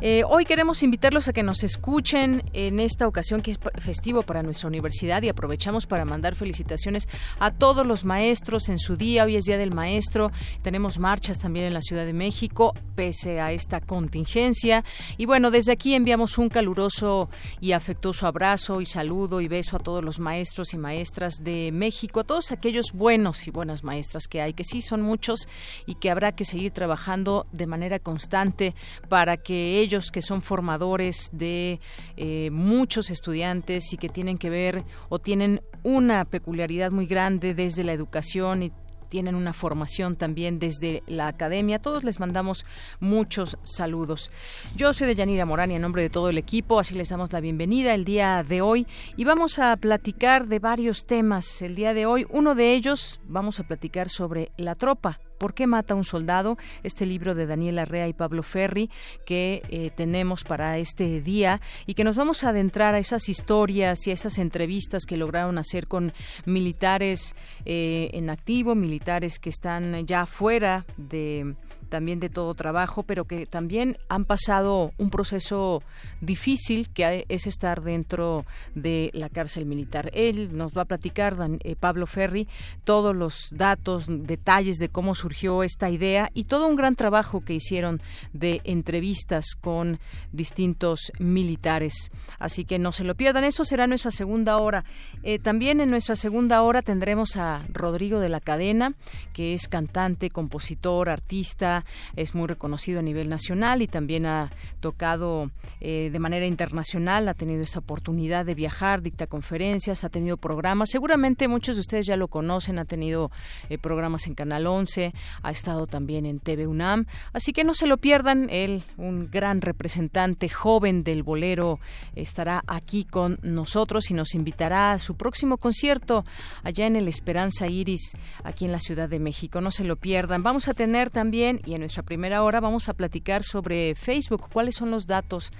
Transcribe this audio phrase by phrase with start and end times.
[0.00, 4.42] Eh, hoy queremos invitarlos a que nos escuchen en esta ocasión que es festivo para
[4.42, 7.06] nuestra universidad y aprovechamos para mandar felicitaciones
[7.38, 9.24] a todos los maestros en su día.
[9.24, 10.32] Hoy es Día del Maestro.
[10.62, 14.84] Tenemos marchas también en la Ciudad de México pese a esta contingencia.
[15.16, 17.28] Y bueno, desde aquí enviamos un caluroso
[17.60, 22.20] y afectuoso abrazo y saludo y beso a todos los maestros y maestras de México,
[22.20, 25.48] a todos aquellos buenos y buenas maestras que hay, que sí son muchos
[25.86, 28.74] y que habrá que seguir trabajando de manera constante
[29.08, 31.80] para que ellos que son formadores de
[32.16, 37.84] eh, muchos estudiantes y que tienen que ver o tienen una peculiaridad muy grande desde
[37.84, 38.72] la educación y
[39.12, 41.78] tienen una formación también desde la academia.
[41.78, 42.64] todos les mandamos
[42.98, 44.32] muchos saludos.
[44.74, 47.30] Yo soy de Yanira Morán y en nombre de todo el equipo, así les damos
[47.30, 48.86] la bienvenida el día de hoy
[49.18, 52.26] y vamos a platicar de varios temas el día de hoy.
[52.30, 56.56] Uno de ellos vamos a platicar sobre la tropa, ¿Por qué mata un soldado?
[56.84, 58.90] Este libro de Daniel Arrea y Pablo Ferri
[59.26, 64.06] que eh, tenemos para este día y que nos vamos a adentrar a esas historias
[64.06, 66.12] y a esas entrevistas que lograron hacer con
[66.44, 71.56] militares eh, en activo, militares que están ya fuera de
[71.92, 75.82] también de todo trabajo, pero que también han pasado un proceso
[76.22, 80.10] difícil que es estar dentro de la cárcel militar.
[80.14, 82.48] Él nos va a platicar, eh, Pablo Ferri,
[82.84, 87.52] todos los datos, detalles de cómo surgió esta idea y todo un gran trabajo que
[87.52, 88.00] hicieron
[88.32, 90.00] de entrevistas con
[90.32, 92.10] distintos militares.
[92.38, 94.86] Así que no se lo pierdan, eso será nuestra segunda hora.
[95.22, 98.94] Eh, también en nuestra segunda hora tendremos a Rodrigo de la Cadena,
[99.34, 101.81] que es cantante, compositor, artista,
[102.16, 104.50] es muy reconocido a nivel nacional y también ha
[104.80, 105.50] tocado
[105.80, 110.90] eh, de manera internacional, ha tenido esa oportunidad de viajar, dicta conferencias, ha tenido programas.
[110.90, 113.30] Seguramente muchos de ustedes ya lo conocen, ha tenido
[113.68, 115.12] eh, programas en Canal 11,
[115.42, 118.48] ha estado también en TV UNAM, así que no se lo pierdan.
[118.50, 121.80] Él, un gran representante joven del bolero,
[122.14, 126.24] estará aquí con nosotros y nos invitará a su próximo concierto
[126.62, 128.12] allá en el Esperanza Iris,
[128.44, 129.60] aquí en la Ciudad de México.
[129.60, 130.42] No se lo pierdan.
[130.42, 134.90] Vamos a tener también, en nuestra primera hora vamos a platicar sobre Facebook, cuáles son
[134.90, 135.50] los datos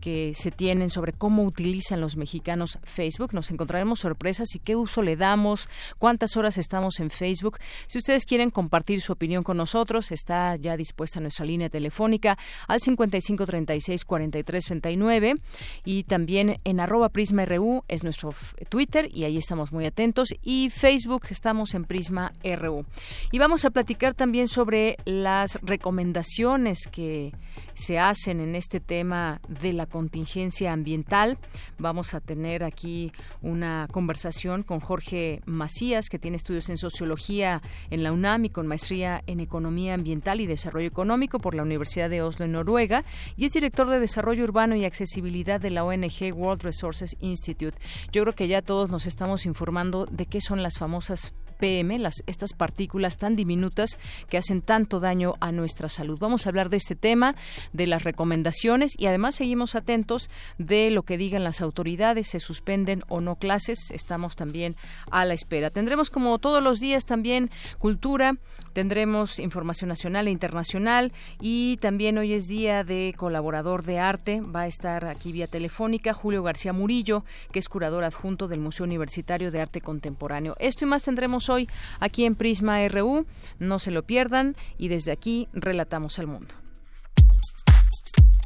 [0.00, 3.34] que se tienen sobre cómo utilizan los mexicanos Facebook.
[3.34, 5.68] Nos encontraremos sorpresas y qué uso le damos,
[5.98, 7.58] cuántas horas estamos en Facebook.
[7.86, 12.38] Si ustedes quieren compartir su opinión con nosotros, está ya dispuesta nuestra línea telefónica
[12.68, 15.40] al 5536-4339
[15.84, 18.34] y también en arroba Prisma RU es nuestro
[18.68, 22.84] Twitter y ahí estamos muy atentos y Facebook estamos en Prisma RU.
[23.30, 27.32] Y vamos a platicar también sobre las recomendaciones que
[27.74, 31.38] se hacen en este tema de la contingencia ambiental.
[31.78, 38.02] Vamos a tener aquí una conversación con Jorge Macías, que tiene estudios en sociología en
[38.02, 42.22] la UNAM y con maestría en economía ambiental y desarrollo económico por la Universidad de
[42.22, 43.04] Oslo en Noruega
[43.36, 47.78] y es director de desarrollo urbano y accesibilidad de la ONG World Resources Institute.
[48.12, 51.32] Yo creo que ya todos nos estamos informando de qué son las famosas
[51.62, 53.96] PM, estas partículas tan diminutas
[54.28, 56.18] que hacen tanto daño a nuestra salud.
[56.18, 57.36] Vamos a hablar de este tema,
[57.72, 60.28] de las recomendaciones y además seguimos atentos
[60.58, 64.74] de lo que digan las autoridades, se suspenden o no clases, estamos también
[65.12, 65.70] a la espera.
[65.70, 67.48] Tendremos como todos los días también
[67.78, 68.34] cultura,
[68.72, 74.62] tendremos información nacional e internacional y también hoy es día de colaborador de arte, va
[74.62, 79.52] a estar aquí vía telefónica Julio García Murillo, que es curador adjunto del Museo Universitario
[79.52, 80.56] de Arte Contemporáneo.
[80.58, 81.51] Esto y más tendremos hoy
[82.00, 83.26] aquí en Prisma RU.
[83.58, 86.54] No se lo pierdan y desde aquí relatamos al mundo.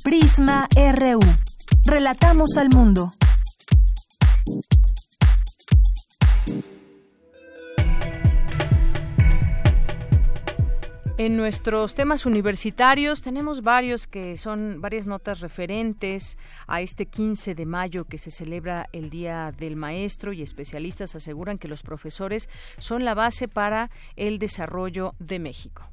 [0.02, 1.20] Prisma RU.
[1.84, 3.12] Relatamos al mundo.
[11.18, 16.36] En nuestros temas universitarios tenemos varios que son varias notas referentes
[16.66, 21.56] a este 15 de mayo que se celebra el Día del Maestro y especialistas aseguran
[21.56, 25.88] que los profesores son la base para el desarrollo de México.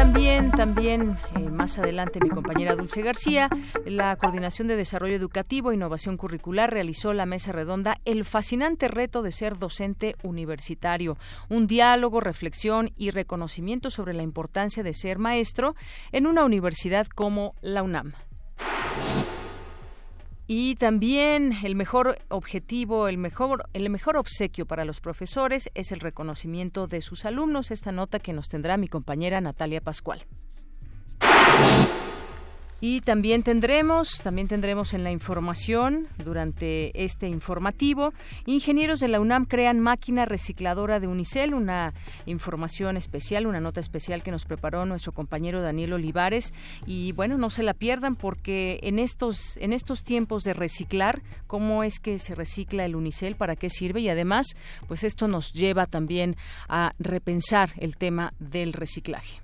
[0.00, 3.50] También, también eh, más adelante mi compañera Dulce García,
[3.84, 9.20] la Coordinación de Desarrollo Educativo e Innovación Curricular realizó la mesa redonda El fascinante reto
[9.20, 11.18] de ser docente universitario,
[11.50, 15.76] un diálogo, reflexión y reconocimiento sobre la importancia de ser maestro
[16.12, 18.14] en una universidad como la UNAM.
[20.52, 26.00] Y también el mejor objetivo, el mejor, el mejor obsequio para los profesores es el
[26.00, 27.70] reconocimiento de sus alumnos.
[27.70, 30.26] Esta nota que nos tendrá mi compañera Natalia Pascual.
[32.80, 38.12] Y también tendremos, también tendremos en la información durante este informativo,
[38.46, 41.92] ingenieros de la UNAM crean máquina recicladora de Unicel, una
[42.26, 46.52] información especial, una nota especial que nos preparó nuestro compañero Daniel Olivares.
[46.86, 51.84] Y bueno, no se la pierdan porque en estos en estos tiempos de reciclar, cómo
[51.84, 54.46] es que se recicla el Unicel, para qué sirve y además,
[54.88, 56.36] pues esto nos lleva también
[56.68, 59.40] a repensar el tema del reciclaje.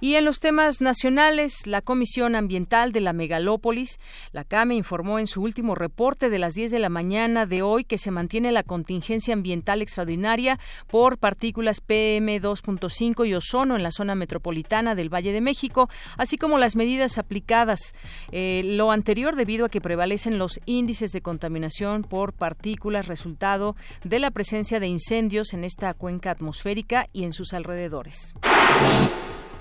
[0.00, 3.98] Y en los temas nacionales, la Comisión Ambiental de la Megalópolis,
[4.30, 7.82] la CAME, informó en su último reporte de las 10 de la mañana de hoy
[7.82, 14.14] que se mantiene la contingencia ambiental extraordinaria por partículas PM2.5 y ozono en la zona
[14.14, 17.94] metropolitana del Valle de México, así como las medidas aplicadas.
[18.30, 23.74] Eh, lo anterior debido a que prevalecen los índices de contaminación por partículas resultado
[24.04, 28.34] de la presencia de incendios en esta cuenca atmosférica y en sus alrededores.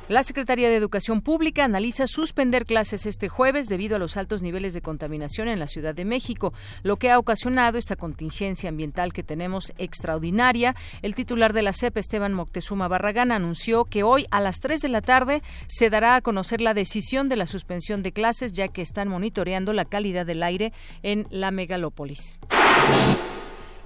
[0.09, 4.73] La Secretaría de Educación Pública analiza suspender clases este jueves debido a los altos niveles
[4.73, 9.23] de contaminación en la Ciudad de México, lo que ha ocasionado esta contingencia ambiental que
[9.23, 10.77] tenemos extraordinaria.
[11.01, 14.89] El titular de la CEP, Esteban Moctezuma Barragán, anunció que hoy a las 3 de
[14.89, 18.81] la tarde se dará a conocer la decisión de la suspensión de clases, ya que
[18.81, 20.71] están monitoreando la calidad del aire
[21.03, 22.39] en la megalópolis.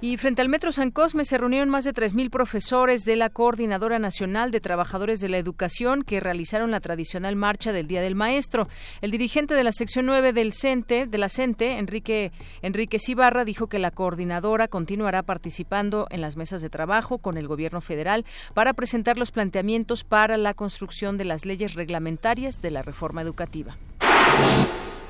[0.04, 4.00] Y frente al Metro San Cosme se reunieron más de 3.000 profesores de la Coordinadora
[4.00, 8.66] Nacional de Trabajadores de la Educación que realizaron la tradicional marcha del Día del Maestro.
[9.00, 12.32] El dirigente de la sección 9 del CENTE, de la CENTE, Enrique,
[12.62, 17.46] Enrique Cibarra, dijo que la coordinadora continuará participando en las mesas de trabajo con el
[17.46, 18.24] gobierno federal
[18.54, 23.76] para presentar los planteamientos para la construcción de las leyes reglamentarias de la reforma educativa.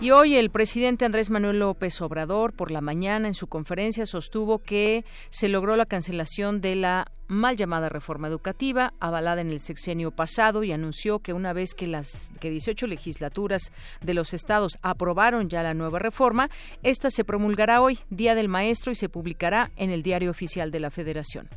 [0.02, 4.58] Y hoy el presidente Andrés Manuel López Obrador por la mañana en su conferencia sostuvo
[4.58, 10.10] que se logró la cancelación de la mal llamada reforma educativa avalada en el sexenio
[10.10, 13.70] pasado y anunció que una vez que las que 18 legislaturas
[14.00, 16.50] de los estados aprobaron ya la nueva reforma,
[16.82, 20.80] esta se promulgará hoy, Día del Maestro y se publicará en el Diario Oficial de
[20.80, 21.48] la Federación.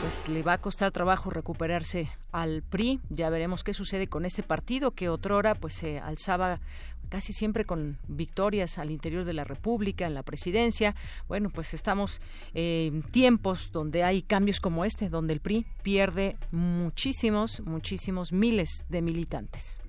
[0.00, 3.00] pues le va a costar trabajo recuperarse al PRI.
[3.08, 6.60] Ya veremos qué sucede con este partido que otrora pues se alzaba
[7.08, 10.96] casi siempre con victorias al interior de la República, en la presidencia.
[11.28, 12.22] Bueno, pues estamos
[12.54, 19.02] en tiempos donde hay cambios como este, donde el PRI pierde muchísimos, muchísimos miles de
[19.02, 19.80] militantes.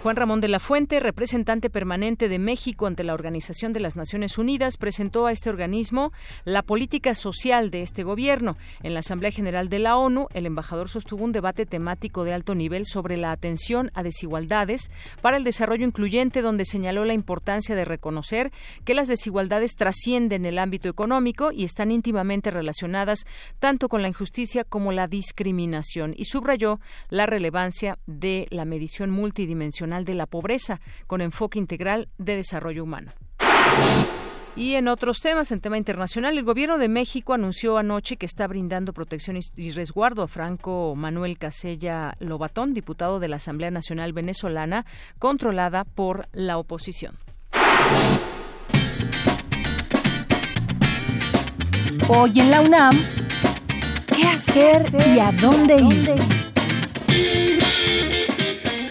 [0.00, 4.38] Juan Ramón de la Fuente, representante permanente de México ante la Organización de las Naciones
[4.38, 6.12] Unidas, presentó a este organismo
[6.44, 8.56] la política social de este gobierno.
[8.84, 12.54] En la Asamblea General de la ONU, el embajador sostuvo un debate temático de alto
[12.54, 17.84] nivel sobre la atención a desigualdades para el desarrollo incluyente, donde señaló la importancia de
[17.84, 18.52] reconocer
[18.84, 23.26] que las desigualdades trascienden el ámbito económico y están íntimamente relacionadas
[23.58, 26.78] tanto con la injusticia como la discriminación, y subrayó
[27.10, 33.12] la relevancia de la medición multidimensional de la Pobreza, con enfoque integral de desarrollo humano.
[34.58, 38.48] Y en otros temas, en tema internacional, el gobierno de México anunció anoche que está
[38.48, 44.84] brindando protección y resguardo a Franco Manuel Casella Lobatón, diputado de la Asamblea Nacional Venezolana,
[45.20, 47.14] controlada por la oposición.
[52.08, 52.98] Hoy en la UNAM,
[54.16, 57.67] ¿qué hacer y a dónde ir?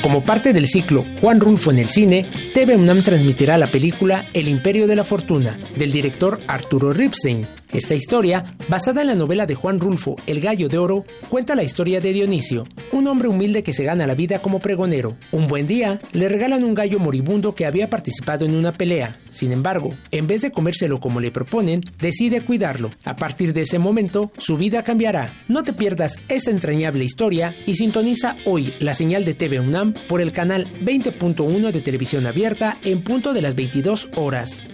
[0.08, 4.48] Como parte del ciclo Juan Rulfo en el cine, TV UNAM transmitirá la película El
[4.48, 9.54] Imperio de la Fortuna, del director Arturo Ripstein, Esta historia, basada en la novela de
[9.54, 13.74] Juan Rulfo, El Gallo de Oro, cuenta la historia de Dionisio, un hombre humilde que
[13.74, 15.18] se gana la vida como pregonero.
[15.34, 19.18] Un buen día, le regalan un gallo moribundo que había participado en una pelea.
[19.30, 22.92] Sin embargo, en vez de comérselo como le proponen, decide cuidarlo.
[23.04, 25.34] A partir de ese momento, su vida cambiará.
[25.50, 30.22] No te pierdas esta entrañable historia y sintoniza hoy la señal de TV UNAM por
[30.22, 34.66] el canal 20.1 de televisión abierta en punto de las 22 horas.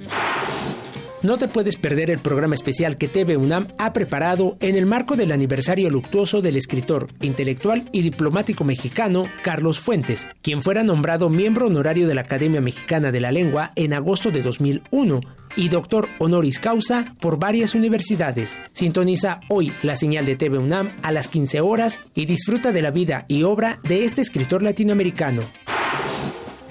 [1.24, 5.16] No te puedes perder el programa especial que TV UNAM ha preparado en el marco
[5.16, 11.68] del aniversario luctuoso del escritor, intelectual y diplomático mexicano Carlos Fuentes, quien fuera nombrado miembro
[11.68, 15.22] honorario de la Academia Mexicana de la Lengua en agosto de 2001
[15.56, 18.58] y doctor honoris causa por varias universidades.
[18.74, 22.92] Sintoniza hoy la señal de TV UNAM a las 15 horas y disfruta de la
[22.92, 25.44] vida y obra de este escritor latinoamericano.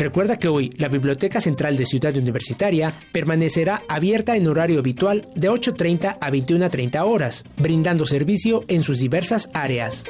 [0.02, 5.48] Recuerda que hoy la Biblioteca Central de Ciudad Universitaria permanecerá abierta en horario habitual de
[5.48, 10.02] 8.30 a 21.30 horas, brindando servicio en sus diversas áreas.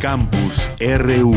[0.00, 1.34] Campus RU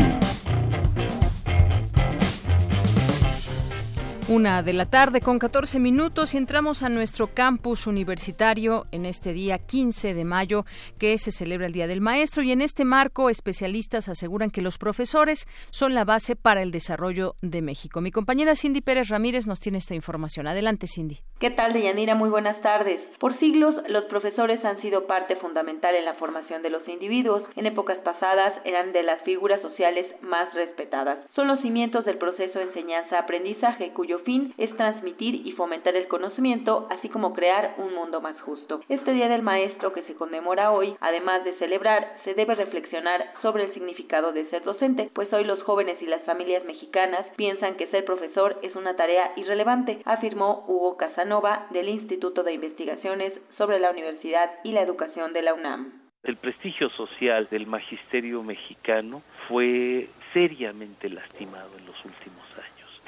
[4.30, 9.32] Una de la tarde con 14 minutos y entramos a nuestro campus universitario en este
[9.32, 10.66] día 15 de mayo
[10.98, 14.76] que se celebra el Día del Maestro y en este marco especialistas aseguran que los
[14.76, 18.02] profesores son la base para el desarrollo de México.
[18.02, 20.46] Mi compañera Cindy Pérez Ramírez nos tiene esta información.
[20.46, 21.20] Adelante Cindy.
[21.40, 22.14] ¿Qué tal, Deyanira?
[22.14, 23.00] Muy buenas tardes.
[23.20, 27.44] Por siglos, los profesores han sido parte fundamental en la formación de los individuos.
[27.56, 31.18] En épocas pasadas eran de las figuras sociales más respetadas.
[31.34, 36.86] Son los cimientos del proceso de enseñanza-aprendizaje cuyo fin es transmitir y fomentar el conocimiento,
[36.90, 38.80] así como crear un mundo más justo.
[38.88, 43.64] Este Día del Maestro que se conmemora hoy, además de celebrar, se debe reflexionar sobre
[43.64, 47.88] el significado de ser docente, pues hoy los jóvenes y las familias mexicanas piensan que
[47.88, 53.90] ser profesor es una tarea irrelevante, afirmó Hugo Casanova del Instituto de Investigaciones sobre la
[53.90, 56.08] Universidad y la Educación de la UNAM.
[56.24, 62.47] El prestigio social del magisterio mexicano fue seriamente lastimado en los últimos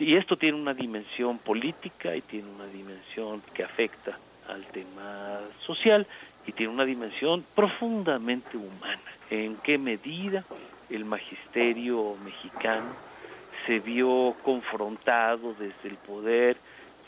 [0.01, 6.07] y esto tiene una dimensión política y tiene una dimensión que afecta al tema social
[6.47, 9.01] y tiene una dimensión profundamente humana.
[9.29, 10.43] ¿En qué medida
[10.89, 12.89] el magisterio mexicano
[13.67, 16.57] se vio confrontado desde el poder,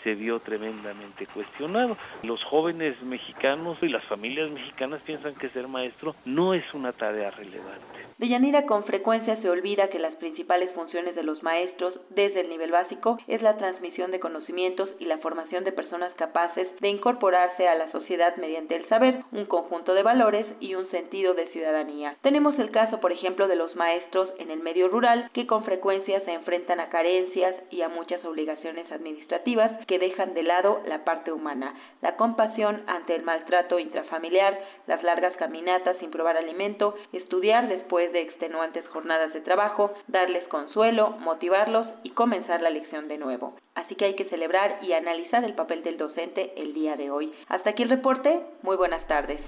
[0.02, 1.96] se vio tremendamente cuestionado.
[2.22, 7.30] Los jóvenes mexicanos y las familias mexicanas piensan que ser maestro no es una tarea
[7.30, 8.02] relevante.
[8.18, 12.70] Deyanira con frecuencia se olvida que las principales funciones de los maestros desde el nivel
[12.70, 17.74] básico es la transmisión de conocimientos y la formación de personas capaces de incorporarse a
[17.74, 22.16] la sociedad mediante el saber, un conjunto de valores y un sentido de ciudadanía.
[22.22, 26.20] Tenemos el caso, por ejemplo, de los maestros en el medio rural que con frecuencia
[26.20, 31.74] se enfrentan a carencias y a muchas obligaciones administrativas dejan de lado la parte humana,
[32.00, 38.22] la compasión ante el maltrato intrafamiliar, las largas caminatas sin probar alimento, estudiar después de
[38.22, 43.54] extenuantes jornadas de trabajo, darles consuelo, motivarlos y comenzar la lección de nuevo.
[43.74, 47.32] Así que hay que celebrar y analizar el papel del docente el día de hoy.
[47.48, 48.40] Hasta aquí el reporte.
[48.62, 49.40] Muy buenas tardes.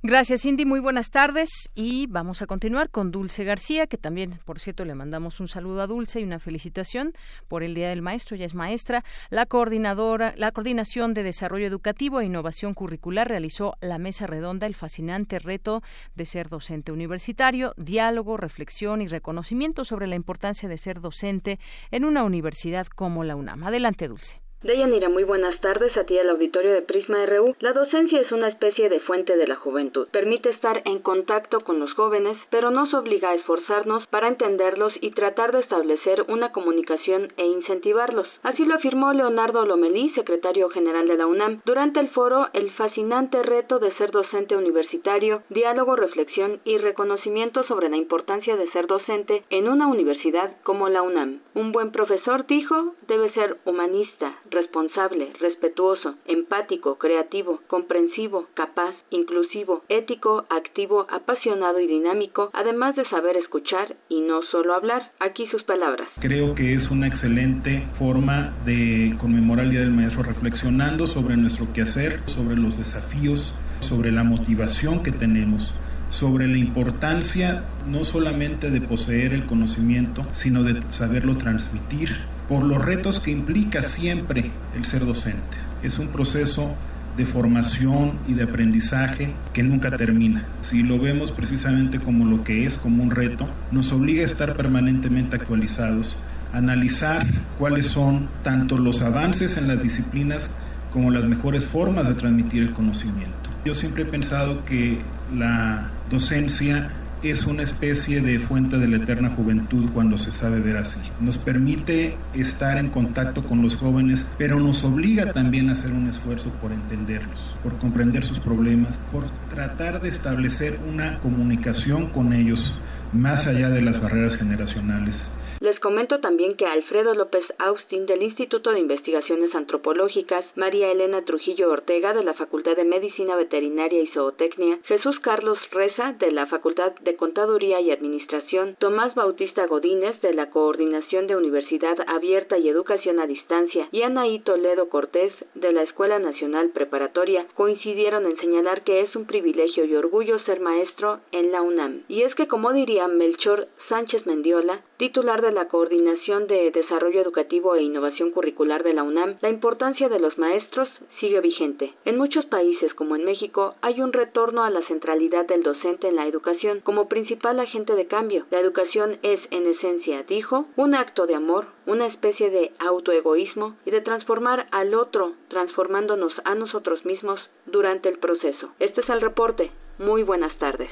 [0.00, 0.64] Gracias, Cindy.
[0.64, 1.50] Muy buenas tardes.
[1.74, 5.82] Y vamos a continuar con Dulce García, que también, por cierto, le mandamos un saludo
[5.82, 7.14] a Dulce y una felicitación
[7.48, 8.36] por el Día del Maestro.
[8.36, 9.02] Ya es maestra.
[9.28, 14.76] La coordinadora, la Coordinación de Desarrollo Educativo e Innovación Curricular realizó la mesa redonda, el
[14.76, 15.82] fascinante reto
[16.14, 21.58] de ser docente universitario, diálogo, reflexión y reconocimiento sobre la importancia de ser docente
[21.90, 23.64] en una universidad como la UNAM.
[23.64, 24.47] Adelante, Dulce.
[24.60, 27.54] Deyanira, muy buenas tardes a ti al auditorio de Prisma RU.
[27.60, 30.08] La docencia es una especie de fuente de la juventud.
[30.10, 35.12] Permite estar en contacto con los jóvenes, pero nos obliga a esforzarnos para entenderlos y
[35.12, 38.26] tratar de establecer una comunicación e incentivarlos.
[38.42, 43.40] Así lo afirmó Leonardo Lomelí, secretario general de la UNAM, durante el foro El fascinante
[43.44, 49.44] reto de ser docente universitario, diálogo, reflexión y reconocimiento sobre la importancia de ser docente
[49.50, 51.42] en una universidad como la UNAM.
[51.54, 60.46] Un buen profesor, dijo, debe ser humanista, responsable, respetuoso, empático, creativo, comprensivo, capaz, inclusivo, ético,
[60.50, 65.12] activo, apasionado y dinámico, además de saber escuchar y no solo hablar.
[65.20, 66.08] Aquí sus palabras.
[66.20, 71.72] Creo que es una excelente forma de conmemorar el Día del Maestro reflexionando sobre nuestro
[71.72, 75.74] quehacer, sobre los desafíos, sobre la motivación que tenemos
[76.10, 82.16] sobre la importancia no solamente de poseer el conocimiento, sino de saberlo transmitir,
[82.48, 85.56] por los retos que implica siempre el ser docente.
[85.82, 86.74] Es un proceso
[87.16, 90.44] de formación y de aprendizaje que nunca termina.
[90.60, 94.54] Si lo vemos precisamente como lo que es, como un reto, nos obliga a estar
[94.56, 96.16] permanentemente actualizados,
[96.52, 97.26] analizar
[97.58, 100.50] cuáles son tanto los avances en las disciplinas
[100.92, 103.50] como las mejores formas de transmitir el conocimiento.
[103.64, 105.00] Yo siempre he pensado que
[105.36, 106.90] la docencia
[107.22, 111.00] es una especie de fuente de la eterna juventud cuando se sabe ver así.
[111.20, 116.08] Nos permite estar en contacto con los jóvenes, pero nos obliga también a hacer un
[116.08, 122.74] esfuerzo por entenderlos, por comprender sus problemas, por tratar de establecer una comunicación con ellos
[123.12, 128.70] más allá de las barreras generacionales les comento también que Alfredo López Austin del Instituto
[128.70, 134.78] de Investigaciones Antropológicas, María Elena Trujillo Ortega de la Facultad de Medicina Veterinaria y Zootecnia,
[134.84, 140.50] Jesús Carlos Reza de la Facultad de Contaduría y Administración, Tomás Bautista Godínez de la
[140.50, 146.18] Coordinación de Universidad Abierta y Educación a Distancia y Anaí Toledo Cortés de la Escuela
[146.18, 151.62] Nacional Preparatoria coincidieron en señalar que es un privilegio y orgullo ser maestro en la
[151.62, 152.04] UNAM.
[152.08, 157.74] Y es que, como diría Melchor Sánchez Mendiola, titular de la Coordinación de Desarrollo Educativo
[157.74, 160.88] e Innovación Curricular de la UNAM, la importancia de los maestros
[161.20, 161.94] sigue vigente.
[162.04, 166.16] En muchos países, como en México, hay un retorno a la centralidad del docente en
[166.16, 168.46] la educación como principal agente de cambio.
[168.50, 173.90] La educación es, en esencia, dijo, un acto de amor, una especie de autoegoísmo y
[173.90, 178.70] de transformar al otro, transformándonos a nosotros mismos durante el proceso.
[178.78, 179.70] Este es el reporte.
[179.98, 180.90] Muy buenas tardes.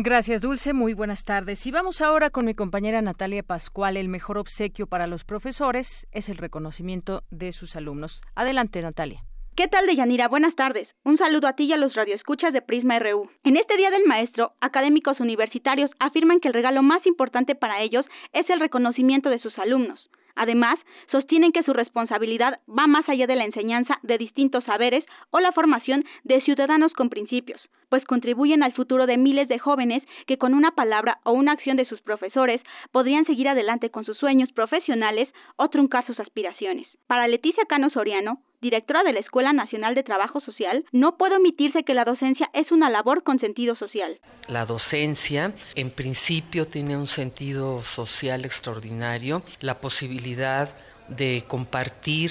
[0.00, 0.74] Gracias, Dulce.
[0.74, 1.66] Muy buenas tardes.
[1.66, 3.96] Y vamos ahora con mi compañera Natalia Pascual.
[3.96, 8.22] El mejor obsequio para los profesores es el reconocimiento de sus alumnos.
[8.36, 9.22] Adelante, Natalia.
[9.56, 10.28] ¿Qué tal, Deyanira?
[10.28, 10.86] Buenas tardes.
[11.04, 13.28] Un saludo a ti y a los radioescuchas de Prisma RU.
[13.42, 18.06] En este Día del Maestro, académicos universitarios afirman que el regalo más importante para ellos
[18.32, 20.08] es el reconocimiento de sus alumnos.
[20.38, 20.78] Además,
[21.10, 25.50] sostienen que su responsabilidad va más allá de la enseñanza de distintos saberes o la
[25.50, 30.54] formación de ciudadanos con principios, pues contribuyen al futuro de miles de jóvenes que con
[30.54, 35.28] una palabra o una acción de sus profesores podrían seguir adelante con sus sueños profesionales
[35.56, 36.86] o truncar sus aspiraciones.
[37.08, 41.84] Para Leticia Cano Soriano, directora de la Escuela Nacional de Trabajo Social, no puede omitirse
[41.84, 44.18] que la docencia es una labor con sentido social.
[44.48, 50.68] La docencia, en principio, tiene un sentido social extraordinario, la posibilidad
[51.08, 52.30] de compartir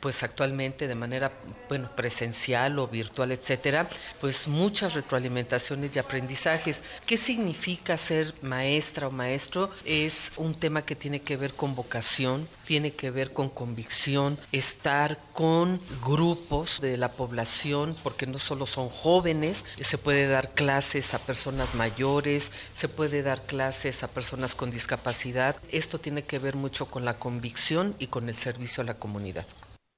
[0.00, 1.32] pues actualmente de manera
[1.68, 3.88] bueno presencial o virtual etcétera
[4.20, 6.82] pues muchas retroalimentaciones y aprendizajes.
[7.06, 12.48] Qué significa ser maestra o maestro es un tema que tiene que ver con vocación
[12.66, 18.88] tiene que ver con convicción estar con grupos de la población porque no solo son
[18.88, 24.70] jóvenes se puede dar clases a personas mayores se puede dar clases a personas con
[24.70, 25.56] discapacidad.
[25.70, 29.46] Esto tiene que ver mucho con la convicción y con el servicio a la comunidad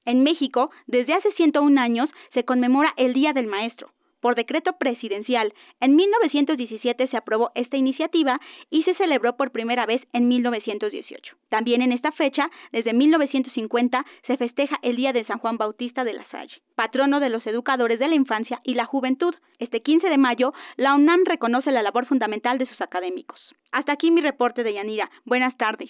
[0.05, 3.91] en México, desde hace 101 años, se conmemora el Día del Maestro.
[4.21, 10.01] Por decreto presidencial, en 1917 se aprobó esta iniciativa y se celebró por primera vez
[10.13, 11.35] en 1918.
[11.49, 16.13] También en esta fecha, desde 1950, se festeja el Día de San Juan Bautista de
[16.13, 19.33] la Salle, patrono de los educadores de la infancia y la juventud.
[19.57, 23.39] Este 15 de mayo, la UNAM reconoce la labor fundamental de sus académicos.
[23.71, 25.09] Hasta aquí mi reporte de Yanira.
[25.25, 25.89] Buenas tardes.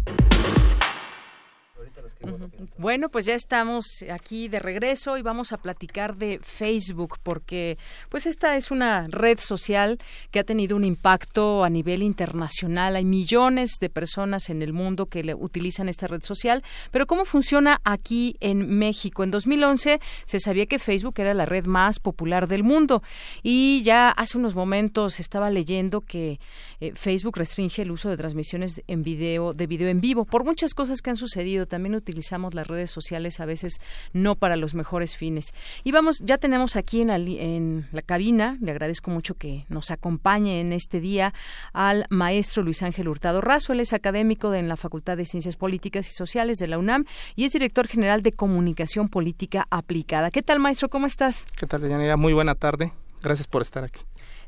[2.77, 7.75] Bueno, pues ya estamos aquí de regreso y vamos a platicar de Facebook porque
[8.09, 9.97] pues esta es una red social
[10.29, 12.95] que ha tenido un impacto a nivel internacional.
[12.95, 17.25] Hay millones de personas en el mundo que le utilizan esta red social, pero ¿cómo
[17.25, 19.23] funciona aquí en México?
[19.23, 23.01] En 2011 se sabía que Facebook era la red más popular del mundo
[23.41, 26.39] y ya hace unos momentos estaba leyendo que
[26.79, 30.75] eh, Facebook restringe el uso de transmisiones en video de video en vivo por muchas
[30.75, 31.65] cosas que han sucedido.
[31.65, 33.79] También utilizamos la redes sociales a veces
[34.13, 35.53] no para los mejores fines.
[35.83, 40.73] Y vamos, ya tenemos aquí en la, cabina, le agradezco mucho que nos acompañe en
[40.73, 41.33] este día
[41.73, 43.73] al maestro Luis Ángel Hurtado Razo.
[43.73, 47.45] Él es académico en la Facultad de Ciencias Políticas y Sociales de la UNAM y
[47.45, 50.31] es director general de Comunicación Política Aplicada.
[50.31, 50.89] ¿Qué tal, maestro?
[50.89, 51.45] ¿Cómo estás?
[51.57, 52.17] ¿Qué tal, Deyanira?
[52.17, 52.91] Muy buena tarde.
[53.21, 54.01] Gracias por estar aquí.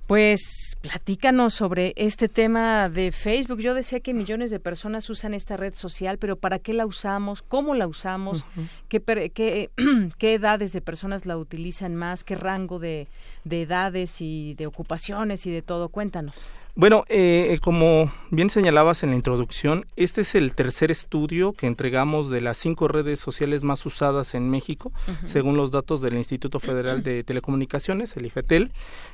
[0.08, 3.60] Pues platícanos sobre este tema de Facebook.
[3.60, 7.42] Yo decía que millones de personas usan esta red social, pero ¿para qué la usamos?
[7.42, 8.46] ¿Cómo la usamos?
[8.90, 9.00] ¿Qué,
[10.18, 12.26] qué, edades de personas la utilizan más?
[12.26, 13.08] ¿Qué rango de,
[13.46, 15.88] de edades y de ocupaciones y de todo?
[15.88, 16.52] Cuéntanos.
[16.76, 22.32] Bueno, eh, como bien señalabas en la introducción, este es el tercer estudio que entregamos
[22.32, 24.92] de las cinco redes sociales más usadas en México,
[25.24, 28.72] según los datos del Instituto Federal de Telecomunicaciones, el IFETEL.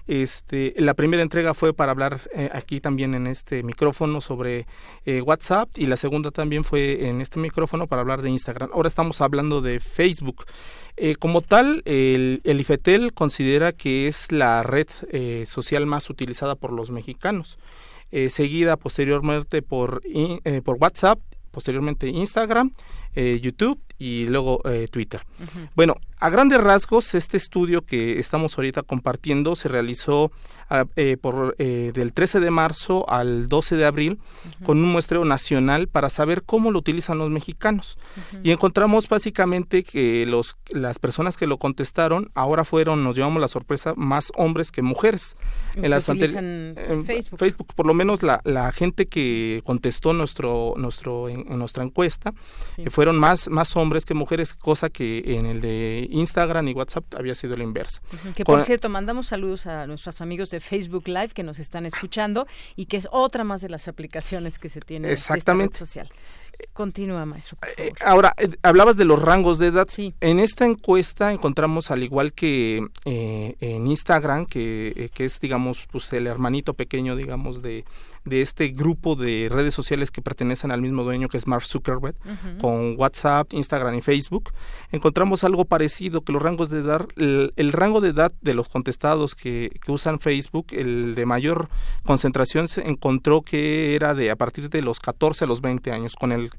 [0.07, 4.65] Este, la primera entrega fue para hablar eh, aquí también en este micrófono sobre
[5.05, 8.69] eh, WhatsApp y la segunda también fue en este micrófono para hablar de Instagram.
[8.73, 10.45] Ahora estamos hablando de Facebook.
[11.01, 16.73] Eh, como tal, el, IFETEL considera que es la red eh, social más utilizada por
[16.73, 17.57] los mexicanos,
[18.11, 20.01] eh, seguida posteriormente por,
[20.65, 21.19] por WhatsApp,
[21.51, 22.73] posteriormente Instagram,
[23.15, 25.21] YouTube y luego Twitter.
[25.75, 30.31] Bueno, a grandes rasgos, este estudio que estamos ahorita compartiendo se realizó
[30.97, 34.19] eh, por, eh, del 13 de marzo al 12 de abril
[34.63, 37.97] con un muestreo nacional para saber cómo lo utilizan los mexicanos.
[38.43, 43.47] Y encontramos básicamente que los, las personas que lo contestaron ahora fueron, nos llevamos la
[43.47, 45.37] sorpresa, más hombres que mujeres.
[45.75, 47.39] En las Facebook.
[47.39, 47.73] Facebook.
[47.73, 52.33] por lo menos la, la gente que contestó nuestro, nuestro, en, nuestra encuesta,
[52.77, 57.05] eh, fueron más, más hombres que mujeres, cosa que en el de Instagram y WhatsApp
[57.17, 58.01] había sido la inversa.
[58.35, 62.45] Que por cierto, mandamos saludos a nuestros amigos de Facebook Live que nos están escuchando
[62.75, 65.75] y que es otra más de las aplicaciones que se tienen Exactamente.
[65.75, 66.11] esta red social.
[66.73, 67.57] Continúa, maestro.
[67.77, 69.87] Eh, ahora, eh, hablabas de los rangos de edad.
[69.89, 70.13] Sí.
[70.19, 76.11] En esta encuesta encontramos, al igual que eh, en Instagram, que, que, es, digamos, pues
[76.11, 77.85] el hermanito pequeño, digamos, de,
[78.25, 82.15] de este grupo de redes sociales que pertenecen al mismo dueño que es Mark Zuckerberg,
[82.59, 84.51] con WhatsApp, Instagram y Facebook,
[84.91, 89.35] encontramos algo parecido, que los rangos de edad, el, rango de edad de los contestados
[89.35, 91.69] que, que, usan Facebook, el de mayor
[92.03, 96.15] concentración se encontró que era de a partir de los 14 a los 20 años,
[96.15, 96.49] con el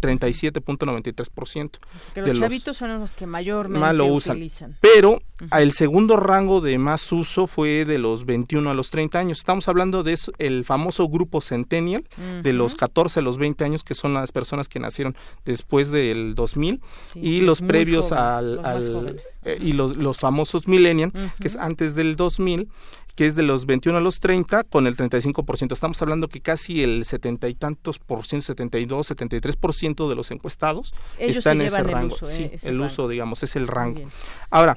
[0.00, 1.70] 37.93%.
[2.14, 4.36] Que los, chavitos son los que mayormente lo usan.
[4.36, 4.76] utilizan.
[4.80, 5.22] Pero
[5.56, 9.38] el segundo rango de más uso fue de los 21 a los 30 años.
[9.38, 12.04] Estamos hablando de el famoso grupo Centennial,
[12.42, 16.34] de los 14 a los 20 años, que son las personas que nacieron después del
[16.34, 16.80] 2000,
[17.14, 18.60] y los previos al...
[19.44, 22.68] Eh, y los, los famosos Millennial, que es antes del 2000,
[23.16, 25.72] que es de los 21 a los 30 con el 35%.
[25.72, 30.14] Estamos hablando que casi el setenta y tantos por ciento, 72, 73 por ciento de
[30.14, 32.14] los encuestados están en ese rango.
[32.14, 34.02] Uso, sí, eh, el uso, digamos, es el rango.
[34.50, 34.76] Ahora,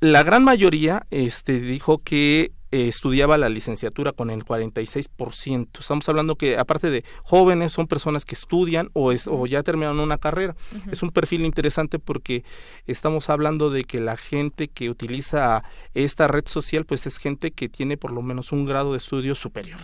[0.00, 5.68] la gran mayoría este, dijo que eh, estudiaba la licenciatura con el 46%.
[5.78, 10.00] Estamos hablando que aparte de jóvenes son personas que estudian o, es, o ya terminaron
[10.00, 10.56] una carrera.
[10.90, 12.44] Es un perfil interesante porque
[12.86, 15.62] estamos hablando de que la gente que utiliza
[15.94, 19.34] esta red social pues es gente que tiene por lo menos un grado de estudio
[19.34, 19.78] superior.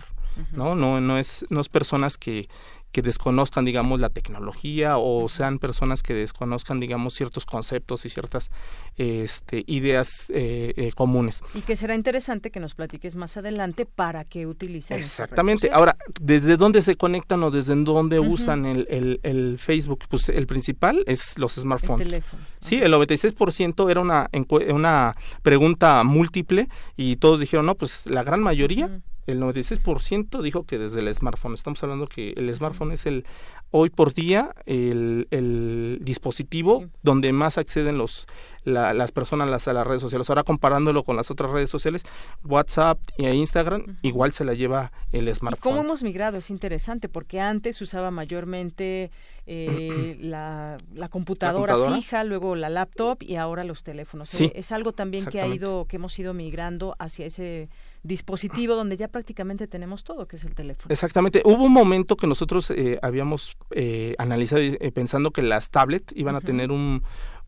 [0.51, 0.75] ¿no?
[0.75, 2.47] No, no, es, no es personas que,
[2.93, 8.51] que desconozcan, digamos, la tecnología o sean personas que desconozcan, digamos, ciertos conceptos y ciertas
[8.97, 11.41] este, ideas eh, eh, comunes.
[11.55, 14.99] Y que será interesante que nos platiques más adelante para qué utilizan.
[14.99, 15.71] Exactamente.
[15.73, 20.05] Ahora, ¿desde dónde se conectan o desde dónde usan el, el, Facebook?
[20.07, 22.05] Pues el principal es los smartphones.
[22.05, 22.43] El teléfono.
[22.61, 24.29] Sí, el 96% era una,
[24.69, 30.77] una pregunta múltiple y todos dijeron, no, pues la gran mayoría el 96% dijo que
[30.77, 31.53] desde el smartphone.
[31.53, 33.25] Estamos hablando que el smartphone es el
[33.71, 38.27] hoy por día el, el dispositivo donde más acceden los
[38.65, 40.29] las personas las, a las redes sociales.
[40.29, 42.03] Ahora comparándolo con las otras redes sociales,
[42.45, 45.71] WhatsApp e Instagram, igual se la lleva el smartphone.
[45.71, 46.37] ¿Cómo hemos migrado?
[46.37, 49.11] Es interesante porque antes usaba mayormente
[49.47, 54.29] eh, la, la, computadora fija, luego la laptop y ahora los teléfonos.
[54.29, 57.69] Sí, es algo también que ha ido que hemos ido migrando hacia ese
[58.03, 60.91] dispositivo donde ya prácticamente tenemos todo, que es el teléfono.
[60.91, 61.41] Exactamente.
[61.45, 66.35] Hubo un momento que nosotros eh, habíamos eh, analizado eh, pensando que las tablets iban
[66.35, 67.03] a tener un,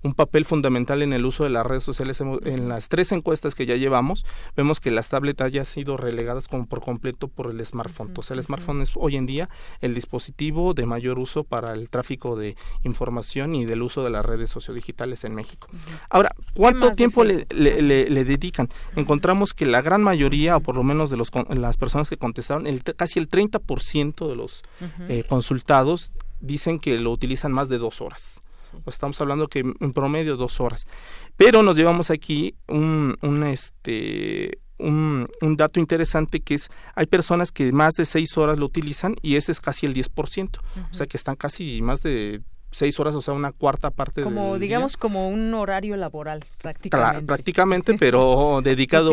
[0.05, 2.21] un papel fundamental en el uso de las redes sociales.
[2.21, 6.47] En las tres encuestas que ya llevamos, vemos que las tabletas ya han sido relegadas
[6.47, 8.13] como por completo por el smartphone.
[8.21, 9.49] Sea, el smartphone es hoy en día
[9.81, 14.23] el dispositivo de mayor uso para el tráfico de información y del uso de las
[14.23, 15.67] redes sociodigitales en México.
[16.09, 18.69] Ahora, ¿cuánto tiempo le, le, dedican?
[18.95, 22.67] Encontramos que la gran mayoría, o por lo menos de los, las personas que contestaron,
[22.67, 24.61] el, casi el 30% de los
[25.09, 28.41] eh, consultados dicen que lo utilizan más de dos horas.
[28.85, 30.85] Estamos hablando que en promedio dos horas.
[31.37, 37.51] Pero nos llevamos aquí un, un este un, un, dato interesante que es hay personas
[37.51, 40.59] que más de seis horas lo utilizan y ese es casi el 10%,
[40.91, 42.41] o sea que están casi más de
[42.75, 47.25] seis horas, o sea, una cuarta parte como digamos como un horario laboral prácticamente.
[47.25, 49.11] Prácticamente pero dedicado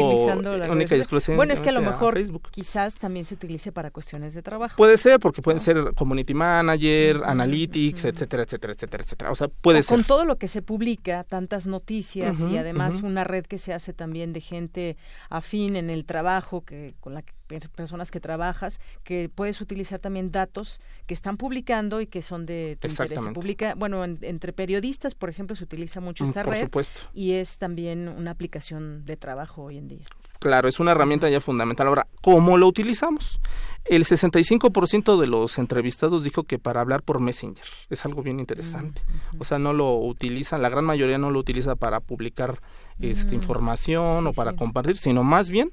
[0.70, 2.18] única y exclusivamente bueno es que a lo mejor
[2.50, 4.76] quizás también se utilice para cuestiones de trabajo.
[4.76, 9.30] Puede ser porque pueden ser community manager analytics etcétera etcétera etcétera etcétera.
[9.30, 13.24] O sea puede ser con todo lo que se publica tantas noticias y además una
[13.24, 14.96] red que se hace también de gente
[15.30, 20.32] afín en el trabajo que con la que personas que trabajas, que puedes utilizar también
[20.32, 23.18] datos que están publicando y que son de tu interés.
[23.34, 26.68] Publica, bueno, entre periodistas, por ejemplo, se utiliza mucho mm, esta red
[27.14, 30.04] y es también una aplicación de trabajo hoy en día.
[30.42, 31.86] Claro, es una herramienta ya fundamental.
[31.86, 33.38] Ahora, ¿cómo lo utilizamos?
[33.84, 37.64] El 65% de los entrevistados dijo que para hablar por Messenger.
[37.90, 39.02] Es algo bien interesante.
[39.38, 42.60] O sea, no lo utilizan, la gran mayoría no lo utiliza para publicar
[43.00, 45.72] esta información o para compartir, sino más bien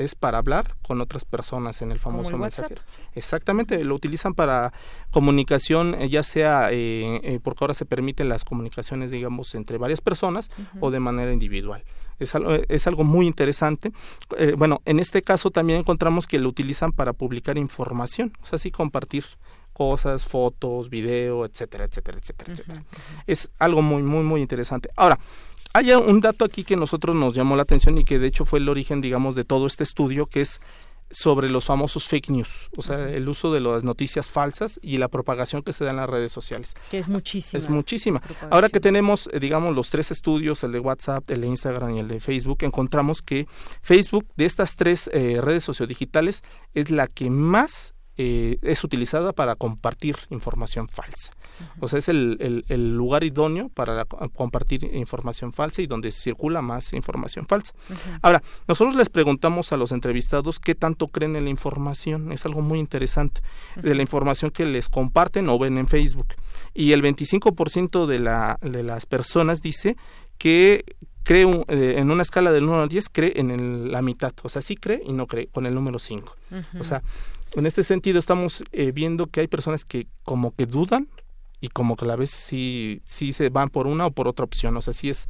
[0.00, 2.80] es para hablar con otras personas en el famoso mensajero.
[3.14, 4.72] Exactamente, lo utilizan para
[5.10, 10.00] comunicación, eh, ya sea eh, eh, porque ahora se permiten las comunicaciones, digamos, entre varias
[10.00, 11.84] personas o de manera individual.
[12.18, 13.92] Es algo, es algo muy interesante.
[14.56, 18.70] bueno, en este caso también encontramos que lo utilizan para publicar información, o sea, sí
[18.70, 19.24] compartir
[19.72, 22.84] cosas, fotos, video, etcétera, etcétera, etcétera, etcétera.
[23.26, 24.90] Es algo muy, muy, muy interesante.
[24.96, 25.18] Ahora,
[25.72, 28.58] hay un dato aquí que nosotros nos llamó la atención y que de hecho fue
[28.58, 30.60] el origen, digamos, de todo este estudio, que es
[31.10, 35.08] sobre los famosos fake news, o sea, el uso de las noticias falsas y la
[35.08, 36.74] propagación que se da en las redes sociales.
[36.90, 37.58] Que es muchísima.
[37.58, 38.22] Es muchísima.
[38.48, 41.98] Ahora que tenemos, eh, digamos, los tres estudios, el de WhatsApp, el de Instagram y
[41.98, 43.46] el de Facebook, encontramos que
[43.82, 46.42] Facebook, de estas tres eh, redes sociodigitales,
[46.74, 51.32] es la que más eh, es utilizada para compartir información falsa.
[51.78, 56.92] O sea, es el, el, lugar idóneo para compartir información falsa y donde circula más
[56.92, 57.72] información falsa.
[58.20, 62.30] Ahora, nosotros les preguntamos a los entrevistados qué tanto creen en la información.
[62.30, 63.40] Es algo muy interesante
[63.76, 66.28] de la información que les comparten o ven en Facebook.
[66.74, 69.96] Y el 25% de, la, de las personas dice
[70.36, 70.84] que
[71.22, 74.62] cree eh, en una escala del 1 al 10 cree en la mitad, o sea,
[74.62, 76.36] sí cree y no cree con el número 5.
[76.78, 77.02] O sea,
[77.54, 81.08] en este sentido estamos eh, viendo que hay personas que como que dudan
[81.60, 84.44] y como que a la vez sí, sí se van por una o por otra
[84.44, 85.28] opción, o sea, si es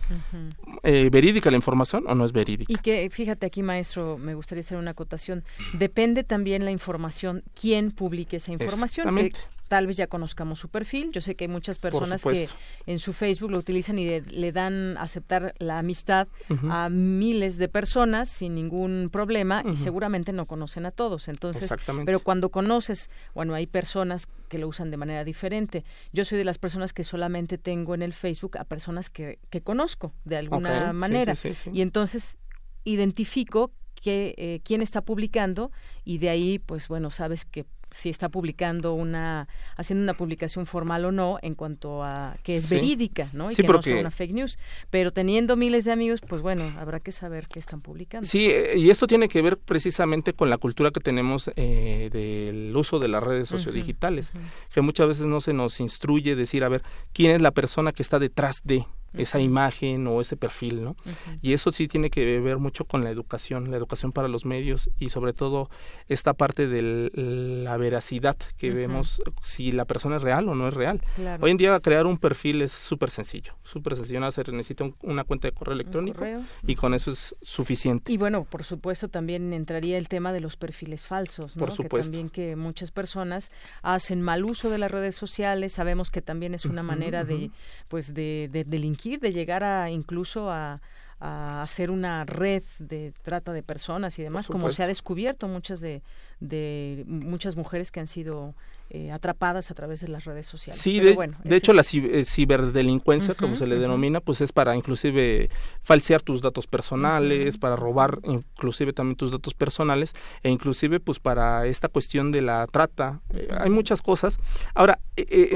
[0.85, 2.72] eh, verídica la información o no es verídica.
[2.72, 7.90] Y que, fíjate aquí, maestro, me gustaría hacer una acotación, depende también la información, quién
[7.90, 9.09] publique esa información,
[9.70, 11.12] tal vez ya conozcamos su perfil.
[11.12, 12.48] Yo sé que hay muchas personas que
[12.87, 16.26] en su Facebook lo utilizan y le, dan aceptar la amistad
[16.68, 21.28] a miles de personas sin ningún problema y seguramente no conocen a todos.
[21.28, 21.72] Entonces,
[22.04, 25.85] pero cuando conoces, bueno, hay personas que lo usan de manera diferente.
[26.12, 29.61] Yo soy de las personas que solamente tengo en el Facebook a personas que, que
[29.61, 31.35] conozco de alguna manera.
[31.72, 32.38] y entonces
[32.83, 33.70] identifico
[34.02, 35.70] que, eh, quién está publicando
[36.04, 41.05] y de ahí, pues bueno, sabes que si está publicando una, haciendo una publicación formal
[41.05, 43.50] o no en cuanto a que es verídica, ¿no?
[43.50, 44.59] Y que no sea una fake news.
[44.90, 48.26] Pero teniendo miles de amigos, pues bueno, habrá que saber qué están publicando.
[48.26, 52.74] Sí, eh, y esto tiene que ver precisamente con la cultura que tenemos eh, del
[52.76, 54.33] uso de las redes sociodigitales,
[54.72, 58.03] que muchas veces no se nos instruye decir, a ver, quién es la persona que
[58.03, 60.96] está detrás de esa imagen o ese perfil, ¿no?
[61.42, 64.90] Y eso sí tiene que ver mucho con la educación, la educación para los medios
[64.99, 65.70] y sobre todo
[66.09, 70.75] esta parte de la veracidad que vemos si la persona es real o no es
[70.75, 71.01] real.
[71.40, 75.49] Hoy en día crear un perfil es súper sencillo, súper sencillo, se necesita una cuenta
[75.49, 76.25] de correo electrónico
[76.66, 78.12] y con eso es suficiente.
[78.12, 81.61] Y bueno, por supuesto también entraría el tema de los perfiles falsos, ¿no?
[81.61, 82.11] Por supuesto.
[82.11, 83.51] Que también que muchas personas
[83.83, 87.51] hacen mal uso de las redes sociales, sabemos que también es una manera de
[87.88, 88.64] pues de, de
[89.02, 90.80] de llegar a incluso a,
[91.20, 95.80] a hacer una red de trata de personas y demás, como se ha descubierto muchas
[95.80, 96.02] de,
[96.40, 98.54] de muchas mujeres que han sido
[98.92, 100.80] eh, atrapadas a través de las redes sociales.
[100.80, 105.48] Sí, de, de hecho la eh, ciberdelincuencia, como se le denomina, pues es para inclusive
[105.82, 111.66] falsear tus datos personales, para robar inclusive también tus datos personales e inclusive pues para
[111.66, 113.20] esta cuestión de la trata.
[113.32, 114.40] Eh, hay muchas cosas.
[114.74, 114.98] Ahora,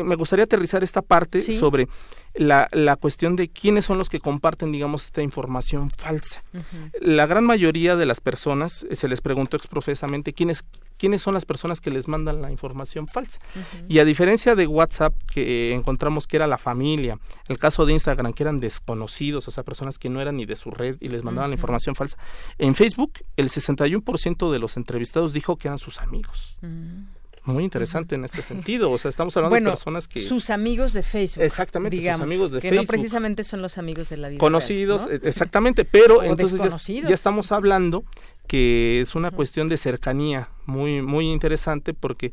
[0.04, 1.88] me gustaría aterrizar esta parte sobre
[2.34, 6.42] la, la cuestión de quiénes son los que comparten, digamos, esta información falsa.
[7.00, 10.64] La gran mayoría de las personas, se les preguntó exprofesamente quiénes
[10.96, 13.38] quiénes son las personas que les mandan la información falsa.
[13.88, 17.18] Y a diferencia de WhatsApp, que encontramos que era la familia,
[17.48, 20.56] el caso de Instagram, que eran desconocidos, o sea, personas que no eran ni de
[20.56, 22.16] su red y les mandaban la información falsa,
[22.58, 26.56] en Facebook el 61% de los entrevistados dijo que eran sus amigos.
[27.44, 28.90] Muy interesante en este sentido.
[28.90, 30.20] O sea, estamos hablando de personas que...
[30.20, 31.44] Sus amigos de Facebook.
[31.44, 32.82] Exactamente, sus amigos de que Facebook.
[32.82, 37.52] no precisamente son los amigos de la vida Conocidos, exactamente, pero entonces ya, ya, estamos
[37.52, 38.04] hablando
[38.46, 42.32] que es una cuestión de cercanía muy muy interesante porque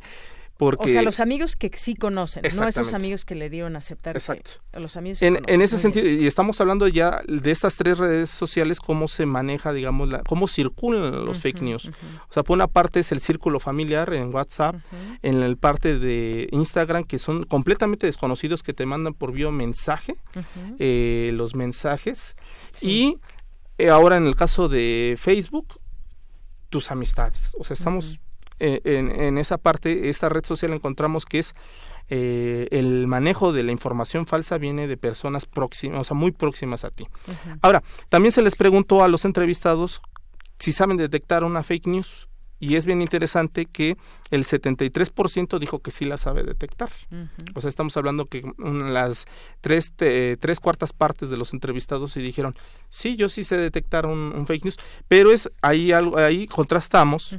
[0.62, 0.84] porque...
[0.84, 4.16] O sea, los amigos que sí conocen, no esos amigos que le dieron a aceptar.
[4.16, 4.52] Exacto.
[4.74, 8.78] los amigos en, en, ese sentido, y estamos hablando ya de estas tres redes sociales,
[8.78, 11.90] cómo se maneja, digamos, la, cómo circulan los fake news.
[12.30, 14.76] O sea, por una parte es el círculo familiar en WhatsApp,
[15.22, 20.14] en la parte de Instagram, que son completamente desconocidos que te mandan por vía mensaje
[20.78, 22.36] eh, los mensajes.
[22.80, 23.18] Y
[23.78, 25.80] eh, ahora en el caso de Facebook,
[26.68, 27.56] tus amistades.
[27.58, 28.20] O sea, estamos
[28.64, 31.56] eh, en, esa parte, esta red social encontramos que es
[32.08, 36.84] eh, el manejo de la información falsa viene de personas próximas, o sea, muy próximas
[36.84, 37.08] a ti.
[37.60, 40.00] Ahora, también se les preguntó a los entrevistados
[40.60, 42.28] si saben detectar una fake news
[42.62, 43.96] y es bien interesante que
[44.30, 46.90] el 73% dijo que sí la sabe detectar.
[47.56, 49.26] O sea, estamos hablando que las
[49.60, 52.54] tres, tres cuartas partes de los entrevistados sí dijeron,
[52.88, 57.34] sí, yo sí sé detectar un, fake news, pero es ahí, algo, ahí contrastamos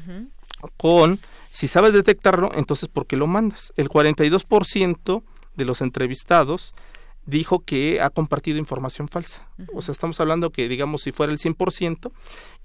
[0.75, 1.17] con,
[1.49, 3.71] si sabes detectarlo, entonces ¿por qué lo mandas?
[3.77, 5.23] El 42%
[5.55, 6.73] de los entrevistados
[7.25, 9.47] dijo que ha compartido información falsa.
[9.73, 12.12] O sea, estamos hablando que, digamos, si fuera el 100%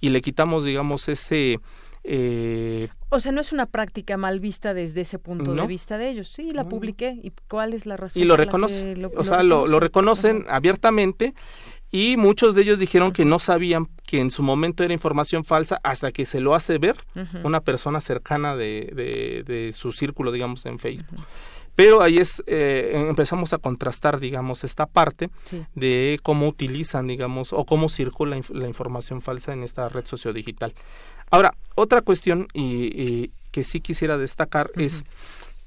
[0.00, 1.60] y le quitamos, digamos, ese
[2.04, 6.10] eh, o sea, no es una práctica mal vista desde ese punto de vista de
[6.10, 6.28] ellos.
[6.28, 7.18] Sí, la publiqué.
[7.22, 8.22] ¿Y cuál es la razón?
[8.22, 9.10] Y lo reconocen.
[9.16, 11.34] o sea, lo, reconocen abiertamente
[11.90, 15.80] y muchos de ellos dijeron que no sabían que en su momento era información falsa
[15.82, 16.96] hasta que se lo hace ver
[17.44, 18.92] una persona cercana de,
[19.46, 21.26] de, su círculo, digamos, en Facebook.
[21.78, 25.30] Pero ahí es, eh, empezamos a contrastar, digamos, esta parte
[25.76, 30.74] de cómo utilizan, digamos, o cómo circula la información falsa en esta red sociodigital.
[31.30, 35.04] Ahora, otra cuestión y, que sí quisiera destacar es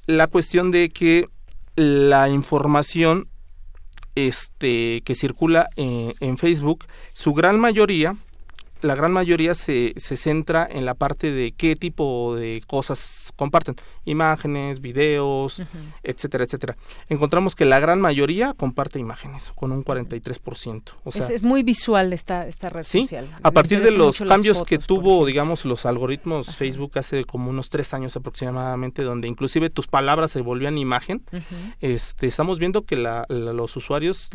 [0.06, 1.28] la cuestión de que
[1.76, 3.28] la información
[4.16, 8.16] este, que circula eh, en Facebook, su gran mayoría
[8.82, 13.76] la gran mayoría se, se centra en la parte de qué tipo de cosas comparten,
[14.06, 15.62] imágenes, videos,
[16.04, 16.76] etcétera, etcétera.
[17.10, 20.84] Encontramos que la gran mayoría comparte imágenes, con un 43%.
[21.04, 23.02] O sea, es, muy visual esta, esta red ¿sí?
[23.02, 23.30] social.
[23.44, 27.94] A partir de los cambios que tuvo, digamos, los algoritmos Facebook hace como unos tres
[27.94, 31.24] años aproximadamente, donde inclusive tus palabras se volvían imagen,
[31.80, 34.30] este, estamos viendo que la, los usuarios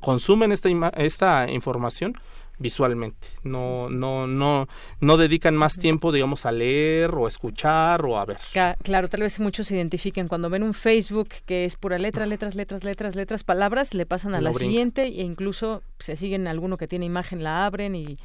[0.00, 2.18] consumen esta, esta información
[2.60, 3.26] visualmente.
[3.42, 4.68] No, no, no,
[5.00, 8.38] no dedican más tiempo, digamos, a leer o a escuchar o a ver.
[8.82, 12.54] Claro, tal vez muchos se identifiquen cuando ven un Facebook que es pura letra, letras,
[12.54, 16.86] letras, letras, letras, palabras, le pasan a la siguiente e incluso se siguen alguno que
[16.86, 18.18] tiene imagen, la abren y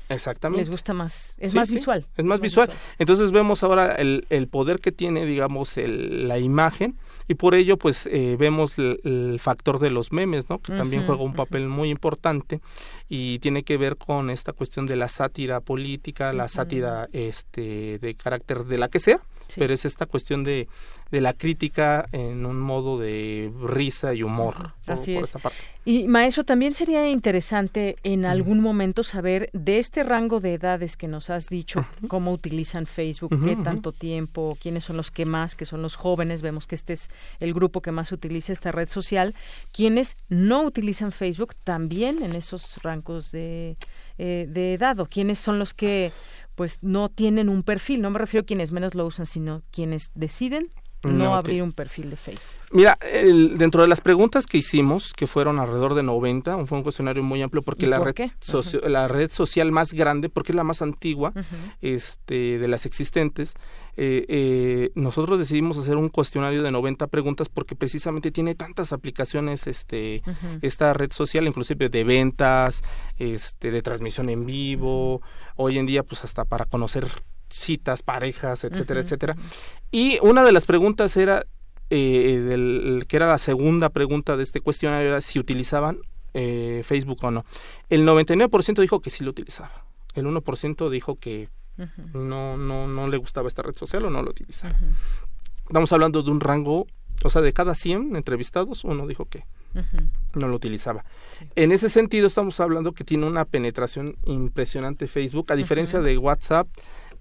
[0.55, 1.35] les gusta más.
[1.39, 2.05] Es más visual.
[2.17, 2.69] Es más, visual.
[2.99, 7.77] Entonces vemos ahora el, el poder que tiene, digamos, el, la imagen y por ello,
[7.77, 10.59] pues, eh, vemos el, factor de los memes, ¿no?
[10.59, 12.61] Que también juega un papel muy importante
[13.09, 18.15] y tiene que ver con esta cuestión de la sátira política, la sátira este de
[18.15, 19.19] carácter de la que sea,
[19.57, 20.67] pero es esta cuestión de,
[21.11, 24.73] de la crítica en un modo de risa y humor.
[24.87, 25.33] Así es.
[25.83, 31.07] Y maestro, también sería interesante en algún momento saber de este rango de edades que
[31.07, 35.65] nos has dicho, cómo utilizan Facebook, qué tanto tiempo, quiénes son los que más, que
[35.65, 39.35] son los jóvenes, vemos que este es el grupo que más utiliza esta red social,
[39.71, 43.75] quienes no utilizan Facebook también en esos rangos de,
[44.17, 46.11] eh, de edad, o quiénes son los que
[46.55, 48.01] pues no tienen un perfil.
[48.01, 50.71] No me refiero a quienes menos lo usan, sino quienes deciden
[51.03, 52.49] no, abrir un perfil de Facebook.
[52.71, 52.97] Mira,
[53.57, 57.41] dentro de las preguntas que hicimos, que fueron alrededor de 90, fue un cuestionario muy
[57.41, 58.15] amplio porque la, red
[58.83, 61.33] la red social más grande, porque es la más antigua
[61.81, 63.55] este, de las existentes,
[63.97, 69.67] eh, eh, nosotros decidimos hacer un cuestionario de 90 preguntas porque precisamente tiene tantas aplicaciones
[69.67, 70.21] este,
[70.61, 72.81] esta red social, inclusive de ventas,
[73.17, 75.21] este, de transmisión en vivo,
[75.55, 77.07] hoy en día pues hasta para conocer
[77.49, 79.35] citas, parejas, etcétera, etcétera.
[79.91, 81.45] Y una de las preguntas era,
[81.89, 85.99] eh, del, que era la segunda pregunta de este cuestionario, era si utilizaban
[86.33, 87.45] eh, Facebook o no.
[87.89, 89.85] El 99% dijo que sí lo utilizaba.
[90.13, 91.49] El 1% dijo que
[92.13, 94.75] no, no, no le gustaba esta red social o no lo utilizaba.
[95.65, 96.87] Estamos hablando de un rango,
[97.23, 99.45] o sea, de cada 100 entrevistados, uno dijo que
[100.35, 101.03] no lo utilizaba.
[101.55, 106.67] En ese sentido, estamos hablando que tiene una penetración impresionante Facebook, a diferencia de WhatsApp,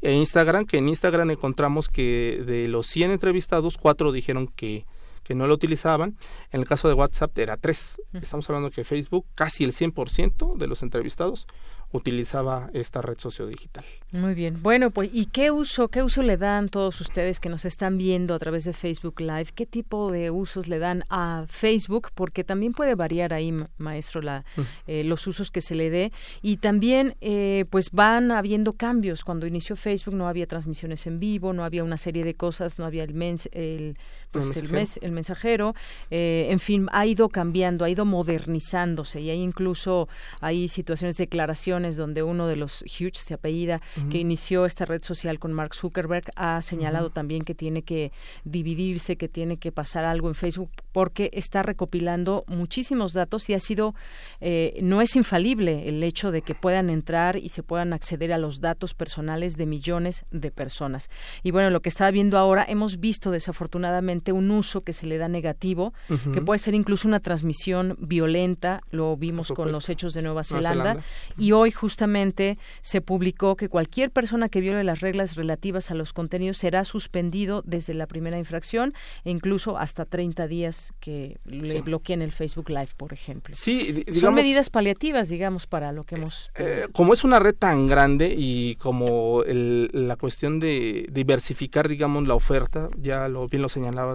[0.01, 4.85] e Instagram, que en Instagram encontramos que de los 100 entrevistados, cuatro dijeron que,
[5.23, 6.17] que no lo utilizaban.
[6.51, 8.01] En el caso de WhatsApp era tres.
[8.13, 11.47] Estamos hablando que Facebook, casi el 100% de los entrevistados
[11.95, 13.85] utilizaba esta red sociodigital.
[14.11, 14.61] Muy bien.
[14.63, 18.35] Bueno, pues ¿y qué uso, qué uso le dan todos ustedes que nos están viendo
[18.35, 19.47] a través de Facebook Live?
[19.55, 22.09] ¿Qué tipo de usos le dan a Facebook?
[22.13, 24.61] Porque también puede variar ahí, maestro, la, mm.
[24.89, 26.13] eh, los usos que se le dé.
[26.43, 29.23] Y también, eh, pues van habiendo cambios.
[29.23, 32.87] Cuando inició Facebook no había transmisiones en vivo, no había una serie de cosas, no
[32.87, 33.97] había el, mens el
[34.43, 35.75] pues el, mes, el mensajero,
[36.11, 40.09] eh, en fin, ha ido cambiando, ha ido modernizándose y hay incluso
[40.41, 43.81] hay situaciones, declaraciones declaraciones donde uno de los Hughes se apellida,
[44.11, 48.13] que inició esta red social con Mark Zuckerberg, ha señalado también que tiene que
[48.45, 53.61] dividirse, que tiene que pasar algo en Facebook porque está recopilando muchísimos datos y ha
[53.61, 53.95] sido,
[54.41, 58.39] eh, no es infalible el hecho de que puedan entrar y se puedan acceder a
[58.39, 61.11] los datos personales de millones de personas.
[61.43, 65.19] Y bueno, lo que está viendo ahora, hemos visto desafortunadamente un uso que se le
[65.19, 65.93] da negativo,
[66.33, 70.99] que puede ser incluso una transmisión violenta, lo vimos con los hechos de Nueva Zelanda,
[71.39, 76.13] y hoy justamente se publicó que cualquier persona que viole las reglas relativas a los
[76.13, 78.95] contenidos será suspendido desde la primera infracción
[79.25, 83.55] e incluso hasta 30 días que le bloqueen el Facebook Live, por ejemplo.
[83.57, 86.51] Sí, son medidas paliativas, digamos, para lo que hemos.
[86.57, 92.35] Eh, como es una red tan grande y como la cuestión de diversificar, digamos, la
[92.35, 93.69] oferta, ya lo bien lo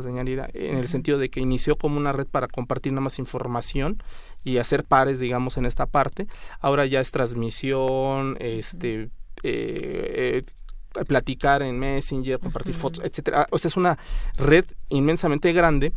[0.06, 4.02] en el sentido de que inició como una red para compartir nada más información
[4.44, 6.28] y hacer pares, digamos, en esta parte.
[6.60, 9.10] Ahora ya es transmisión, este,
[9.44, 10.44] eh,
[11.04, 13.48] eh, platicar en Messenger, compartir fotos, etcétera.
[13.52, 13.98] O sea, es una
[14.38, 15.94] red inmensamente grande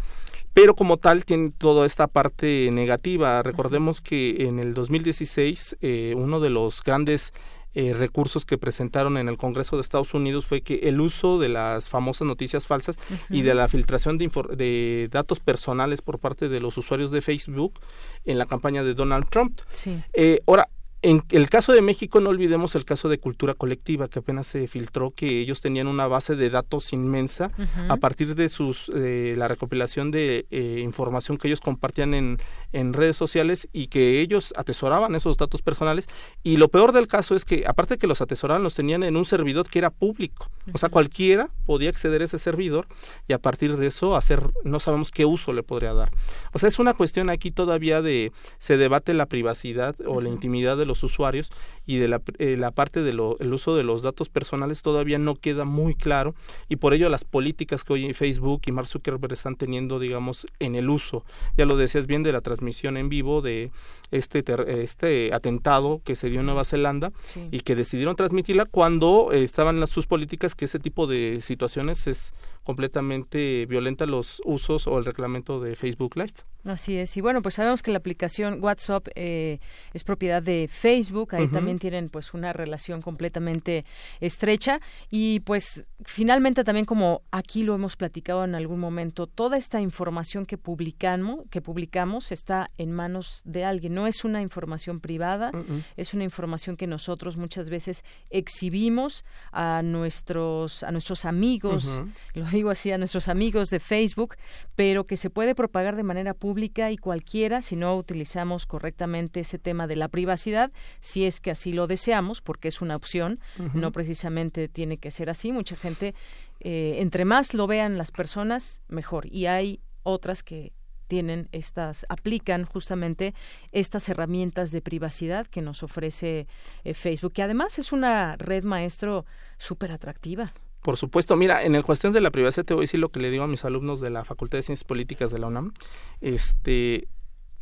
[0.54, 3.42] pero como tal tiene toda esta parte negativa.
[3.42, 7.32] Recordemos que en el 2016 eh, uno de los grandes
[7.74, 11.48] eh, recursos que presentaron en el Congreso de Estados Unidos fue que el uso de
[11.48, 12.98] las famosas noticias falsas
[13.30, 17.80] y de la filtración de, de, datos personales por parte de los usuarios de Facebook
[18.24, 19.60] en la campaña de Donald Trump.
[19.72, 20.02] Sí.
[20.12, 20.68] Eh, ahora,
[21.04, 24.68] en el caso de México, no olvidemos el caso de cultura colectiva, que apenas se
[24.68, 27.50] filtró que ellos tenían una base de datos inmensa
[27.88, 32.38] a partir de sus eh, la recopilación de eh, información que ellos compartían en,
[32.72, 36.08] en redes sociales y que ellos atesoraban esos datos personales.
[36.42, 39.16] Y lo peor del caso es que, aparte de que los atesoraban, los tenían en
[39.16, 40.48] un servidor que era público.
[40.72, 42.86] O sea, cualquiera podía acceder a ese servidor
[43.28, 46.10] y a partir de eso hacer, no sabemos qué uso le podría dar.
[46.52, 50.76] O sea, es una cuestión aquí todavía de, se debate la privacidad o la intimidad
[50.76, 51.50] de los usuarios
[51.86, 55.64] y de la, eh, la parte del uso de los datos personales todavía no queda
[55.64, 56.34] muy claro
[56.68, 60.74] y por ello las políticas que hoy Facebook y Mark Zuckerberg están teniendo, digamos, en
[60.74, 61.24] el uso.
[61.56, 62.61] Ya lo decías bien de la transmisión
[62.96, 63.70] en vivo de
[64.12, 64.44] este,
[64.82, 67.12] este atentado que se dio en Nueva Zelanda
[67.50, 72.06] y que decidieron transmitirla cuando eh, estaban las, sus políticas que ese tipo de situaciones
[72.06, 72.32] es
[72.64, 76.34] completamente violenta los usos o el reglamento de Facebook Live.
[76.64, 77.16] Así es.
[77.16, 79.58] Y bueno, pues sabemos que la aplicación WhatsApp eh,
[79.92, 81.34] es propiedad de Facebook.
[81.34, 83.84] Ahí también tienen pues una relación completamente
[84.20, 84.80] estrecha.
[85.10, 90.46] Y pues finalmente también como aquí lo hemos platicado en algún momento, toda esta información
[90.46, 93.94] que publicamos, que publicamos está en manos de alguien.
[93.94, 95.50] No es una información privada,
[95.96, 102.02] es una información que nosotros muchas veces exhibimos a nuestros, a nuestros amigos,
[102.34, 104.36] lo digo así, a nuestros amigos de Facebook,
[104.76, 109.40] pero que se puede propagar de manera pública pública y cualquiera si no utilizamos correctamente
[109.40, 113.40] ese tema de la privacidad, si es que así lo deseamos, porque es una opción,
[113.72, 115.50] no precisamente tiene que ser así.
[115.50, 116.14] Mucha gente,
[116.60, 119.32] eh, entre más lo vean las personas, mejor.
[119.32, 120.74] Y hay otras que
[121.12, 123.34] tienen estas, aplican justamente
[123.70, 126.46] estas herramientas de privacidad que nos ofrece
[126.84, 129.26] eh, Facebook, que además es una red maestro
[129.58, 130.54] súper atractiva.
[130.80, 133.20] Por supuesto, mira, en el cuestión de la privacidad te voy a decir lo que
[133.20, 135.74] le digo a mis alumnos de la Facultad de Ciencias Políticas de la UNAM.
[136.22, 137.08] Este,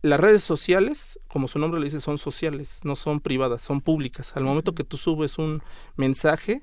[0.01, 4.37] las redes sociales, como su nombre le dice, son sociales, no son privadas, son públicas.
[4.37, 5.61] Al momento que tú subes un
[5.97, 6.63] mensaje,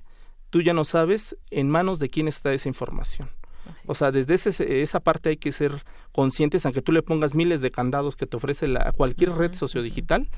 [0.52, 3.30] tú ya no sabes en manos de quién está esa información.
[3.86, 5.72] O sea, desde ese, esa parte hay que ser
[6.12, 10.30] conscientes, aunque tú le pongas miles de candados que te ofrece la, cualquier red sociodigital,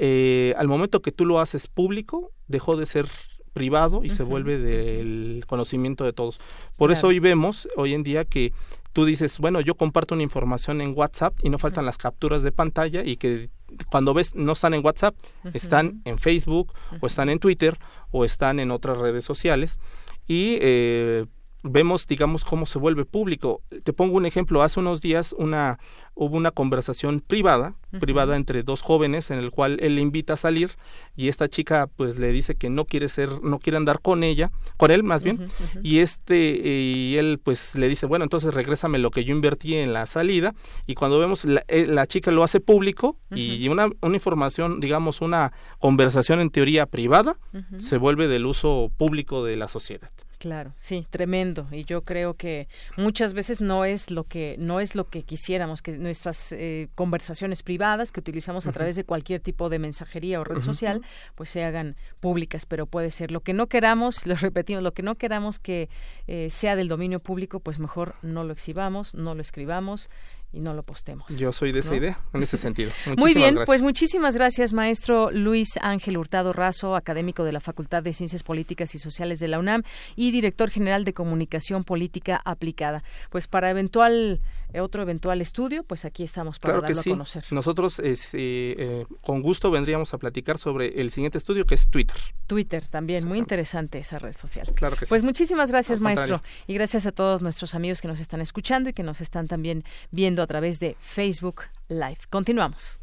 [0.00, 3.08] eh, al momento que tú lo haces público, dejó de ser
[3.52, 6.38] privado y se vuelve del conocimiento de todos.
[6.76, 8.52] Por eso hoy vemos, hoy en día, que
[8.92, 12.52] tú dices, bueno, yo comparto una información en WhatsApp y no faltan las capturas de
[12.52, 13.50] pantalla y que
[13.90, 15.16] cuando ves no están en WhatsApp,
[15.52, 17.78] están en Facebook o están en Twitter
[18.10, 19.78] o están en otras redes sociales
[20.26, 21.26] y eh,
[21.68, 23.62] vemos, digamos, cómo se vuelve público.
[23.84, 24.62] Te pongo un ejemplo.
[24.62, 25.78] Hace unos días una,
[26.14, 30.36] hubo una conversación privada, privada entre dos jóvenes, en el cual él le invita a
[30.36, 30.72] salir
[31.16, 34.50] y esta chica, pues, le dice que no quiere ser, no quiere andar con ella,
[34.76, 35.48] con él más bien,
[35.82, 39.92] y este, y él, pues, le dice, bueno, entonces regrésame lo que yo invertí en
[39.92, 40.54] la salida,
[40.86, 45.20] y cuando vemos, la, eh, la chica lo hace público y una, una información, digamos,
[45.20, 47.38] una conversación en teoría privada,
[47.78, 50.10] se vuelve del uso público de la sociedad.
[50.38, 51.66] Claro, sí, tremendo.
[51.72, 55.82] Y yo creo que muchas veces no es lo que no es lo que quisiéramos
[55.82, 60.44] que nuestras eh, conversaciones privadas que utilizamos a través de cualquier tipo de mensajería o
[60.44, 61.02] red social,
[61.34, 62.66] pues se hagan públicas.
[62.66, 65.88] Pero puede ser lo que no queramos, lo repetimos, lo que no queramos que
[66.28, 70.08] eh, sea del dominio público, pues mejor no lo exhibamos, no lo escribamos
[70.52, 71.26] y no lo postemos.
[71.36, 72.90] Yo soy de esa idea, en ese sentido.
[73.18, 78.14] Muy bien, pues muchísimas gracias, maestro Luis Ángel Hurtado Razo, académico de la Facultad de
[78.14, 79.82] Ciencias Políticas y Sociales de la UNAM
[80.16, 83.02] y director general de Comunicación Política Aplicada.
[83.30, 84.40] Pues para eventual
[84.74, 87.44] otro eventual estudio, pues aquí estamos para darlo a conocer.
[87.50, 92.16] Nosotros eh, eh, con gusto vendríamos a platicar sobre el siguiente estudio que es Twitter.
[92.46, 94.72] Twitter también, muy interesante esa red social.
[94.74, 98.40] Claro que pues muchísimas gracias, maestro, y gracias a todos nuestros amigos que nos están
[98.40, 102.18] escuchando y que nos están también viendo a través de Facebook Live.
[102.30, 102.98] Continuamos.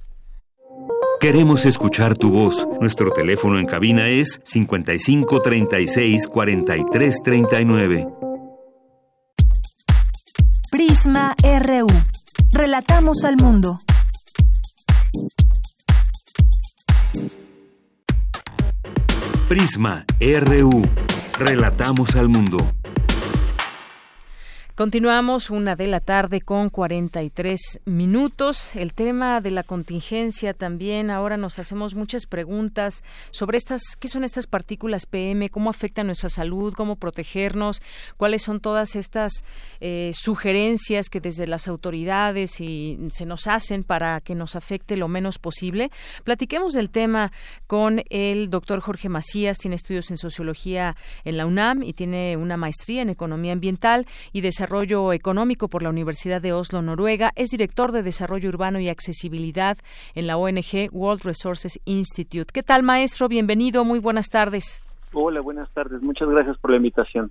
[1.20, 2.68] Queremos escuchar tu voz.
[2.80, 8.24] Nuestro teléfono en cabina es 55 36 43 39.
[10.76, 11.88] Prisma RU.
[12.51, 13.80] Relatamos al mundo.
[19.47, 20.82] Prisma RU.
[21.39, 22.57] Relatamos al mundo.
[24.76, 28.76] Continuamos una de la tarde con 43 minutos.
[28.76, 31.09] El tema de la contingencia también.
[31.09, 33.01] Ahora nos hacemos muchas preguntas
[33.32, 35.49] sobre estas, ¿qué son estas partículas PM?
[35.49, 36.73] ¿Cómo afectan nuestra salud?
[36.73, 37.82] ¿Cómo protegernos?
[38.17, 39.45] ¿Cuáles son todas estas
[39.80, 45.07] eh, sugerencias que desde las autoridades y se nos hacen para que nos afecte lo
[45.07, 45.89] menos posible?
[46.26, 47.32] Platiquemos del tema
[47.65, 49.57] con el doctor Jorge Macías.
[49.57, 54.41] Tiene estudios en sociología en la UNAM y tiene una maestría en economía ambiental y
[54.41, 57.32] desarrollo Desarrollo Económico por la Universidad de Oslo, Noruega.
[57.36, 59.78] Es director de Desarrollo Urbano y Accesibilidad
[60.16, 62.51] en la ONG World Resources Institute.
[62.51, 63.28] ¿Qué tal, maestro?
[63.28, 63.86] Bienvenido.
[63.86, 64.82] Muy buenas tardes.
[65.13, 66.01] Hola, buenas tardes.
[66.01, 67.30] Muchas gracias por la invitación.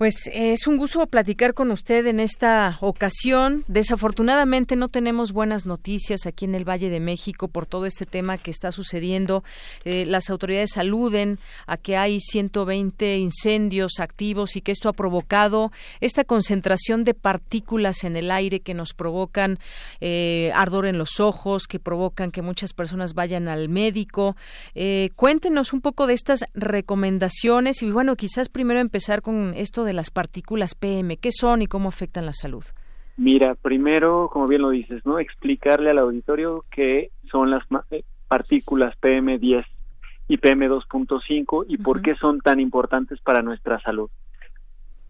[0.00, 3.64] Pues eh, es un gusto platicar con usted en esta ocasión.
[3.68, 8.38] Desafortunadamente no tenemos buenas noticias aquí en el Valle de México por todo este tema
[8.38, 9.44] que está sucediendo.
[9.84, 15.70] Eh, las autoridades aluden a que hay 120 incendios activos y que esto ha provocado
[16.00, 19.58] esta concentración de partículas en el aire que nos provocan
[20.00, 24.34] eh, ardor en los ojos, que provocan que muchas personas vayan al médico.
[25.14, 29.94] cuéntenos un poco de estas recomendaciones y bueno, quizás primero empezar con esto de de
[29.94, 31.16] las partículas PM?
[31.16, 32.64] ¿Qué son y cómo afectan la salud?
[33.16, 35.18] Mira, primero, como bien lo dices, ¿no?
[35.18, 39.64] Explicarle al auditorio qué son las eh, partículas PM10
[40.28, 44.08] y PM2.5 y por qué son tan importantes para nuestra salud.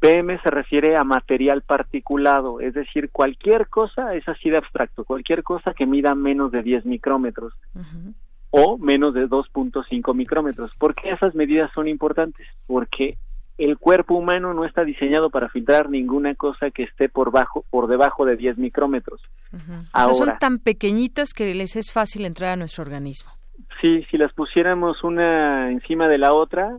[0.01, 5.43] PM se refiere a material particulado, es decir, cualquier cosa, es así de abstracto, cualquier
[5.43, 7.53] cosa que mida menos de 10 micrómetros
[8.49, 10.71] o menos de 2.5 micrómetros.
[10.79, 12.47] ¿Por qué esas medidas son importantes?
[12.67, 13.19] Porque
[13.61, 17.89] el cuerpo humano no está diseñado para filtrar ninguna cosa que esté por bajo por
[17.89, 19.21] debajo de 10 micrómetros.
[19.93, 23.31] Ahora, son tan pequeñitas que les es fácil entrar a nuestro organismo.
[23.83, 26.77] Sí, si las pusiéramos una encima de la otra,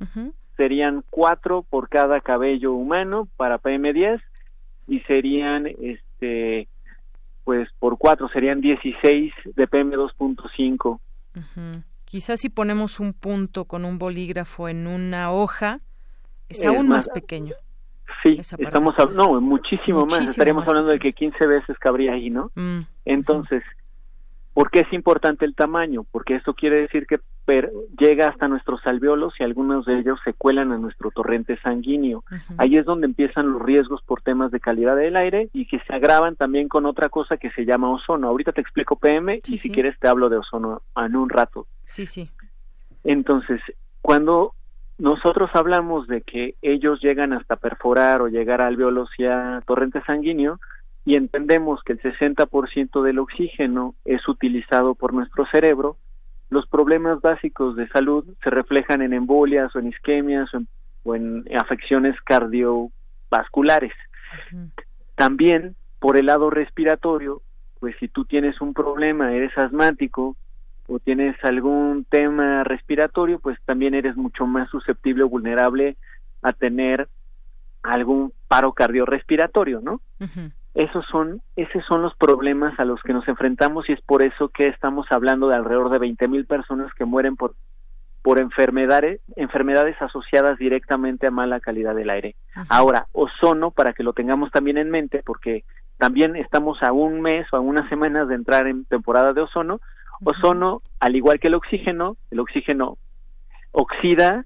[0.57, 4.19] serían cuatro por cada cabello humano para PM10
[4.87, 6.67] y serían, este,
[7.43, 10.99] pues por cuatro serían 16 de PM2.5.
[12.05, 15.79] Quizás si ponemos un punto con un bolígrafo en una hoja,
[16.51, 17.55] es aún más, pequeño.
[18.23, 20.21] Sí, estamos no, muchísimo, más.
[20.21, 22.51] Estaríamos hablando de que 15 veces cabría ahí, ¿no?
[22.55, 23.63] Mm, Entonces,
[24.53, 26.05] ¿por qué es importante el tamaño?
[26.11, 27.19] Porque esto quiere decir que
[27.99, 32.23] llega hasta nuestros alveolos y algunos de ellos se cuelan a nuestro torrente sanguíneo.
[32.57, 35.93] Ahí es donde empiezan los riesgos por temas de calidad del aire y que se
[35.93, 38.27] agravan también con otra cosa que se llama ozono.
[38.27, 41.67] Ahorita te explico PM y si quieres te hablo de ozono en un rato.
[41.83, 42.29] Sí, sí.
[43.03, 43.59] Entonces,
[44.01, 44.53] cuando
[45.01, 49.99] nosotros hablamos de que ellos llegan hasta perforar o llegar a alveolos y a torrente
[50.03, 50.59] sanguíneo
[51.05, 55.97] y entendemos que el 60% del oxígeno es utilizado por nuestro cerebro,
[56.51, 60.51] los problemas básicos de salud se reflejan en embolias o en isquemias
[61.01, 63.93] o en, afecciones cardiovasculares.
[65.15, 67.41] También por el lado respiratorio,
[67.79, 70.35] pues si tú tienes un problema, eres asmático,
[70.91, 75.95] o tienes algún tema respiratorio, pues también eres mucho más susceptible o vulnerable
[76.41, 77.07] a tener
[77.81, 80.01] algún paro cardiorrespiratorio, ¿no?
[80.73, 84.49] Esos son, esos son los problemas a los que nos enfrentamos y es por eso
[84.49, 87.55] que estamos hablando de alrededor de 20 mil personas que mueren por
[88.21, 92.35] por enfermedades, enfermedades asociadas directamente a mala calidad del aire.
[92.69, 95.63] Ahora, ozono, para que lo tengamos también en mente, porque
[95.97, 99.81] también estamos a un mes o a unas semanas de entrar en temporada de ozono,
[100.23, 102.97] Ozono, al igual que el oxígeno, el oxígeno
[103.71, 104.45] oxida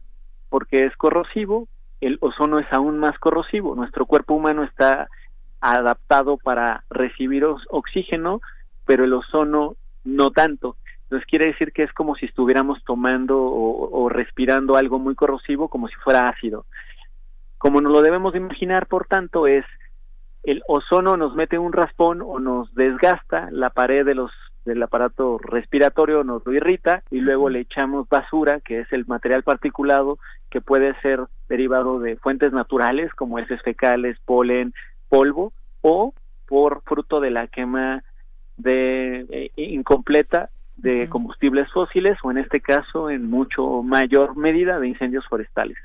[0.49, 1.67] porque es corrosivo,
[2.01, 3.75] el ozono es aún más corrosivo.
[3.75, 5.09] Nuestro cuerpo humano está
[5.59, 8.41] adaptado para recibir oxígeno,
[8.85, 10.77] pero el ozono no tanto.
[11.03, 15.87] Entonces quiere decir que es como si estuviéramos tomando o, respirando algo muy corrosivo, como
[15.87, 16.65] si fuera ácido.
[17.57, 19.65] Como nos lo debemos imaginar, por tanto, es
[20.43, 24.31] el ozono nos mete un raspón o nos desgasta la pared de los
[24.65, 29.43] del aparato respiratorio nos lo irrita y luego le echamos basura, que es el material
[29.43, 30.17] particulado
[30.49, 34.73] que puede ser derivado de fuentes naturales como heces fecales, polen,
[35.07, 36.13] polvo o
[36.47, 38.03] por fruto de la quema
[38.57, 44.87] de eh, incompleta de combustibles fósiles o en este caso en mucho mayor medida de
[44.87, 45.77] incendios forestales.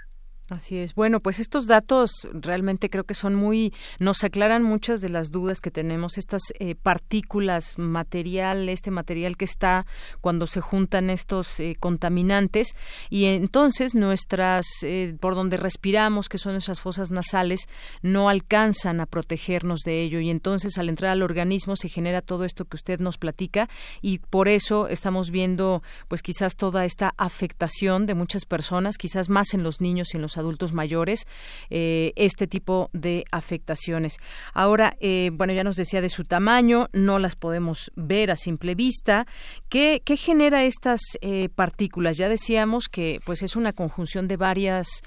[0.51, 0.97] Así es.
[0.97, 5.61] Bueno, pues estos datos realmente creo que son muy, nos aclaran muchas de las dudas
[5.61, 6.19] que tenemos.
[6.19, 9.87] Estas eh, partículas, material, este material que está
[10.21, 12.75] cuando se juntan estos eh, contaminantes
[13.11, 17.69] y entonces nuestras, eh, por donde respiramos, que son esas fosas nasales,
[18.03, 22.45] no alcanzan a protegernos de ello y entonces al entrar al organismo se genera todo
[22.45, 23.69] esto que usted nos platica
[24.03, 29.55] y por eso estamos viendo, pues quizás toda esta afectación de muchas personas, quizás más
[29.55, 31.27] en los niños y en los adultos mayores
[31.71, 34.19] eh, este tipo de afectaciones.
[34.53, 38.75] Ahora, eh, bueno, ya nos decía de su tamaño, no las podemos ver a simple
[38.75, 39.27] vista.
[39.69, 42.17] ¿Qué, qué genera estas eh, partículas?
[42.17, 45.03] Ya decíamos que pues es una conjunción de varias,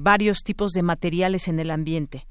[0.00, 2.26] varios tipos de materiales en el ambiente.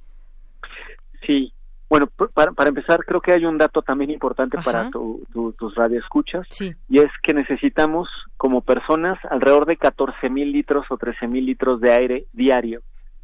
[1.25, 1.53] Sí,
[1.93, 6.47] bueno, para, para, empezar, creo que hay un dato también importante para tu, tus radioescuchas,
[6.89, 11.79] y es que necesitamos, como personas, alrededor de 14 mil litros o 13 mil litros
[11.81, 12.81] de aire diario,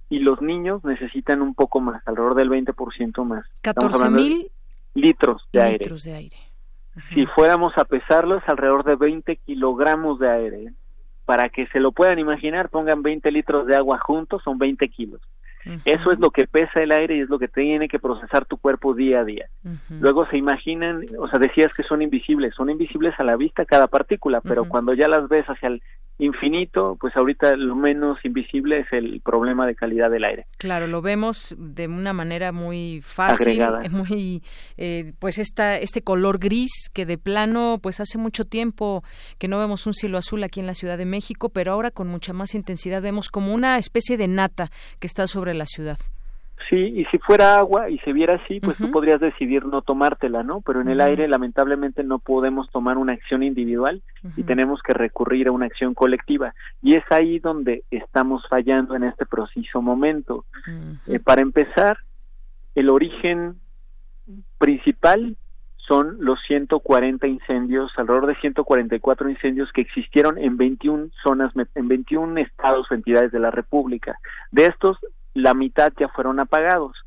[0.07, 3.43] y los niños necesitan un poco más, alrededor del 20% más.
[3.63, 4.51] 14 mil
[4.93, 5.89] litros de aire.
[6.03, 6.37] De aire.
[7.15, 10.73] Si fuéramos a pesarlos, alrededor de 20 kilogramos de aire.
[11.25, 15.21] Para que se lo puedan imaginar, pongan 20 litros de agua juntos, son 20 kilos.
[15.85, 18.57] Eso es lo que pesa el aire y es lo que tiene que procesar tu
[18.57, 19.47] cuerpo día a día.
[19.89, 23.87] Luego se imaginan, o sea, decías que son invisibles, son invisibles a la vista cada
[23.87, 25.81] partícula, pero cuando ya las ves hacia el
[26.19, 30.45] infinito, pues ahorita lo menos invisible es el problema de calidad del aire.
[30.57, 34.43] Claro, lo vemos de una manera muy fácil, muy,
[34.77, 39.03] eh, pues esta, este color gris que de plano, pues hace mucho tiempo
[39.37, 42.07] que no vemos un cielo azul aquí en la Ciudad de México, pero ahora con
[42.07, 45.97] mucha más intensidad vemos como una especie de nata que está sobre la ciudad.
[46.67, 50.43] Sí, y si fuera agua y se viera así, pues tú podrías decidir no tomártela,
[50.43, 50.61] ¿no?
[50.61, 54.01] Pero en el aire lamentablemente no podemos tomar una acción individual
[54.35, 56.53] y tenemos que recurrir a una acción colectiva.
[56.81, 60.45] Y es ahí donde estamos fallando en este preciso momento.
[61.07, 61.97] Eh, para empezar,
[62.75, 63.55] el origen
[64.57, 65.37] principal
[65.89, 72.39] son los 140 incendios, alrededor de 144 incendios que existieron en 21 zonas, en 21
[72.39, 74.19] estados o entidades de la República.
[74.51, 74.97] De estos,
[75.33, 76.97] la mitad ya fueron apagados.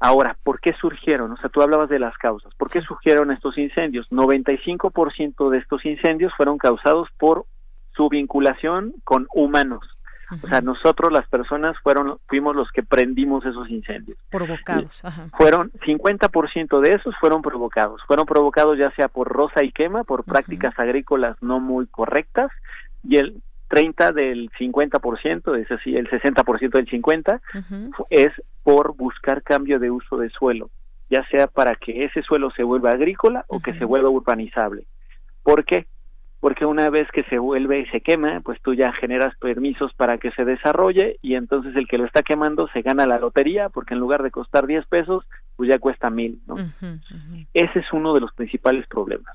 [0.00, 1.30] Ahora, ¿por qué surgieron?
[1.30, 2.52] O sea, tú hablabas de las causas.
[2.56, 4.08] ¿Por qué surgieron estos incendios?
[4.10, 7.44] 95% de estos incendios fueron causados por
[7.94, 9.86] su vinculación con humanos.
[10.42, 14.18] O sea, nosotros las personas fueron fuimos los que prendimos esos incendios.
[14.30, 15.28] Provocados, ajá.
[15.36, 18.00] Fueron 50% de esos fueron provocados.
[18.06, 22.50] Fueron provocados ya sea por rosa y quema, por prácticas agrícolas no muy correctas
[23.04, 23.42] y el
[23.72, 27.40] 30 del 50%, es así, el 60% del 50,
[28.10, 28.30] es
[28.62, 30.68] por buscar cambio de uso de suelo,
[31.08, 34.84] ya sea para que ese suelo se vuelva agrícola o que se vuelva urbanizable.
[35.42, 35.86] ¿Por qué?
[36.38, 40.18] Porque una vez que se vuelve y se quema, pues tú ya generas permisos para
[40.18, 43.94] que se desarrolle y entonces el que lo está quemando se gana la lotería porque
[43.94, 45.24] en lugar de costar 10 pesos,
[45.56, 46.56] pues ya cuesta mil, ¿no?
[47.54, 49.34] Ese es uno de los principales problemas.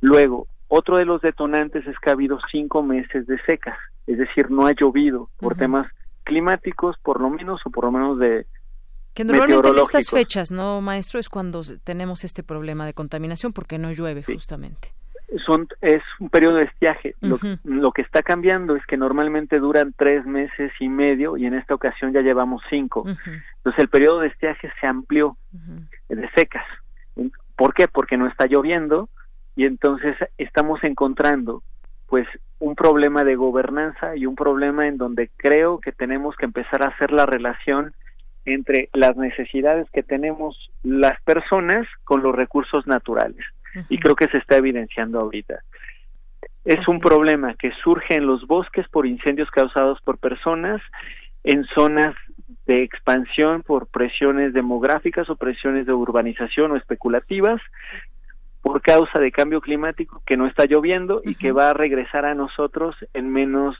[0.00, 4.50] Luego, otro de los detonantes es que ha habido cinco meses de secas, es decir,
[4.50, 5.86] no ha llovido por temas
[6.24, 8.46] climáticos, por lo menos, o por lo menos de
[9.12, 11.20] que normalmente en estas fechas, ¿no, maestro?
[11.20, 14.94] Es cuando tenemos este problema de contaminación porque no llueve justamente.
[15.44, 17.16] Son, es un periodo de estiaje.
[17.20, 21.74] lo, que está cambiando es que normalmente duran tres meses y medio y en esta
[21.74, 23.04] ocasión ya llevamos cinco.
[23.06, 25.36] Entonces el periodo de estiaje se amplió
[26.08, 26.64] de secas.
[27.56, 27.88] ¿Por qué?
[27.88, 29.10] Porque no está lloviendo,
[29.56, 31.62] y entonces estamos encontrando
[32.06, 32.26] pues
[32.58, 36.88] un problema de gobernanza y un problema en donde creo que tenemos que empezar a
[36.88, 37.94] hacer la relación
[38.44, 43.44] entre las necesidades que tenemos las personas con los recursos naturales.
[43.88, 45.60] Y creo que se está evidenciando ahorita.
[46.64, 50.82] Es un problema que surge en los bosques por incendios causados por personas,
[51.44, 52.14] en zonas
[52.66, 57.60] de expansión por presiones demográficas o presiones de urbanización o especulativas,
[58.62, 62.34] por causa de cambio climático que no está lloviendo y que va a regresar a
[62.34, 63.76] nosotros en menos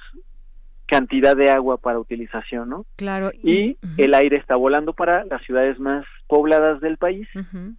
[0.87, 2.87] cantidad de agua para utilización, ¿no?
[2.97, 3.31] Claro.
[3.43, 7.29] Y, el aire está volando para las ciudades más pobladas del país,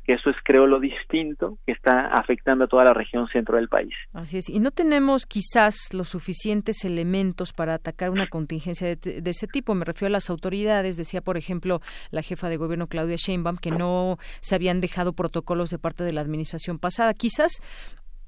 [0.04, 3.68] que eso es creo lo distinto que está afectando a toda la región centro del
[3.68, 3.94] país.
[4.14, 4.50] Así es.
[4.50, 9.74] Y no tenemos quizás los suficientes elementos para atacar una contingencia de, de ese tipo.
[9.74, 10.98] Me refiero a las autoridades.
[10.98, 11.82] Decía, por ejemplo,
[12.12, 16.14] la jefa de gobierno Claudia Sheinbaum que no se habían dejado protocolos de parte de
[16.14, 17.14] la administración pasada.
[17.14, 17.62] Quizás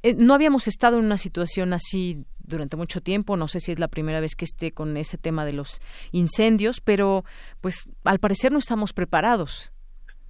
[0.06, 3.80] eh, no habíamos estado en una situación así durante mucho tiempo, no sé si es
[3.80, 5.82] la primera vez que esté con ese tema de los
[6.12, 7.24] incendios, pero
[7.60, 9.74] pues al parecer no estamos preparados.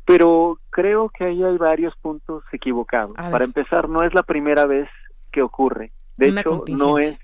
[0.05, 3.15] Pero creo que ahí hay varios puntos equivocados.
[3.15, 4.87] Para empezar, no es la primera vez
[5.29, 5.91] que ocurre.
[6.15, 7.19] De hecho, no es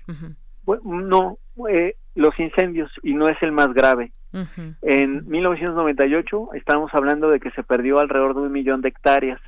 [0.84, 1.38] no
[1.70, 4.12] eh, los incendios y no es el más grave.
[4.82, 9.40] En 1998 estamos hablando de que se perdió alrededor de un millón de hectáreas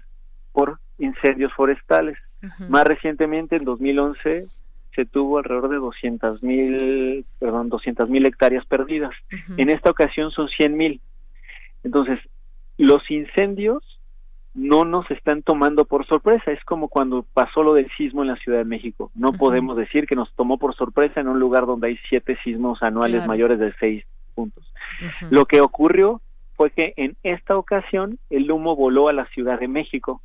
[0.53, 2.34] por incendios forestales.
[2.69, 4.47] Más recientemente, en 2011,
[4.95, 9.13] se tuvo alrededor de 200 mil, perdón, 200 mil hectáreas perdidas.
[9.57, 11.01] En esta ocasión son 100 mil.
[11.83, 12.19] Entonces,
[12.79, 13.83] los incendios
[14.55, 16.53] no nos están tomando por sorpresa.
[16.53, 19.11] Es como cuando pasó lo del sismo en la Ciudad de México.
[19.15, 22.83] No podemos decir que nos tomó por sorpresa en un lugar donde hay siete sismos
[22.83, 24.73] anuales mayores de seis puntos.
[25.31, 26.21] Lo que ocurrió
[26.57, 30.23] fue que en esta ocasión el humo voló a la Ciudad de México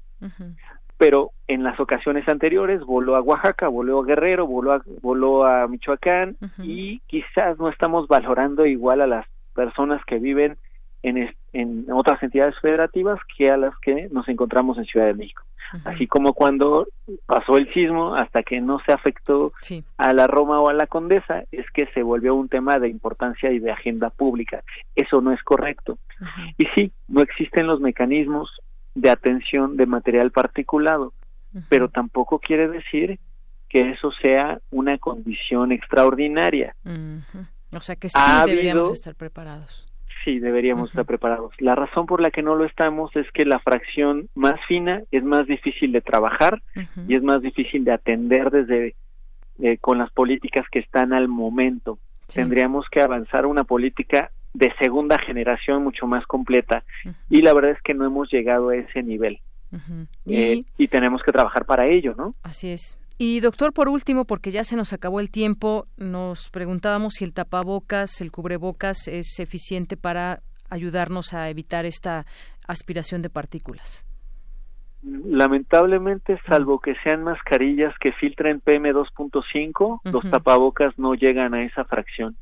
[0.99, 5.65] pero en las ocasiones anteriores voló a Oaxaca, voló a Guerrero, voló a, voló a
[5.65, 9.25] Michoacán y quizás no estamos valorando igual a las
[9.55, 10.57] personas que viven
[11.01, 15.43] en, en otras entidades federativas que a las que nos encontramos en Ciudad de México.
[15.85, 16.87] Así como cuando
[17.27, 19.53] pasó el sismo hasta que no se afectó
[19.97, 23.51] a la Roma o a la Condesa, es que se volvió un tema de importancia
[23.51, 24.63] y de agenda pública.
[24.95, 25.97] Eso no es correcto.
[26.57, 28.49] Y sí, no existen los mecanismos
[28.95, 31.13] de atención de material particulado,
[31.69, 33.19] pero tampoco quiere decir
[33.69, 36.75] que eso sea una condición extraordinaria.
[37.71, 39.85] O sea que sí deberíamos estar preparados.
[40.25, 41.53] Sí, deberíamos estar preparados.
[41.59, 45.23] La razón por la que no lo estamos es que la fracción más fina es
[45.23, 46.61] más difícil de trabajar
[47.07, 48.95] y es más difícil de atender desde
[49.59, 51.99] eh, con las políticas que están al momento.
[52.33, 56.83] Tendríamos que avanzar una política de segunda generación mucho más completa
[57.29, 59.39] y la verdad es que no hemos llegado a ese nivel
[60.25, 62.33] eh, y, tenemos que trabajar para ello, ¿no?
[62.41, 62.97] Así es.
[63.17, 67.33] Y doctor, por último, porque ya se nos acabó el tiempo, nos preguntábamos si el
[67.33, 72.25] tapabocas, el cubrebocas es eficiente para ayudarnos a evitar esta
[72.67, 74.05] aspiración de partículas.
[75.01, 82.35] Lamentablemente, salvo que sean mascarillas que filtren PM2.5, los tapabocas no llegan a esa fracción.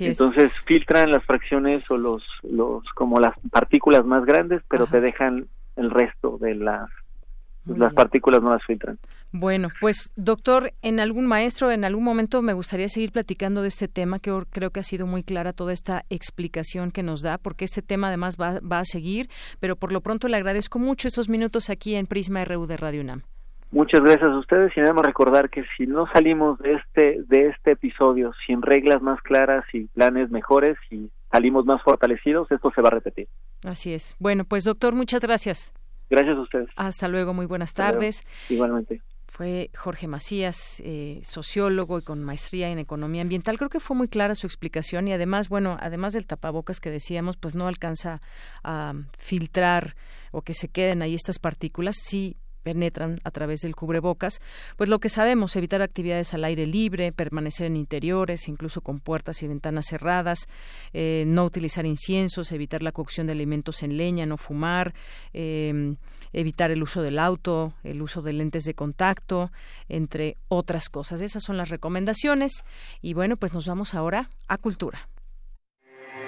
[0.00, 5.48] Entonces filtran las fracciones o los, los como las partículas más grandes, pero te dejan
[5.76, 6.90] el resto de las
[7.66, 8.98] las partículas no las filtran.
[9.32, 13.86] Bueno, pues doctor, en algún maestro, en algún momento me gustaría seguir platicando de este
[13.86, 17.64] tema, que creo que ha sido muy clara toda esta explicación que nos da, porque
[17.64, 19.28] este tema además va, va a seguir,
[19.60, 23.02] pero por lo pronto le agradezco mucho estos minutos aquí en Prisma RU de Radio
[23.02, 23.22] UNAM.
[23.72, 27.72] Muchas gracias a ustedes y debemos recordar que si no salimos de este de este
[27.72, 32.88] episodio sin reglas más claras y planes mejores y salimos más fortalecidos, esto se va
[32.88, 33.28] a repetir.
[33.64, 34.16] Así es.
[34.18, 35.72] Bueno, pues doctor, muchas gracias.
[36.08, 36.68] Gracias a ustedes.
[36.74, 38.26] Hasta luego, muy buenas tardes.
[38.48, 39.00] Igualmente.
[39.28, 43.56] Fue Jorge Macías, eh, sociólogo y con maestría en economía ambiental.
[43.56, 47.36] Creo que fue muy clara su explicación y además, bueno, además del tapabocas que decíamos,
[47.36, 48.20] pues no alcanza
[48.64, 49.94] a filtrar
[50.32, 51.94] o que se queden ahí estas partículas.
[52.02, 54.40] Sí penetran a través del cubrebocas,
[54.76, 59.42] pues lo que sabemos, evitar actividades al aire libre, permanecer en interiores, incluso con puertas
[59.42, 60.46] y ventanas cerradas,
[60.92, 64.94] eh, no utilizar inciensos, evitar la cocción de alimentos en leña, no fumar,
[65.32, 65.94] eh,
[66.32, 69.50] evitar el uso del auto, el uso de lentes de contacto,
[69.88, 71.20] entre otras cosas.
[71.20, 72.64] Esas son las recomendaciones
[73.00, 75.08] y bueno, pues nos vamos ahora a cultura.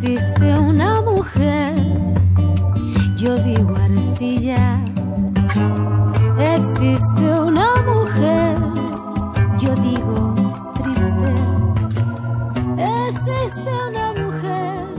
[0.00, 1.74] Existe una mujer,
[3.16, 3.57] yo digo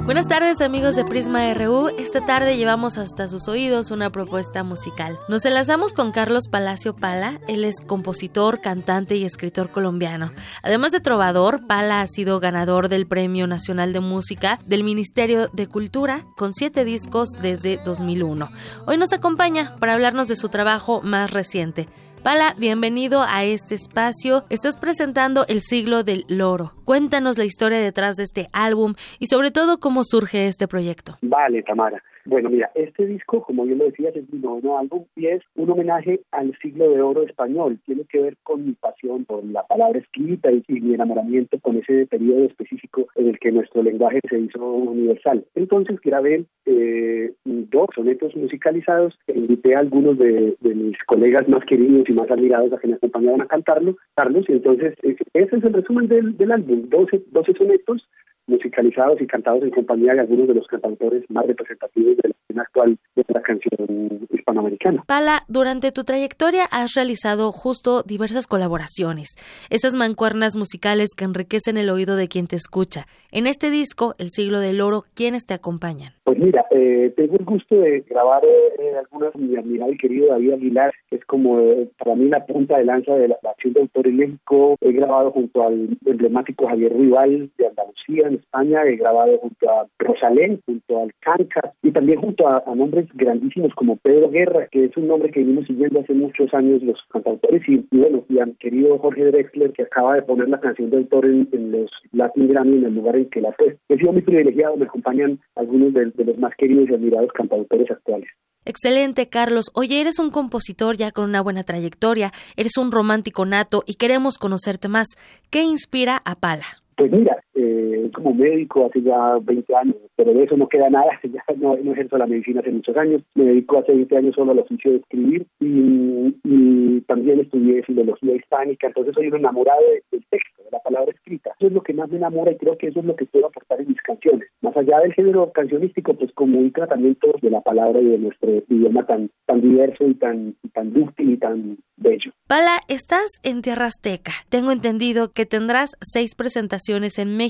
[0.10, 1.90] Buenas tardes amigos de Prisma RU.
[2.00, 5.20] Esta tarde llevamos hasta sus oídos una propuesta musical.
[5.30, 7.40] Nos enlazamos con Carlos Palacio Pala.
[7.48, 10.32] Él es compositor, cantante y escritor colombiano.
[10.64, 15.68] Además de trovador, Pala ha sido ganador del Premio Nacional de Música del Ministerio de
[15.68, 18.50] Cultura con siete discos desde 2001.
[18.88, 21.88] Hoy nos acompaña para hablarnos de su trabajo más reciente.
[22.24, 24.44] Pala, bienvenido a este espacio.
[24.50, 26.74] Estás presentando El siglo del loro.
[26.84, 31.18] Cuéntanos la historia detrás de este álbum y sobre todo cómo surge este proyecto.
[31.22, 32.04] Vale, Tamara.
[32.30, 35.72] Bueno, mira, este disco, como yo lo decía, es mi noveno álbum y es un
[35.72, 37.80] homenaje al siglo de oro español.
[37.88, 42.06] Tiene que ver con mi pasión por la palabra escrita y, mi enamoramiento con ese
[42.06, 45.44] periodo específico en el que nuestro lenguaje se hizo universal.
[45.56, 52.14] Entonces grabé eh, dos sonetos musicalizados invité a algunos de, mis colegas más queridos y
[52.14, 55.74] más admirados a que me acompañaran a cantarlo, Carlos, y entonces eh, ese es el
[55.74, 58.08] resumen del, del álbum, 12, 12 sonetos
[58.50, 62.62] musicalizados y cantados en compañía de algunos de los cantautores más representativos de la escena
[62.64, 65.04] actual de la canción hispanoamericana.
[65.08, 69.30] Pala, durante tu trayectoria has realizado justo diversas colaboraciones,
[69.70, 73.06] esas mancuernas musicales que enriquecen el oído de quien te escucha.
[73.32, 76.14] En este disco, El siglo del oro, ¿quiénes te acompañan?
[76.24, 80.28] Pues mira, eh, tengo el gusto de grabar eh, algunas con mi admirado y querido
[80.28, 83.74] David Aguilar, que es como eh, para mí la punta de lanza de la, acción
[83.74, 84.76] de autor en México.
[84.82, 88.84] He grabado junto al emblemático Javier Rival de Andalucía, España.
[88.84, 93.98] He grabado junto a Rosalén, junto al Canca y también junto a, nombres grandísimos como
[93.98, 97.62] Pedro Guerra, que es un nombre que venimos siguiendo hace muchos años los cantautores.
[97.68, 100.98] Y, bueno, y a mi querido Jorge Drexler, que acaba de poner la canción de
[100.98, 103.78] autor en, los Latin Grammy en el lugar en que la fue.
[103.90, 108.30] He sido muy privilegiado, me acompañan algunos de los más queridos y admirados cantautores actuales.
[108.66, 109.72] Excelente, Carlos.
[109.74, 114.38] Oye, eres un compositor ya con una buena trayectoria, eres un romántico nato y queremos
[114.38, 115.08] conocerte más.
[115.50, 116.66] ¿Qué inspira a Pala?
[116.96, 121.20] Pues mira, eh, como médico hace ya 20 años, pero de eso no queda nada,
[121.24, 124.54] ya no, no, ejerzo la medicina hace muchos años, me dedico hace 20 años solo
[124.54, 129.82] al oficio de escribir y, también estudié filología hispánica, entonces soy un enamorado
[130.12, 131.52] del texto, de la palabra escrita.
[131.58, 133.48] Eso es lo que más me enamora y creo que eso es lo que puedo
[133.48, 134.48] aportar en mis canciones.
[134.62, 138.52] Más allá del género cancionístico, pues como un tratamiento de la palabra y de nuestro
[138.70, 142.32] idioma tan, tan diverso y tan, tan dúctil y tan bello.
[142.48, 144.34] Pala, estás en Tierra Azteca.
[144.50, 147.49] Tengo entendido que tendrás seis presentaciones en México.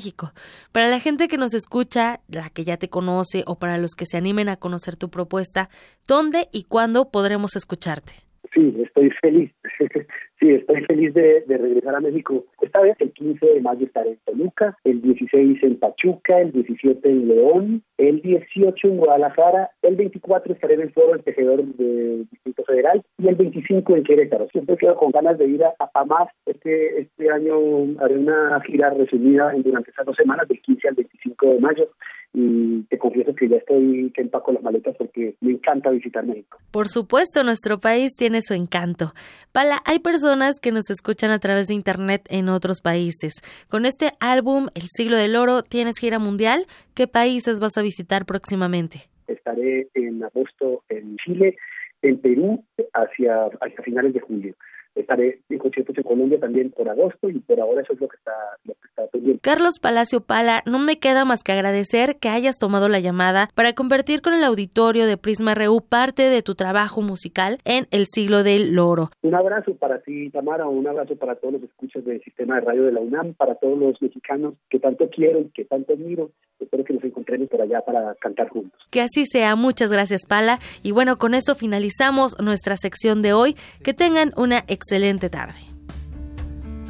[0.71, 4.05] Para la gente que nos escucha, la que ya te conoce o para los que
[4.05, 5.69] se animen a conocer tu propuesta,
[6.07, 8.13] ¿dónde y cuándo podremos escucharte?
[8.53, 9.51] Sí, estoy feliz.
[10.39, 12.45] sí, estoy feliz de, regresar a México.
[12.61, 17.09] Esta vez el 15 de mayo estaré en Toluca, el 16 en Pachuca, el 17
[17.09, 22.63] en León, el 18 en Guadalajara, el 24 estaré en el Foro Tejedor del Distrito
[22.63, 24.47] Federal y el 25 en Querétaro.
[24.51, 26.29] Siempre quedo con ganas de ir a, a más.
[26.45, 27.55] Este, este año
[27.99, 31.89] haré una gira resumida durante esas dos semanas, del 15 al 25 de mayo
[32.33, 36.59] y te confieso que ya estoy que empaco las maletas porque me encanta visitar México.
[36.71, 39.13] Por supuesto, nuestro país tiene su encanto.
[39.51, 40.28] Pala, hay personas
[40.61, 43.41] que nos escuchan a través de internet en otros países.
[43.67, 46.67] Con este álbum, El siglo del oro, ¿tienes gira mundial?
[46.93, 49.09] ¿Qué países vas a visitar próximamente?
[49.27, 51.57] Estaré en agosto en Chile,
[52.03, 52.63] en Perú,
[52.93, 54.55] hacia, hacia finales de julio
[55.01, 58.17] estaré en conciertos en Colombia también por agosto y por ahora eso es lo que
[58.17, 58.31] está,
[58.65, 59.41] lo que está pendiente.
[59.41, 63.73] Carlos Palacio Pala, no me queda más que agradecer que hayas tomado la llamada para
[63.73, 68.43] convertir con el auditorio de Prisma RU parte de tu trabajo musical en El siglo
[68.43, 69.09] del loro.
[69.21, 72.83] Un abrazo para ti, Tamara, un abrazo para todos los escuchas del sistema de radio
[72.83, 76.31] de la UNAM, para todos los mexicanos que tanto quiero y que tanto admiro.
[76.59, 78.77] Espero que nos encontremos por allá para cantar juntos.
[78.91, 79.55] Que así sea.
[79.55, 80.59] Muchas gracias, Pala.
[80.83, 83.55] Y bueno, con esto finalizamos nuestra sección de hoy.
[83.81, 84.88] Que tengan una excelente
[85.29, 85.59] tarde.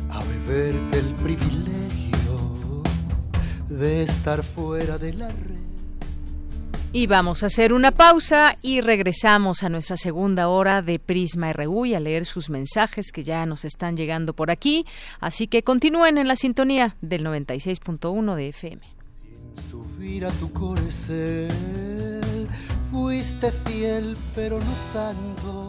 [0.09, 2.81] A beber el privilegio
[3.67, 5.59] de estar fuera de la red.
[6.93, 11.85] Y vamos a hacer una pausa y regresamos a nuestra segunda hora de Prisma RU
[11.85, 14.85] y a leer sus mensajes que ya nos están llegando por aquí.
[15.19, 18.81] Así que continúen en la sintonía del 96.1 de FM.
[19.21, 20.49] Sin subir a tu
[22.91, 25.68] fuiste fiel pero no tanto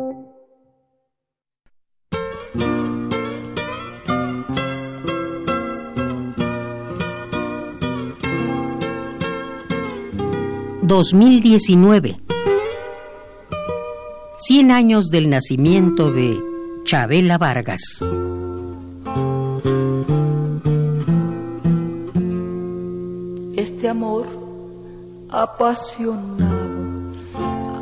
[10.91, 12.19] 2019.
[14.35, 16.37] 100 años del nacimiento de
[16.83, 17.79] Chabela Vargas.
[23.55, 24.27] Este amor
[25.29, 26.81] apasionado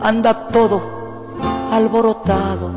[0.04, 0.80] anda todo
[1.72, 2.72] alborotado.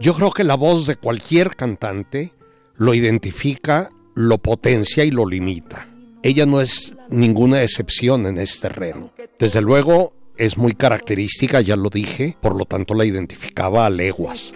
[0.00, 2.32] Yo creo que la voz de cualquier cantante
[2.74, 5.86] lo identifica, lo potencia y lo limita.
[6.26, 9.10] Ella no es ninguna excepción en este terreno.
[9.38, 14.52] Desde luego es muy característica, ya lo dije, por lo tanto la identificaba a leguas.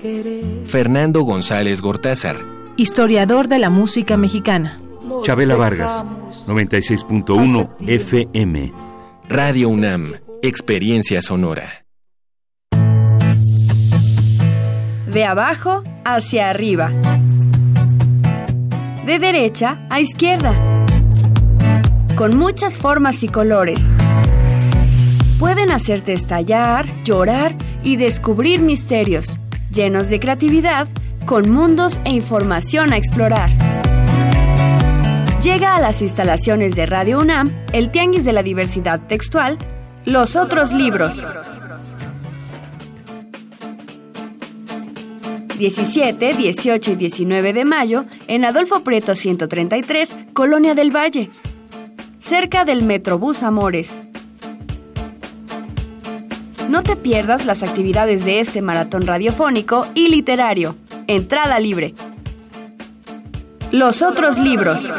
[0.67, 2.45] Fernando González Gortázar,
[2.77, 4.81] historiador de la música mexicana.
[5.23, 6.05] Chabela Vargas,
[6.49, 8.73] 96.1 FM.
[9.29, 11.87] Radio UNAM, Experiencia Sonora.
[15.07, 16.91] De abajo hacia arriba.
[19.07, 20.80] De derecha a izquierda.
[22.21, 23.81] Con muchas formas y colores.
[25.39, 29.39] Pueden hacerte estallar, llorar y descubrir misterios,
[29.73, 30.87] llenos de creatividad,
[31.25, 33.49] con mundos e información a explorar.
[35.43, 39.57] Llega a las instalaciones de Radio UNAM el Tianguis de la Diversidad Textual,
[40.05, 41.27] Los Otros Libros.
[45.57, 51.31] 17, 18 y 19 de mayo en Adolfo Prieto 133, Colonia del Valle,
[52.21, 53.99] cerca del Metrobús Amores.
[56.69, 60.77] No te pierdas las actividades de este maratón radiofónico y literario.
[61.09, 61.95] Entrada libre.
[63.73, 64.93] Los otros libros.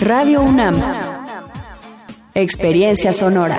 [0.00, 0.80] Radio UNAM.
[2.34, 3.58] Experiencia sonora.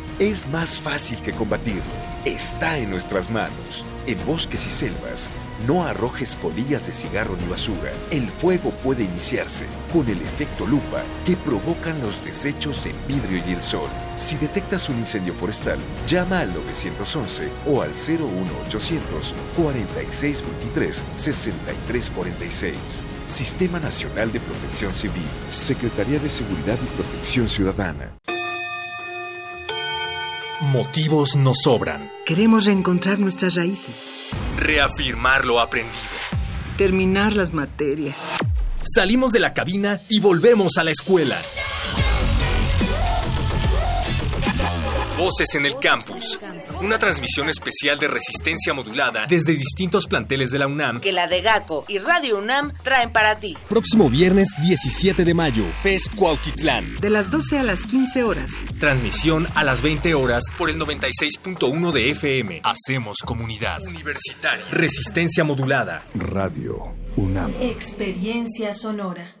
[0.21, 1.81] es más fácil que combatirlo.
[2.25, 3.83] Está en nuestras manos.
[4.05, 5.31] En bosques y selvas,
[5.65, 7.91] no arrojes colillas de cigarro ni basura.
[8.11, 13.53] El fuego puede iniciarse con el efecto lupa que provocan los desechos en vidrio y
[13.53, 13.89] el sol.
[14.17, 22.75] Si detectas un incendio forestal, llama al 911 o al 01800 4623 6346.
[23.25, 28.20] Sistema Nacional de Protección Civil, Secretaría de Seguridad y Protección Ciudadana.
[30.61, 32.11] Motivos nos sobran.
[32.23, 34.29] Queremos reencontrar nuestras raíces.
[34.57, 35.95] Reafirmar lo aprendido.
[36.77, 38.29] Terminar las materias.
[38.83, 41.41] Salimos de la cabina y volvemos a la escuela.
[45.17, 46.39] Voces en el Campus.
[46.81, 50.99] Una transmisión especial de resistencia modulada desde distintos planteles de la UNAM.
[50.99, 53.55] Que la de GACO y Radio UNAM traen para ti.
[53.69, 56.97] Próximo viernes 17 de mayo, FES Cuautitlán.
[56.97, 58.59] De las 12 a las 15 horas.
[58.79, 62.61] Transmisión a las 20 horas por el 96.1 de FM.
[62.63, 63.81] Hacemos comunidad.
[63.81, 64.65] Universitaria.
[64.71, 66.01] Resistencia modulada.
[66.15, 67.53] Radio UNAM.
[67.61, 69.40] Experiencia sonora.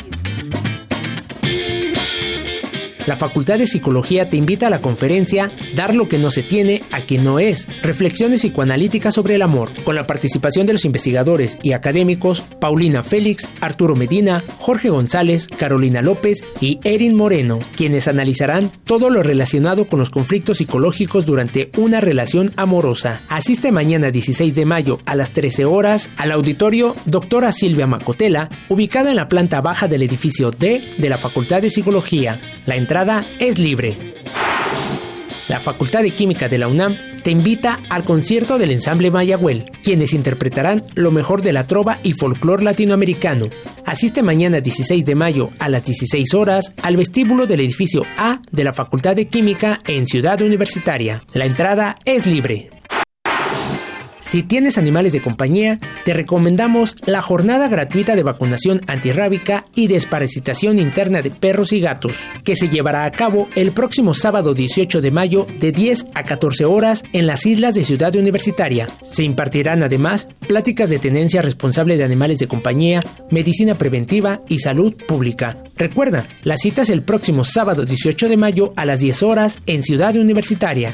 [3.07, 6.83] La Facultad de Psicología te invita a la conferencia Dar lo que no se tiene
[6.91, 7.67] a quien no es.
[7.81, 13.49] Reflexiones psicoanalíticas sobre el amor, con la participación de los investigadores y académicos Paulina Félix,
[13.61, 19.99] Arturo Medina, Jorge González, Carolina López y Erin Moreno, quienes analizarán todo lo relacionado con
[19.99, 23.21] los conflictos psicológicos durante una relación amorosa.
[23.29, 29.09] Asiste mañana 16 de mayo a las 13 horas al auditorio Doctora Silvia Macotela, ubicado
[29.09, 32.39] en la planta baja del edificio D de la Facultad de Psicología.
[32.65, 33.95] La entrada es libre.
[35.47, 40.11] La Facultad de Química de la UNAM te invita al concierto del ensamble Mayagüel, quienes
[40.11, 43.47] interpretarán lo mejor de la trova y folclor latinoamericano.
[43.85, 48.65] Asiste mañana 16 de mayo a las 16 horas al vestíbulo del edificio A de
[48.65, 51.21] la Facultad de Química en Ciudad Universitaria.
[51.31, 52.80] La entrada es libre.
[54.31, 60.79] Si tienes animales de compañía, te recomendamos la jornada gratuita de vacunación antirrábica y desparasitación
[60.79, 62.13] interna de perros y gatos,
[62.45, 66.63] que se llevará a cabo el próximo sábado 18 de mayo de 10 a 14
[66.63, 68.87] horas en las islas de Ciudad Universitaria.
[69.01, 74.95] Se impartirán además pláticas de tenencia responsable de animales de compañía, medicina preventiva y salud
[74.95, 75.57] pública.
[75.75, 79.83] Recuerda, la cita es el próximo sábado 18 de mayo a las 10 horas en
[79.83, 80.93] Ciudad Universitaria.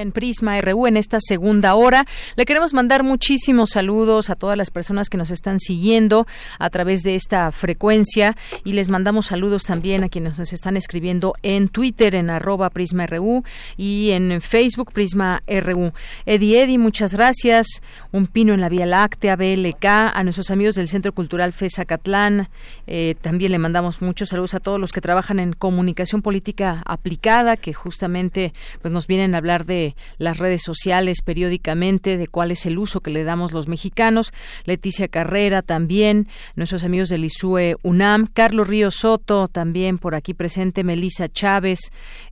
[0.00, 2.06] En Prisma RU en esta segunda hora.
[2.36, 6.26] Le queremos mandar muchísimos saludos a todas las personas que nos están siguiendo
[6.58, 11.34] a través de esta frecuencia y les mandamos saludos también a quienes nos están escribiendo
[11.42, 13.44] en Twitter en arroba Prisma RU
[13.76, 15.92] y en Facebook Prisma RU.
[16.26, 17.66] Eddie Eddie, muchas gracias.
[18.12, 22.48] Un pino en la Vía Láctea, BLK, a nuestros amigos del Centro Cultural FESA Catlán.
[22.86, 27.56] Eh, también le mandamos muchos saludos a todos los que trabajan en comunicación política aplicada,
[27.56, 32.66] que justamente pues nos vienen a hablar de las redes sociales periódicamente de cuál es
[32.66, 34.32] el uso que le damos los mexicanos.
[34.64, 40.84] Leticia Carrera también, nuestros amigos del ISUE UNAM, Carlos Río Soto también por aquí presente,
[40.84, 41.80] Melisa Chávez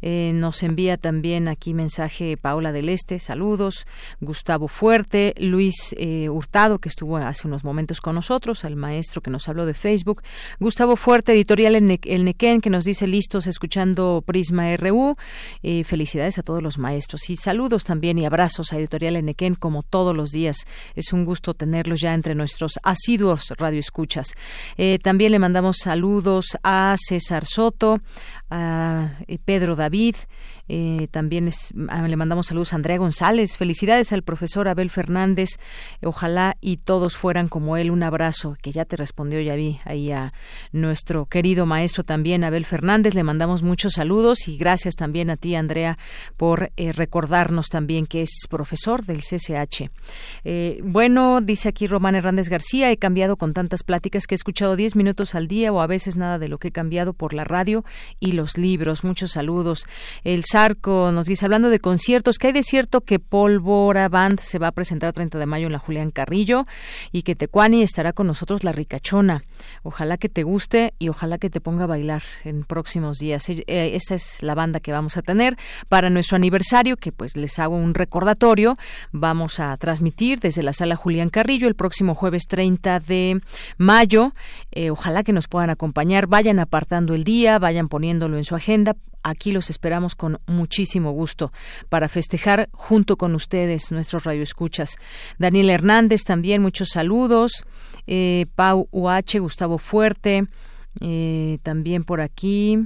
[0.03, 3.87] eh, nos envía también aquí mensaje Paola del Este, saludos,
[4.21, 9.31] Gustavo Fuerte, Luis eh, Hurtado que estuvo hace unos momentos con nosotros, al maestro que
[9.31, 10.23] nos habló de Facebook,
[10.61, 15.17] Gustavo Fuerte, editorial El Nequén que nos dice listos escuchando Prisma RU,
[15.63, 17.29] eh, felicidades a todos los maestros.
[17.31, 20.67] Y saludos también y abrazos a Editorial Enequén como todos los días.
[20.95, 24.35] Es un gusto tenerlos ya entre nuestros asiduos radioescuchas.
[24.77, 27.99] Eh, también le mandamos saludos a César Soto,
[28.51, 30.17] a eh, Pedro David,
[30.69, 31.49] eh, también
[31.89, 33.57] ah, le mandamos saludos a Andrea González.
[33.57, 35.51] Felicidades al profesor Abel Fernández.
[36.03, 37.91] Ojalá y todos fueran como él.
[37.91, 40.33] Un abrazo que ya te respondió, ya vi ahí a
[40.73, 43.15] nuestro querido maestro también, Abel Fernández.
[43.15, 45.99] Le mandamos muchos saludos y gracias también a ti, Andrea,
[46.37, 49.91] por eh, recordarnos también que es profesor del CCH.
[50.45, 54.77] Eh, bueno, dice aquí Román Hernández García, he cambiado con tantas pláticas que he escuchado
[54.77, 57.45] 10 minutos al día o a veces nada de lo que he cambiado por la
[57.45, 57.85] radio
[58.21, 59.05] y los libros.
[59.05, 59.87] Muchos saludos.
[60.25, 64.59] El Arco nos dice, hablando de conciertos, que hay de cierto que Pólvora Band se
[64.59, 66.65] va a presentar el 30 de mayo en la Julián Carrillo
[67.13, 69.45] y que Tecuani estará con nosotros la ricachona.
[69.83, 73.49] Ojalá que te guste y ojalá que te ponga a bailar en próximos días.
[73.49, 75.57] Eh, esta es la banda que vamos a tener
[75.89, 78.77] para nuestro aniversario, que pues les hago un recordatorio.
[79.13, 83.41] Vamos a transmitir desde la sala Julián Carrillo el próximo jueves 30 de
[83.77, 84.33] mayo.
[84.73, 86.27] Eh, ojalá que nos puedan acompañar.
[86.27, 91.53] Vayan apartando el día, vayan poniéndolo en su agenda Aquí los esperamos con muchísimo gusto
[91.89, 94.97] para festejar junto con ustedes, nuestros radioescuchas.
[95.39, 97.65] Daniel Hernández también, muchos saludos.
[98.07, 100.45] Eh, Pau UH, Gustavo Fuerte,
[101.01, 102.79] eh, también por aquí.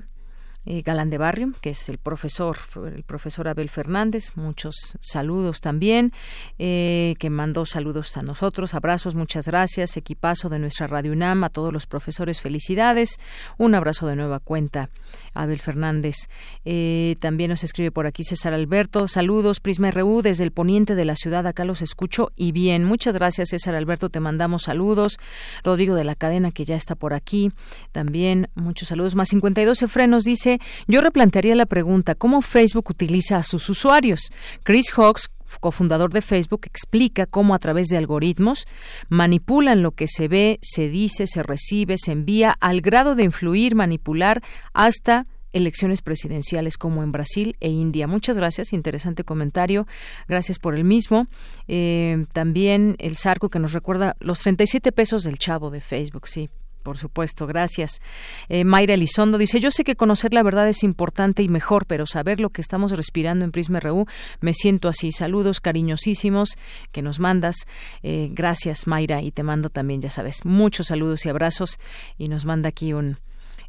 [0.65, 2.57] Eh, Galán de Barrio, que es el profesor,
[2.87, 6.13] el profesor Abel Fernández, muchos saludos también,
[6.59, 11.49] eh, que mandó saludos a nosotros, abrazos, muchas gracias, equipazo de nuestra Radio UNAM, a
[11.49, 13.19] todos los profesores, felicidades,
[13.59, 14.89] un abrazo de nueva cuenta,
[15.35, 16.29] Abel Fernández.
[16.65, 21.05] Eh, también nos escribe por aquí César Alberto, saludos, Prisma RU, desde el poniente de
[21.05, 25.19] la ciudad, acá los escucho y bien, muchas gracias César Alberto, te mandamos saludos,
[25.65, 27.51] Rodrigo de la cadena que ya está por aquí,
[27.91, 28.49] también.
[28.55, 30.52] Muchos saludos, más 52 frenos dice
[30.87, 34.33] yo replantearía la pregunta, ¿cómo Facebook utiliza a sus usuarios?
[34.63, 35.31] Chris Hawks,
[35.61, 38.67] cofundador de Facebook, explica cómo a través de algoritmos
[39.09, 43.75] manipulan lo que se ve, se dice, se recibe, se envía, al grado de influir,
[43.75, 44.43] manipular
[44.73, 48.07] hasta elecciones presidenciales como en Brasil e India.
[48.07, 49.87] Muchas gracias, interesante comentario.
[50.29, 51.27] Gracias por el mismo.
[51.69, 56.49] Eh, también el Sarco que nos recuerda los 37 pesos del chavo de Facebook, sí,
[56.83, 58.01] por supuesto, gracias.
[58.49, 62.07] Eh, Mayra Elizondo dice, yo sé que conocer la verdad es importante y mejor, pero
[62.07, 64.07] saber lo que estamos respirando en Prisma RU,
[64.41, 65.13] me siento así.
[65.13, 66.57] Saludos cariñosísimos
[66.91, 67.57] que nos mandas.
[68.03, 71.79] Eh, gracias, Mayra, y te mando también, ya sabes, muchos saludos y abrazos.
[72.19, 73.19] Y nos manda aquí un,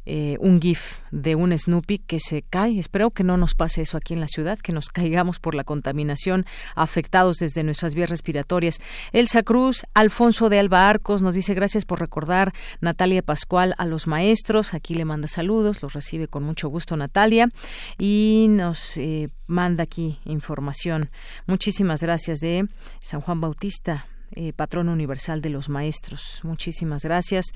[0.06, 2.78] eh, un GIF de un Snoopy que se cae.
[2.78, 5.64] Espero que no nos pase eso aquí en la ciudad, que nos caigamos por la
[5.64, 6.44] contaminación,
[6.74, 8.80] afectados desde nuestras vías respiratorias.
[9.12, 12.52] Elsa Cruz, Alfonso de Alba Arcos nos dice gracias por recordar
[12.82, 14.74] Natalia Pascual a los maestros.
[14.74, 17.48] Aquí le manda saludos, los recibe con mucho gusto Natalia
[17.96, 21.08] y nos eh, manda aquí información.
[21.46, 22.68] Muchísimas gracias de
[23.00, 26.40] San Juan Bautista, eh, patrón universal de los maestros.
[26.42, 27.46] Muchísimas gracias.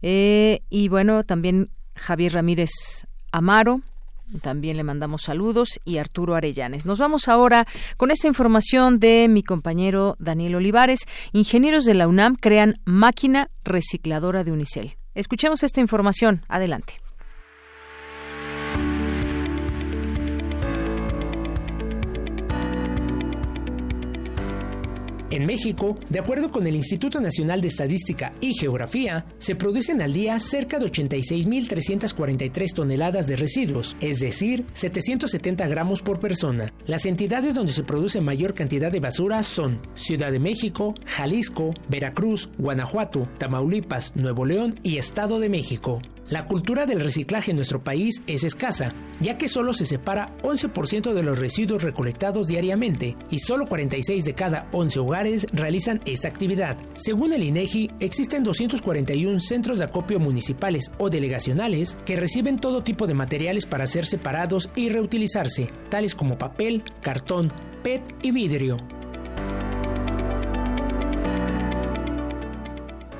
[0.00, 2.70] y bueno, también Javier Ramírez
[3.32, 3.80] Amaro,
[4.42, 6.86] también le mandamos saludos y Arturo Arellanes.
[6.86, 7.66] Nos vamos ahora
[7.96, 11.00] con esta información de mi compañero Daniel Olivares.
[11.32, 14.96] Ingenieros de la UNAM crean máquina recicladora de Unicel.
[15.14, 16.42] Escuchemos esta información.
[16.48, 16.94] Adelante.
[25.30, 30.12] En México, de acuerdo con el Instituto Nacional de Estadística y Geografía, se producen al
[30.12, 36.72] día cerca de 86.343 toneladas de residuos, es decir, 770 gramos por persona.
[36.84, 42.48] Las entidades donde se produce mayor cantidad de basura son Ciudad de México, Jalisco, Veracruz,
[42.58, 46.02] Guanajuato, Tamaulipas, Nuevo León y Estado de México.
[46.30, 51.12] La cultura del reciclaje en nuestro país es escasa, ya que solo se separa 11%
[51.12, 56.76] de los residuos recolectados diariamente y solo 46 de cada 11 hogares realizan esta actividad.
[56.94, 63.08] Según el INEGI, existen 241 centros de acopio municipales o delegacionales que reciben todo tipo
[63.08, 67.52] de materiales para ser separados y reutilizarse, tales como papel, cartón,
[67.82, 68.76] PET y vidrio.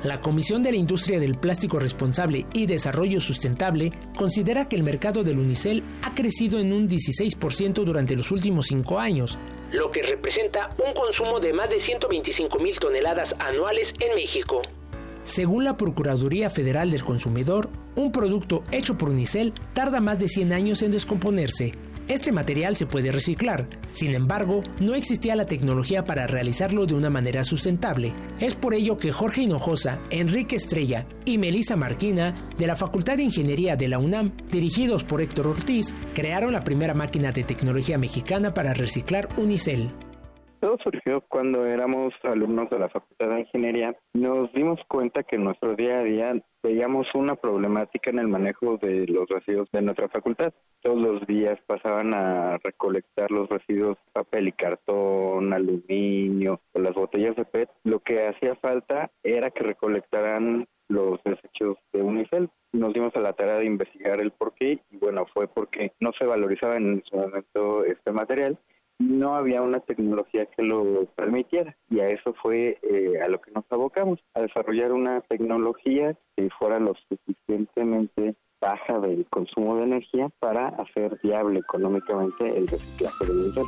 [0.03, 5.23] La Comisión de la Industria del Plástico Responsable y Desarrollo Sustentable considera que el mercado
[5.23, 9.37] del unicel ha crecido en un 16% durante los últimos cinco años,
[9.71, 14.63] lo que representa un consumo de más de 125 mil toneladas anuales en México.
[15.21, 20.51] Según la Procuraduría Federal del Consumidor, un producto hecho por unicel tarda más de 100
[20.51, 21.73] años en descomponerse,
[22.13, 27.09] este material se puede reciclar, sin embargo, no existía la tecnología para realizarlo de una
[27.09, 28.13] manera sustentable.
[28.39, 33.23] Es por ello que Jorge Hinojosa, Enrique Estrella y Melissa Marquina, de la Facultad de
[33.23, 38.53] Ingeniería de la UNAM, dirigidos por Héctor Ortiz, crearon la primera máquina de tecnología mexicana
[38.53, 39.91] para reciclar unicel.
[40.61, 43.97] Todo surgió cuando éramos alumnos de la Facultad de Ingeniería.
[44.13, 48.77] Nos dimos cuenta que en nuestro día a día veíamos una problemática en el manejo
[48.77, 50.53] de los residuos de nuestra facultad.
[50.81, 57.45] Todos los días pasaban a recolectar los residuos papel y cartón, aluminio las botellas de
[57.45, 57.71] PET.
[57.83, 62.51] Lo que hacía falta era que recolectaran los desechos de Unicel.
[62.71, 66.11] Nos dimos a la tarea de investigar el por qué y bueno, fue porque no
[66.19, 68.59] se valorizaba en su momento este material
[69.01, 73.51] no había una tecnología que lo permitiera y a eso fue eh, a lo que
[73.51, 80.29] nos abocamos, a desarrollar una tecnología que fuera lo suficientemente baja del consumo de energía
[80.39, 83.65] para hacer viable económicamente el reciclaje del nivel.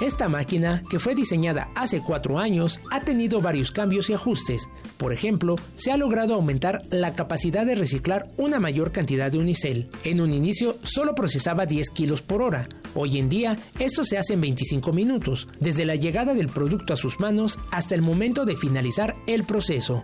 [0.00, 4.68] Esta máquina, que fue diseñada hace cuatro años, ha tenido varios cambios y ajustes.
[4.98, 9.88] Por ejemplo, se ha logrado aumentar la capacidad de reciclar una mayor cantidad de unicel.
[10.04, 12.68] En un inicio solo procesaba 10 kilos por hora.
[12.94, 16.96] Hoy en día, esto se hace en 25 minutos, desde la llegada del producto a
[16.96, 20.02] sus manos hasta el momento de finalizar el proceso.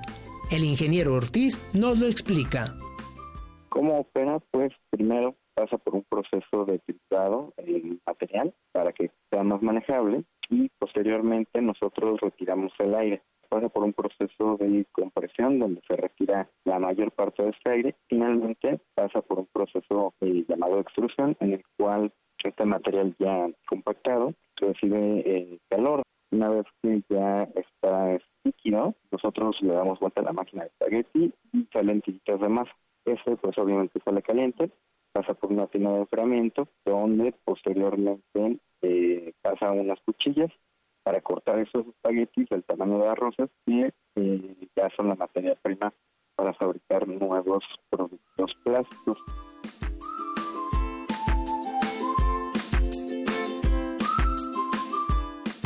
[0.51, 2.77] El ingeniero Ortiz nos lo explica.
[3.69, 4.39] ¿Cómo opera?
[4.51, 10.25] Pues primero pasa por un proceso de filtrado el material para que sea más manejable
[10.49, 13.23] y posteriormente nosotros retiramos el aire.
[13.49, 17.97] Pasa por un proceso de compresión donde se retira la mayor parte de este aire.
[18.09, 22.13] Finalmente pasa por un proceso eh, llamado extrusión en el cual
[22.43, 26.03] este material ya compactado recibe eh, calor.
[26.31, 31.35] Una vez que ya está líquido, nosotros le damos vuelta a la máquina de espagueti
[31.53, 32.73] y salen tiritas de masa.
[33.05, 34.71] Este pues obviamente sale caliente
[35.13, 40.51] pasa por una tina de enfriamiento, donde posteriormente eh, pasa unas cuchillas
[41.03, 45.93] para cortar esos espaguetis del tamaño de arroces y eh, ya son la materia prima
[46.37, 49.19] para fabricar nuevos productos plásticos.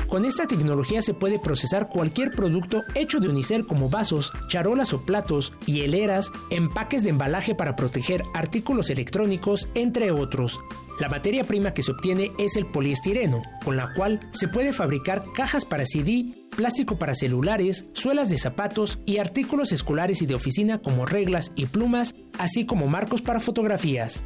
[0.08, 5.04] Con esta tecnología se puede procesar cualquier producto hecho de unicel como vasos, charolas o
[5.04, 10.60] platos, hieleras, empaques de embalaje para proteger artículos electrónicos, entre otros.
[11.00, 15.24] La materia prima que se obtiene es el poliestireno, con la cual se puede fabricar
[15.34, 20.78] cajas para CD, plástico para celulares, suelas de zapatos y artículos escolares y de oficina
[20.78, 24.22] como reglas y plumas, así como marcos para fotografías.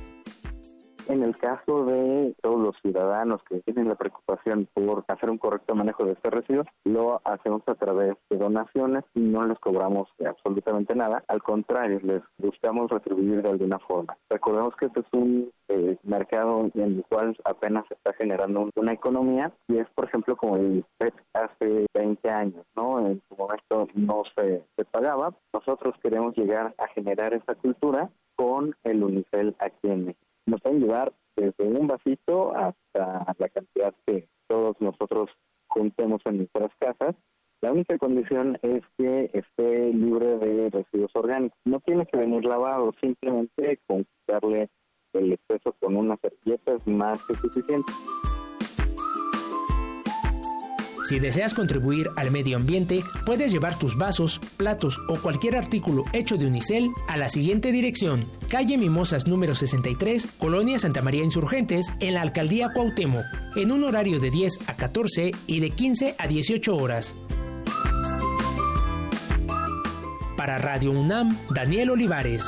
[1.11, 5.75] En el caso de todos los ciudadanos que tienen la preocupación por hacer un correcto
[5.75, 10.95] manejo de este residuo, lo hacemos a través de donaciones y no les cobramos absolutamente
[10.95, 11.25] nada.
[11.27, 14.17] Al contrario, les buscamos retribuir de alguna forma.
[14.29, 18.93] Recordemos que este es un eh, mercado en el cual apenas se está generando una
[18.93, 23.05] economía y es, por ejemplo, como el PET hace 20 años, ¿no?
[23.05, 25.35] En su momento no se, se pagaba.
[25.53, 30.81] Nosotros queremos llegar a generar esa cultura con el Unicel aquí en México nos pueden
[30.81, 35.31] llevar desde un vasito hasta la cantidad que todos nosotros
[35.69, 37.15] juntemos en nuestras casas.
[37.63, 41.59] La única condición es que esté libre de residuos orgánicos.
[41.65, 44.71] No tiene que venir lavado, simplemente con quitarle
[45.13, 47.93] el exceso con una servilleta es más que suficiente.
[51.11, 56.37] Si deseas contribuir al medio ambiente, puedes llevar tus vasos, platos o cualquier artículo hecho
[56.37, 62.15] de unicel a la siguiente dirección: calle Mimosas número 63, Colonia Santa María Insurgentes, en
[62.15, 63.25] la alcaldía Cuauhtémoc,
[63.57, 67.17] en un horario de 10 a 14 y de 15 a 18 horas.
[70.37, 72.45] Para Radio UNAM, Daniel Olivares.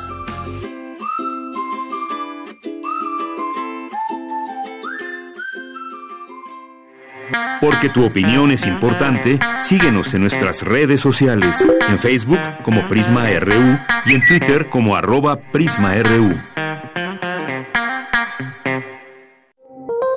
[7.60, 13.78] Porque tu opinión es importante, síguenos en nuestras redes sociales, en Facebook como Prisma RU
[14.06, 16.40] y en Twitter como arroba PrismaRU.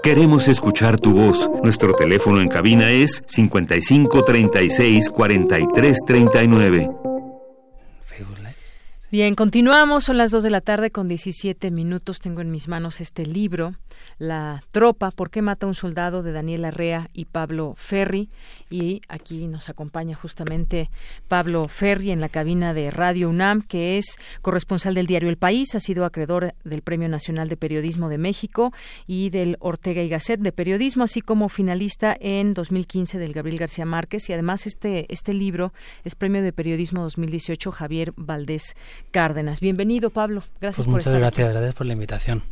[0.05, 1.49] Queremos escuchar tu voz.
[1.63, 6.89] Nuestro teléfono en cabina es 55 36 43 39.
[9.11, 12.19] Bien, continuamos, son las 2 de la tarde con 17 minutos.
[12.19, 13.73] Tengo en mis manos este libro
[14.17, 16.05] la tropa, ¿por qué mata un soldado?
[16.23, 18.29] de Daniel Arrea y Pablo Ferri.
[18.69, 20.89] Y aquí nos acompaña justamente
[21.27, 25.75] Pablo Ferri en la cabina de Radio UNAM, que es corresponsal del diario El País,
[25.75, 28.73] ha sido acreedor del Premio Nacional de Periodismo de México
[29.07, 33.85] y del Ortega y Gasset de Periodismo, así como finalista en 2015 del Gabriel García
[33.85, 34.29] Márquez.
[34.29, 35.73] Y además este, este libro
[36.03, 38.75] es Premio de Periodismo 2018 Javier Valdés
[39.11, 39.59] Cárdenas.
[39.59, 40.43] Bienvenido, Pablo.
[40.59, 42.43] Gracias pues por muchas gracias, gracias por la invitación.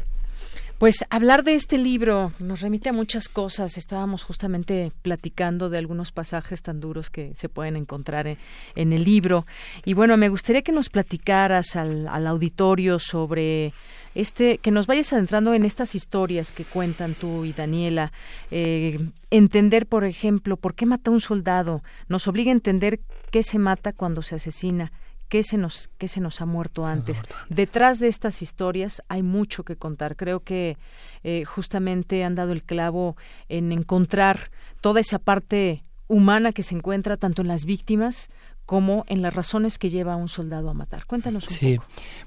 [0.83, 3.77] Pues hablar de este libro nos remite a muchas cosas.
[3.77, 9.45] Estábamos justamente platicando de algunos pasajes tan duros que se pueden encontrar en, el libro.
[9.85, 13.71] Y bueno, me gustaría que nos platicaras al, auditorio sobre
[14.13, 18.11] este, que nos vayas adentrando en estas historias que cuentan tú y Daniela.
[18.51, 18.99] Eh,
[19.31, 21.81] entender, por ejemplo, por qué mata un soldado.
[22.09, 22.99] Nos obliga a entender
[23.31, 24.91] qué se mata cuando se asesina
[25.29, 27.21] qué se nos qué se nos ha muerto antes.
[27.49, 30.15] Detrás de estas historias hay mucho que contar.
[30.15, 30.77] Creo que
[31.23, 33.15] eh, justamente han dado el clavo
[33.49, 34.51] en encontrar
[34.81, 38.29] toda esa parte humana que se encuentra tanto en las víctimas
[38.65, 41.05] como en las razones que lleva a un soldado a matar.
[41.05, 41.77] Cuéntanos un sí,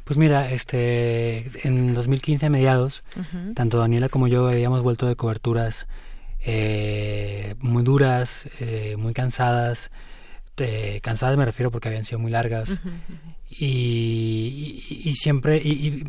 [0.05, 3.05] pues mira, este, en 2015 a mediados,
[3.55, 5.87] tanto Daniela como yo habíamos vuelto de coberturas
[6.41, 9.91] eh, muy duras, eh, muy cansadas,
[10.57, 12.81] este, cansadas me refiero porque habían sido muy largas.
[13.49, 16.05] Y, siempre y,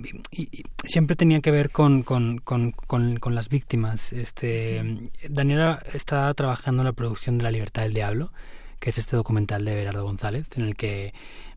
[0.83, 4.11] siempre tenían que ver con, con, con, con, las víctimas.
[4.13, 8.31] Este Daniela está trabajando en la producción de La libertad del diablo
[8.79, 11.13] que es este documental de Berardo González en el que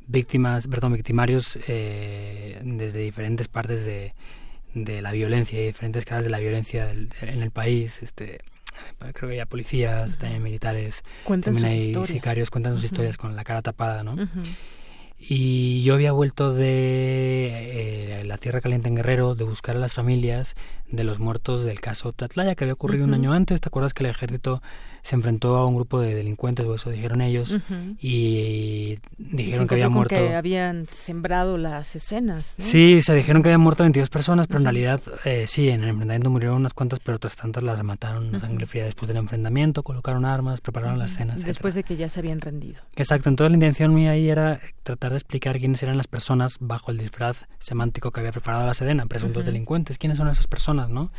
[0.06, 4.14] víctimas perdón victimarios eh, desde diferentes partes de,
[4.74, 8.40] de la violencia y diferentes caras de la violencia en el país este
[9.12, 13.62] creo que hay policías, también militares, también hay sicarios, cuentan sus historias con la cara
[13.62, 14.16] tapada, ¿no?
[15.22, 19.92] Y yo había vuelto de eh, la Tierra Caliente en Guerrero, de buscar a las
[19.92, 20.56] familias
[20.90, 23.60] de los muertos del caso Tatlaya, que había ocurrido un año antes.
[23.60, 24.62] ¿Te acuerdas que el ejército
[25.02, 27.56] se enfrentó a un grupo de delincuentes, o eso dijeron ellos,
[28.00, 30.14] y dijeron que habían muerto...
[30.14, 34.64] que habían sembrado las escenas, Sí, se dijeron que habían muerto 22 personas, pero en
[34.64, 38.40] realidad eh, sí, en el enfrentamiento murieron unas cuantas, pero otras tantas las mataron a
[38.40, 42.20] sangre fría después del enfrentamiento, colocaron armas, prepararon las escenas, Después de que ya se
[42.20, 42.80] habían rendido.
[42.96, 46.90] Exacto, entonces la intención mía ahí era tratar de explicar quiénes eran las personas bajo
[46.90, 51.10] el disfraz semántico que había preparado la Sedena, presuntos delincuentes, quiénes son esas personas, ¿no?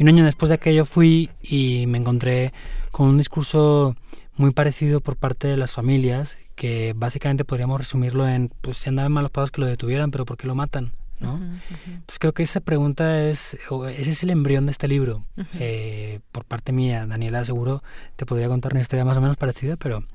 [0.00, 2.54] Y un año después de aquello fui y me encontré
[2.90, 3.96] con un discurso
[4.34, 9.12] muy parecido por parte de las familias, que básicamente podríamos resumirlo en, pues si andaban
[9.12, 10.92] malos pagos que lo detuvieran, pero ¿por qué lo matan?
[11.20, 11.34] ¿no?
[11.34, 13.58] Entonces creo que esa pregunta es,
[13.90, 15.26] ese es el embrión de este libro.
[15.58, 17.82] eh, por parte mía, Daniela seguro
[18.16, 20.06] te podría contar una historia más o menos parecida, pero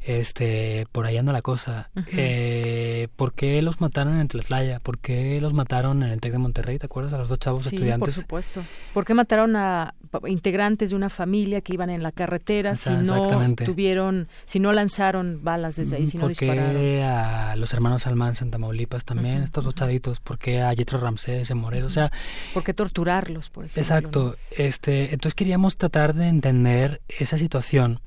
[0.00, 1.90] este, por ahí anda la cosa.
[2.12, 4.80] eh, ¿Por qué los mataron en Tlatlaya?
[4.80, 6.78] ¿Por qué los mataron en el TEC de Monterrey?
[6.78, 7.12] ¿Te acuerdas?
[7.12, 8.14] A los dos chavos sí, estudiantes.
[8.14, 8.64] por supuesto.
[8.94, 9.94] ¿Por qué mataron a
[10.26, 15.42] integrantes de una familia que iban en la carretera si no tuvieron, si no lanzaron
[15.42, 16.72] balas desde ahí, si no ¿Por dispararon?
[16.72, 20.20] qué a los hermanos Salman en Santa Maulipas también, estos dos chavitos?
[20.20, 21.90] ¿Por qué a Yetro Ramsés en Morelos?
[21.90, 22.12] O sea...
[22.54, 23.82] ¿Por qué torturarlos, por ejemplo?
[23.82, 24.36] Exacto.
[24.50, 28.00] Este, entonces queríamos tratar de entender esa situación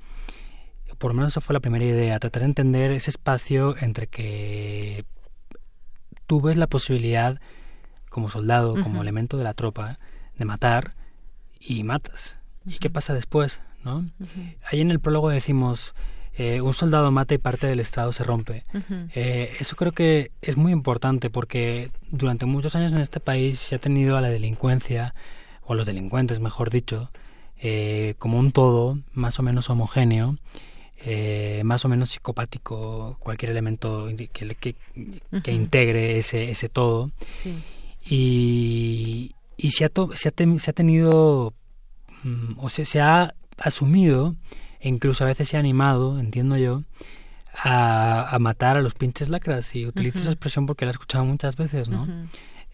[0.99, 5.05] por lo menos esa fue la primera idea, tratar de entender ese espacio entre que
[6.27, 7.39] tú ves la posibilidad
[8.09, 9.97] como soldado, como elemento de la tropa,
[10.37, 10.95] de matar
[11.59, 12.35] y matas.
[12.65, 13.61] ¿Y qué pasa después?
[13.83, 14.09] ¿no?
[14.69, 15.95] Ahí en el prólogo decimos,
[16.33, 18.65] eh, un soldado mata y parte del Estado se rompe.
[19.15, 23.75] eh, eso creo que es muy importante porque durante muchos años en este país se
[23.75, 25.13] ha tenido a la delincuencia,
[25.63, 27.11] o a los delincuentes, mejor dicho,
[27.57, 30.35] eh, como un todo más o menos homogéneo
[31.05, 34.75] eh, más o menos psicopático, cualquier elemento que, que,
[35.43, 37.11] que integre ese, ese todo.
[38.09, 41.53] Y, y se, ha se, ha se ha tenido,
[42.23, 44.35] mm, o sea, se ha asumido
[44.79, 46.83] e incluso a veces se ha animado, entiendo yo,
[47.53, 49.75] a, a matar a los pinches lacras.
[49.75, 52.03] Y utilizo esa expresión porque la he escuchado muchas veces, ¿no?
[52.03, 52.27] Ujú.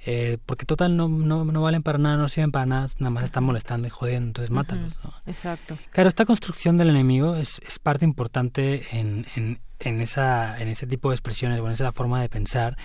[0.07, 3.23] Eh, porque total no, no, no valen para nada, no sirven para nada, nada más
[3.23, 5.11] están molestando y jodiendo, entonces mátalos, ¿no?
[5.25, 5.77] Exacto.
[5.91, 10.85] Claro, esta construcción del enemigo es, es parte importante en, en, en, esa, en ese
[10.85, 12.77] tipo de expresiones o en esa forma de pensar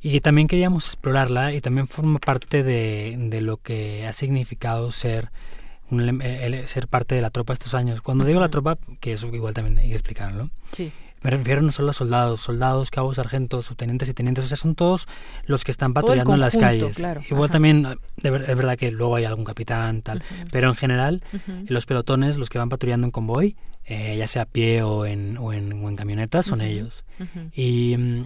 [0.00, 5.30] y también queríamos explorarla y también forma parte de, de lo que ha significado ser
[5.90, 8.00] un ele- el- ser parte de la tropa estos años.
[8.02, 10.92] Cuando digo la tropa, que eso igual también hay que explicarlo, Sí.
[11.22, 14.74] Me refiero no solo a soldados, soldados, cabos, sargentos, subtenientes y tenientes, o sea, son
[14.74, 15.06] todos
[15.46, 16.96] los que están patrullando en las calles.
[16.96, 17.52] claro, Igual ajá.
[17.52, 17.82] también,
[18.16, 21.22] de ver- es verdad que luego hay algún capitán, tal, pero en general,
[21.66, 25.36] los pelotones, los que van patrullando en convoy, eh, ya sea a pie o en,
[25.38, 27.04] o en, o en camionetas, son ellos.
[27.54, 28.24] Y mm,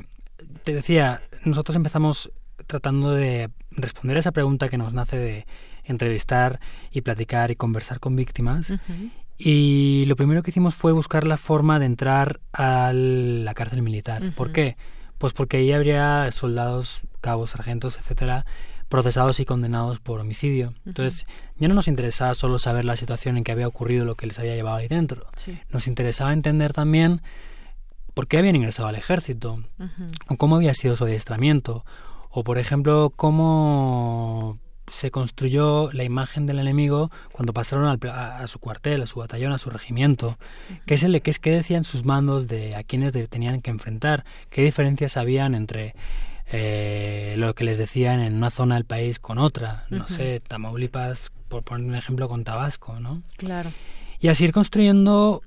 [0.65, 2.31] te decía, nosotros empezamos
[2.67, 5.47] tratando de responder a esa pregunta que nos nace de
[5.85, 6.61] entrevistar
[6.91, 8.73] y platicar y conversar con víctimas.
[9.39, 14.33] Y lo primero que hicimos fue buscar la forma de entrar a la cárcel militar.
[14.35, 14.77] ¿Por qué?
[15.19, 18.47] Pues porque ahí habría soldados, cabos, sargentos, etcétera,
[18.89, 20.75] procesados y condenados por homicidio.
[20.85, 21.27] Entonces,
[21.59, 24.39] ya no nos interesaba solo saber la situación en que había ocurrido lo que les
[24.39, 25.27] había llevado ahí dentro.
[25.37, 25.59] Sí.
[25.71, 27.21] Nos interesaba entender también
[28.15, 29.63] por qué habían ingresado al ejército,
[30.29, 31.85] o cómo había sido su adiestramiento,
[32.31, 34.59] o por ejemplo, cómo
[34.89, 39.19] se construyó la imagen del enemigo cuando pasaron al- a, a su cuartel, a su
[39.19, 40.39] batallón, a su regimiento.
[40.87, 43.71] ¿Qué, es el, qué, es, qué decían sus mandos de a quienes de- tenían que
[43.71, 44.25] enfrentar?
[44.51, 45.95] ¿Qué diferencias habían entre
[46.53, 49.87] eh, lo que les decían en una zona del país con otra?
[49.91, 53.23] No sé, Tamaulipas, por poner un ejemplo, con Tabasco, ¿no?
[53.37, 53.73] Claro.
[54.21, 55.43] y así ir construyendo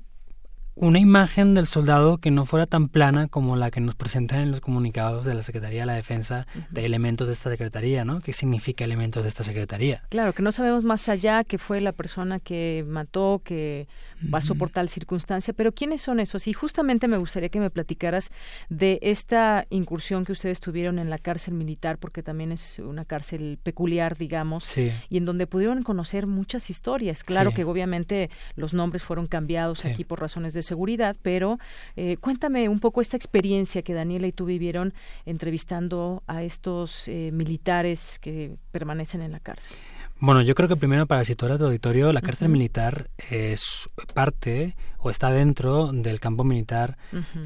[0.81, 4.51] una imagen del soldado que no fuera tan plana como la que nos presentan en
[4.51, 8.21] los comunicados de la Secretaría de la Defensa de elementos de esta Secretaría, ¿no?
[8.21, 10.03] ¿Qué significa elementos de esta Secretaría?
[10.09, 13.89] Claro, que no sabemos más allá que fue la persona que mató, que
[14.31, 16.47] pasó por tal circunstancia, pero ¿quiénes son esos?
[16.47, 18.31] Y justamente me gustaría que me platicaras
[18.69, 23.59] de esta incursión que ustedes tuvieron en la cárcel militar, porque también es una cárcel
[23.61, 24.91] peculiar, digamos, Sí.
[25.09, 27.23] y en donde pudieron conocer muchas historias.
[27.25, 27.57] Claro Sí.
[27.57, 29.89] que obviamente los nombres fueron cambiados Sí.
[29.89, 31.57] aquí por razones de seguridad, pero
[31.97, 34.93] eh, cuéntame un poco esta experiencia que Daniela y tú vivieron
[35.25, 39.75] entrevistando a estos eh, militares que permanecen en la cárcel.
[40.21, 44.75] Bueno, yo creo que primero para situar a tu auditorio, la cárcel militar es parte
[44.97, 46.97] o está dentro del campo militar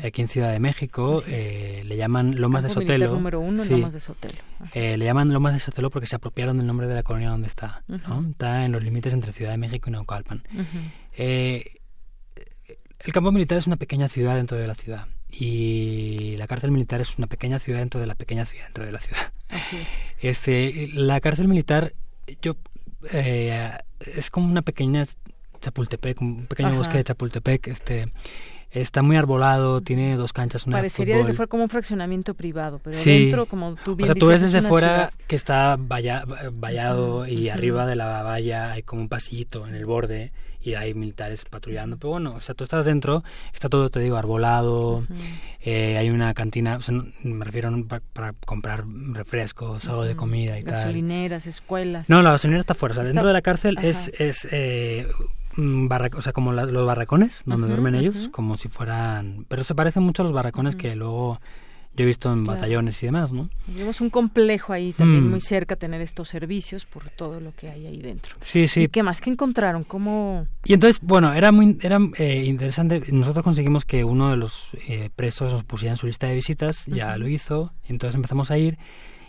[0.04, 1.22] aquí en Ciudad de México.
[1.28, 3.14] Eh, le llaman Lomas de Campo Sotelo.
[3.14, 3.74] número uno, Sí.
[3.76, 4.40] Lomas de Sotelo.
[4.74, 7.46] Eh, le llaman Lomas de Sotelo porque se apropiaron del nombre de la colonia donde
[7.46, 7.84] está.
[7.88, 8.26] ¿no?
[8.32, 10.42] Está en los límites entre Ciudad de México y Naucalpan.
[11.16, 11.76] Eh,
[13.06, 17.02] el campo militar es una pequeña ciudad dentro de la ciudad y la cárcel militar
[17.02, 19.22] es una pequeña ciudad dentro de la pequeña ciudad dentro de la ciudad.
[19.50, 19.88] Así es.
[20.24, 21.94] Este, la cárcel militar,
[22.42, 22.56] yo
[23.12, 23.72] eh,
[24.16, 25.06] es como una pequeña
[25.60, 26.78] Chapultepec, un pequeño Ajá.
[26.78, 27.68] bosque de Chapultepec.
[27.68, 28.10] Este,
[28.72, 31.26] está muy arbolado, tiene dos canchas, una de Parecería fútbol.
[31.28, 33.20] desde fuera como un fraccionamiento privado, pero Sí.
[33.24, 35.14] dentro, como tú bien O sea, tú ves desde fuera ciudad.
[35.28, 36.24] que está valla-
[36.54, 40.32] vallado y arriba de la valla hay como un pasillito en el borde
[40.64, 41.98] y hay militares patrullando.
[41.98, 43.24] Pero bueno, o sea, tú estás dentro,
[43.54, 45.06] está todo, te digo, arbolado,
[45.62, 50.16] eh, hay una cantina, o sea, me refiero a un- para, comprar refrescos, algo de
[50.16, 50.74] comida y tal.
[50.76, 52.10] Gasolineras, escuelas.
[52.10, 52.94] No, la gasolinera está fuera.
[52.94, 53.88] O sea, Está- dentro de la cárcel Ajá.
[53.88, 55.08] es, es eh,
[55.58, 59.46] un barra- o sea, como la- los barracones donde duermen ellos, como si fueran...
[59.50, 61.40] Pero se parecen mucho a los barracones que luego
[61.96, 62.56] yo he visto en Claro.
[62.60, 63.50] batallones y demás, ¿no?
[63.66, 65.30] Tenemos un complejo ahí también Mm.
[65.30, 68.36] muy cerca tener estos servicios por todo lo que hay ahí dentro.
[68.42, 68.84] Sí, sí.
[68.84, 69.22] ¿Y qué más?
[69.22, 69.84] ¿Qué encontraron?
[69.84, 70.48] ¿Cómo...?
[70.66, 73.02] Y entonces, bueno, era muy era eh, interesante.
[73.12, 76.86] Nosotros conseguimos que uno de los eh, presos nos pusiera en su lista de visitas,
[76.88, 77.20] ya Ujú.
[77.20, 78.78] lo hizo, entonces empezamos a ir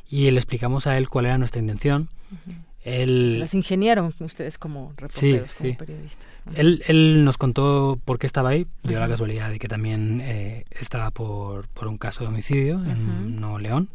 [0.08, 2.08] y le explicamos a él cuál era nuestra intención.
[2.30, 5.76] Se Él, las ingeniaron ustedes como reporteros, Sí, como sí.
[5.78, 6.42] periodistas.
[6.54, 9.12] Él, él nos contó por qué estaba ahí, dio la Ujú.
[9.14, 13.40] casualidad de que también eh, estaba por, por un caso de homicidio en Ujú.
[13.40, 13.88] Nuevo León.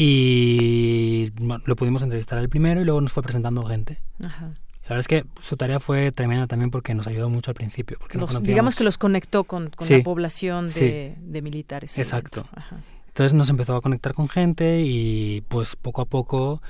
[0.00, 3.98] Y bueno, lo pudimos entrevistar al primero y luego nos fue presentando gente.
[4.22, 4.46] Ajá.
[4.84, 7.96] La verdad es que su tarea fue tremenda también porque nos ayudó mucho al principio.
[7.98, 11.42] Porque no Los- conocíamos- digamos que los conectó con, con Sí, la población de, de
[11.42, 11.98] militares.
[11.98, 12.46] Exacto.
[12.54, 12.76] Ajá.
[13.08, 16.62] Entonces nos empezó a conectar con gente y pues poco a poco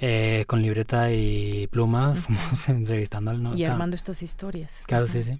[0.00, 3.72] eh, con libreta y pluma fuimos entrevistando al no, Y claro.
[3.74, 4.82] armando estas historias.
[4.86, 5.38] Claro, sí, sí.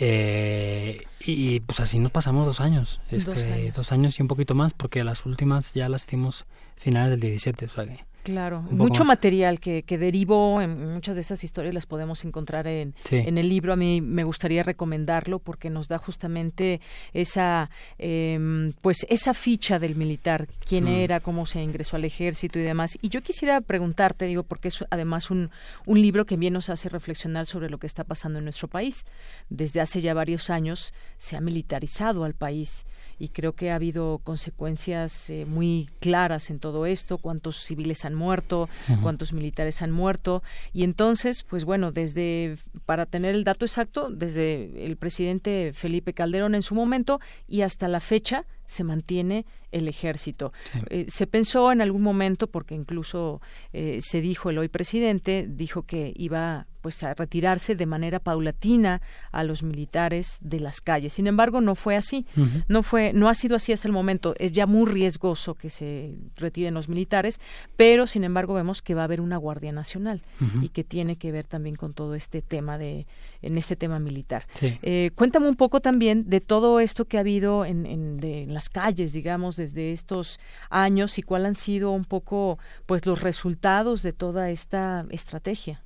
[0.00, 3.74] Eh, y pues así nos pasamos dos años, este, Dos años.
[3.74, 6.46] dos años y un poquito más porque las últimas ya las hicimos
[6.76, 8.04] finales del 17, o sea que...
[8.32, 9.08] Claro, mucho más.
[9.08, 13.16] material que, que derivó en muchas de estas historias las podemos encontrar en, Sí.
[13.16, 13.72] en el libro.
[13.72, 16.80] A mí me gustaría recomendarlo porque nos da justamente
[17.14, 20.88] esa, em, pues esa ficha del militar, quién Mm.
[20.88, 22.98] era, cómo se ingresó al ejército y demás.
[23.02, 25.50] Y yo quisiera preguntarte, digo, porque es además un,
[25.86, 29.06] un libro que bien nos hace reflexionar sobre lo que está pasando en nuestro país.
[29.48, 32.86] Desde hace ya varios años se ha militarizado al país
[33.18, 38.14] y creo que ha habido consecuencias eh, muy claras en todo esto, cuántos civiles han
[38.14, 38.68] muerto,
[39.02, 40.42] cuántos militares han muerto.
[40.72, 46.54] Y entonces, pues bueno, desde para tener el dato exacto, desde el presidente Felipe Calderón
[46.54, 50.52] en su momento y hasta la fecha se mantiene el ejército.
[50.88, 53.42] Eh, se pensó en algún momento, porque incluso
[53.72, 59.02] eh, se dijo el hoy presidente, dijo que iba pues a retirarse de manera paulatina
[59.32, 61.12] a los militares de las calles.
[61.12, 62.24] Sin embargo, no fue así.
[62.68, 64.34] No fue, no ha sido así hasta el momento.
[64.38, 67.40] Es ya muy riesgoso que se retiren los militares,
[67.76, 70.22] pero sin embargo vemos que va a haber una guardia nacional
[70.62, 73.06] y que tiene que ver también con todo este tema de,
[73.42, 74.46] en este tema militar.
[74.54, 74.78] Sí.
[74.82, 78.54] Eh, cuéntame un poco también de todo esto que ha habido en, en, de- en
[78.58, 84.02] las calles, digamos, desde estos años y cuáles han sido un poco, pues, los resultados
[84.02, 85.80] de toda esta estrategia.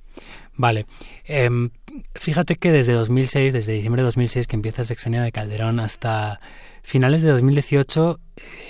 [0.55, 0.87] Vale.
[1.25, 1.69] Em,
[2.15, 6.39] fíjate que desde 2006, desde diciembre de 2006 que empieza el sexenio de Calderón hasta
[6.81, 8.19] finales de 2018,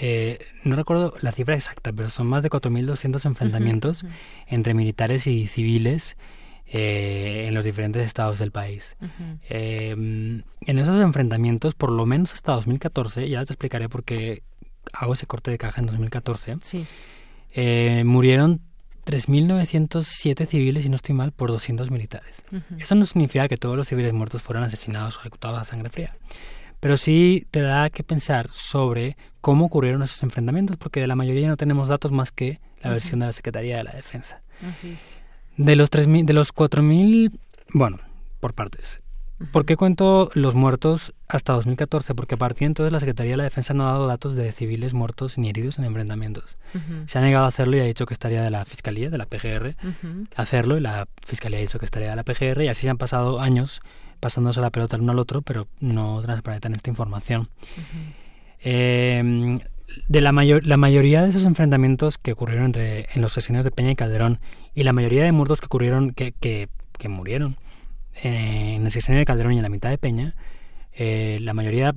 [0.01, 4.05] eh, no recuerdo la cifra exacta, pero son más de 4.200 enfrentamientos
[4.47, 6.17] entre militares y civiles
[6.73, 8.97] eh, en los diferentes estados del país.
[9.49, 10.43] Eh, en
[10.79, 14.41] esos enfrentamientos, por lo menos hasta 2014, ya te explicaré por qué
[14.91, 16.85] hago ese corte de caja en 2014, Sí.
[17.53, 18.59] eh, murieron
[19.05, 22.43] 3.907 civiles, y no estoy mal, por 200 militares.
[22.51, 22.63] Ujú.
[22.79, 26.15] Eso no significa que todos los civiles muertos fueran asesinados o ejecutados a sangre fría,
[26.79, 31.47] pero sí te da que pensar sobre cómo ocurrieron esos enfrentamientos, porque de la mayoría
[31.47, 32.93] no tenemos datos más que la Ujú.
[32.93, 34.41] versión de la Secretaría de la Defensa.
[34.61, 35.09] Así es.
[35.57, 37.31] De los 3.000, de los 4.000,
[37.73, 37.99] bueno,
[38.39, 39.01] por partes.
[39.51, 42.15] ¿Por qué cuento los muertos hasta 2014?
[42.15, 44.51] Porque a partir de entonces la Secretaría de la Defensa no ha dado datos de
[44.51, 46.57] civiles muertos ni heridos en enfrentamientos.
[47.07, 49.25] Se ha negado a hacerlo y ha dicho que estaría de la Fiscalía, de la
[49.25, 49.75] PGR,
[50.35, 52.97] hacerlo y la Fiscalía ha dicho que estaría de la PGR y así se han
[52.97, 53.81] pasado años
[54.19, 57.49] pasándose la pelota el uno al otro, pero no transparentan esta información.
[58.61, 59.59] Eh,
[60.07, 63.71] de la, mayor, la mayoría de esos enfrentamientos que ocurrieron entre, en los sesenios de
[63.71, 64.39] Peña y Calderón
[64.73, 67.57] y la mayoría de muertos que ocurrieron, que, que, que murieron
[68.23, 70.35] eh, en el sesenio de Calderón y en la mitad de Peña,
[70.93, 71.93] eh, la mayoría,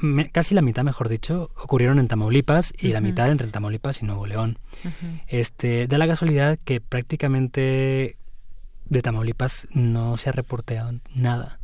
[0.00, 4.06] me- casi la mitad mejor dicho, ocurrieron en Tamaulipas y la mitad entre Tamaulipas y
[4.06, 4.58] Nuevo León.
[5.28, 8.16] Este, da la casualidad que prácticamente
[8.86, 11.58] de Tamaulipas no se ha reporteado nada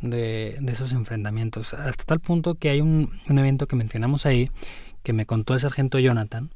[0.00, 1.74] de, de esos enfrentamientos.
[1.74, 4.50] Hasta tal punto que hay un, un evento que mencionamos ahí,
[5.02, 6.50] que me contó el sargento Jonathan,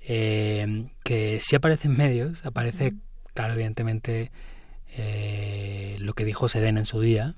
[0.00, 2.94] eh, que sí aparece en medios, aparece,
[3.34, 4.30] claro, evidentemente,
[4.96, 7.34] eh, lo que dijo Sedena en su día.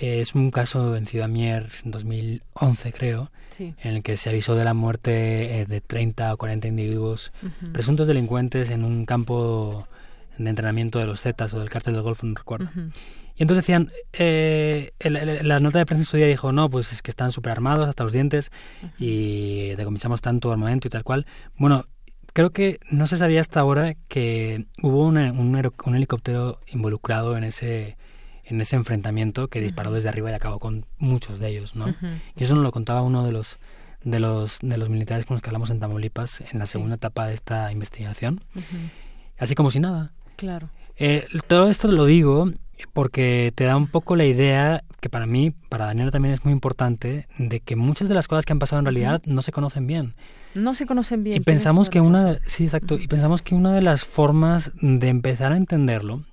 [0.00, 3.72] Es un caso en Ciudad Mier en 2011, creo, Sí.
[3.82, 7.32] en el que se avisó de la muerte eh, de 30 o 40 individuos
[7.72, 9.88] presuntos delincuentes en un campo
[10.36, 12.68] de entrenamiento de los Zetas o del cártel del Golfo, no recuerdo.
[13.36, 16.70] Y entonces decían, eh, el- el- la nota de prensa en su día dijo, no,
[16.70, 18.50] pues es que están súper armados hasta los dientes
[18.98, 21.26] y decomisamos tanto armamento y tal cual.
[21.58, 21.86] Bueno,
[22.32, 27.96] creo que no se sabía hasta ahora que hubo una- un, helicóptero involucrado en ese
[28.48, 31.92] en ese enfrentamiento que disparó desde arriba y acabó con muchos de ellos, ¿no?
[32.36, 33.58] Y eso nos lo contaba uno de los
[34.04, 37.26] de los de los militares con los que hablamos en Tamaulipas en la segunda etapa
[37.26, 38.44] de esta investigación.
[39.36, 40.12] Así como si nada.
[40.36, 40.68] Claro.
[40.96, 42.52] Eh, todo esto lo digo
[42.92, 46.52] porque te da un poco la idea, que para mí, para Daniela también es muy
[46.52, 49.86] importante, de que muchas de las cosas que han pasado en realidad no se conocen
[49.86, 50.14] bien.
[50.54, 51.36] No se conocen bien.
[51.36, 55.52] Y pensamos que una, sí, exacto, y pensamos que una de las formas de empezar
[55.52, 56.24] a entenderlo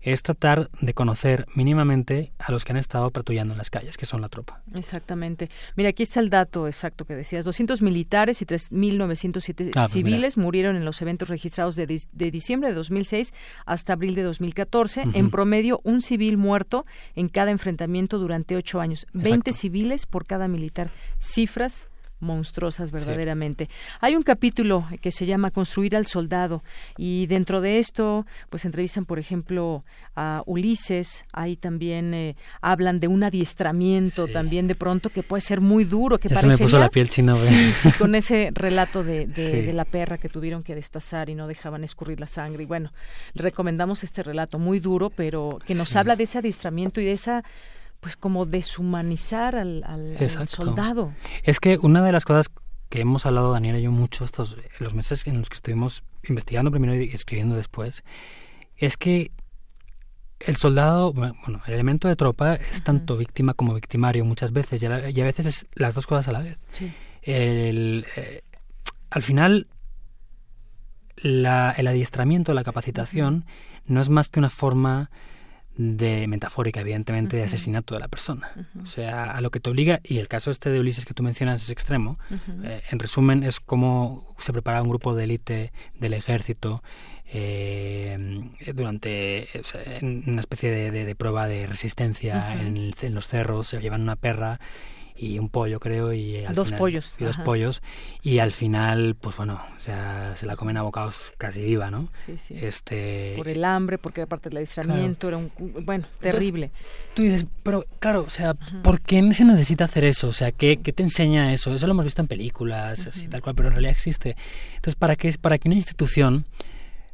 [0.00, 4.06] es tratar de conocer mínimamente a los que han estado patrullando en las calles, que
[4.06, 4.62] son la tropa.
[4.74, 5.48] Exactamente.
[5.76, 7.44] Mira, aquí está el dato exacto que decías.
[7.44, 12.70] 200 militares y 3.907 Ah, pues civiles murieron en los eventos registrados de, de diciembre
[12.70, 13.34] de 2006
[13.66, 15.00] hasta abril de 2014.
[15.02, 15.10] Ujú.
[15.18, 19.06] En promedio, un civil muerto en cada enfrentamiento durante ocho años.
[19.12, 20.90] 20 civiles por cada militar.
[21.18, 21.88] Cifras
[22.20, 23.68] monstruosas verdaderamente.
[24.00, 26.62] Hay un capítulo que se llama Construir al soldado
[26.96, 29.84] y dentro de esto pues entrevistan por ejemplo
[30.14, 35.60] a Ulises, ahí también eh, hablan de un adiestramiento también de pronto que puede ser
[35.60, 37.34] muy duro, que se me puso la piel china.
[37.34, 41.34] Sí, sí, con ese relato de, de, de la perra que tuvieron que destazar y
[41.34, 42.64] no dejaban escurrir la sangre.
[42.64, 42.92] Y bueno,
[43.34, 47.12] le recomendamos este relato muy duro, pero que nos habla de ese adiestramiento y de
[47.12, 47.44] esa
[48.00, 50.56] pues como deshumanizar al, al- al Exacto.
[50.64, 51.12] soldado.
[51.42, 52.46] Es que una de las cosas
[52.88, 56.70] que hemos hablado Daniela y yo mucho estos los meses en los que estuvimos investigando
[56.70, 58.02] primero y escribiendo después,
[58.76, 59.30] es que
[60.40, 61.34] el soldado, bueno,
[61.66, 65.66] el elemento de tropa es tanto víctima como victimario muchas veces y a, veces es
[65.74, 66.58] las dos cosas a la vez.
[67.22, 68.42] El, eh,
[69.10, 69.68] al final,
[71.16, 73.44] la, el adiestramiento, la capacitación,
[73.86, 75.10] no es más que una forma
[75.80, 78.52] de metafórica, evidentemente, de asesinato de la persona.
[78.82, 81.22] O sea, a lo que te obliga, y el caso este de Ulises que tú
[81.22, 82.18] mencionas es extremo,
[82.64, 86.82] eh, en resumen es como se prepara un grupo de élite del ejército
[87.32, 88.44] eh,
[88.74, 89.48] durante
[90.00, 94.60] en una especie de, prueba de resistencia en, en, los cerros, se llevan una perra
[95.16, 97.82] y un pollo creo y al dos pollos y dos pollos.
[98.22, 102.08] Y al final pues bueno o sea se la comen a bocados casi viva no
[102.12, 102.54] sí sí.
[102.60, 105.50] Este por el hambre porque aparte del aislamiento era un
[105.84, 106.70] bueno terrible.
[107.14, 110.78] tú dices pero claro o sea por qué se necesita hacer eso o sea qué,
[110.78, 113.74] qué te enseña eso eso lo hemos visto en películas así tal cual pero en
[113.74, 114.36] realidad existe.
[114.76, 116.46] Entonces para qué para que una institución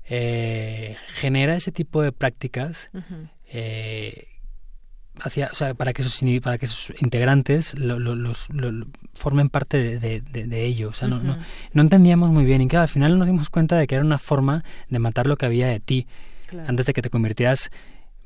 [0.08, 2.90] eh, genera ese tipo de prácticas
[3.48, 4.28] eh,
[5.20, 8.48] hacia, o sea, para que sus para que sus integrantes lo, los,
[9.14, 10.90] formen parte de, de, ello.
[10.90, 11.38] O sea, no, no,
[11.72, 12.62] no, entendíamos muy bien.
[12.62, 15.36] Y que al final nos dimos cuenta de que era una forma de matar lo
[15.36, 16.06] que había de ti.
[16.66, 17.70] Antes de que te convirtieras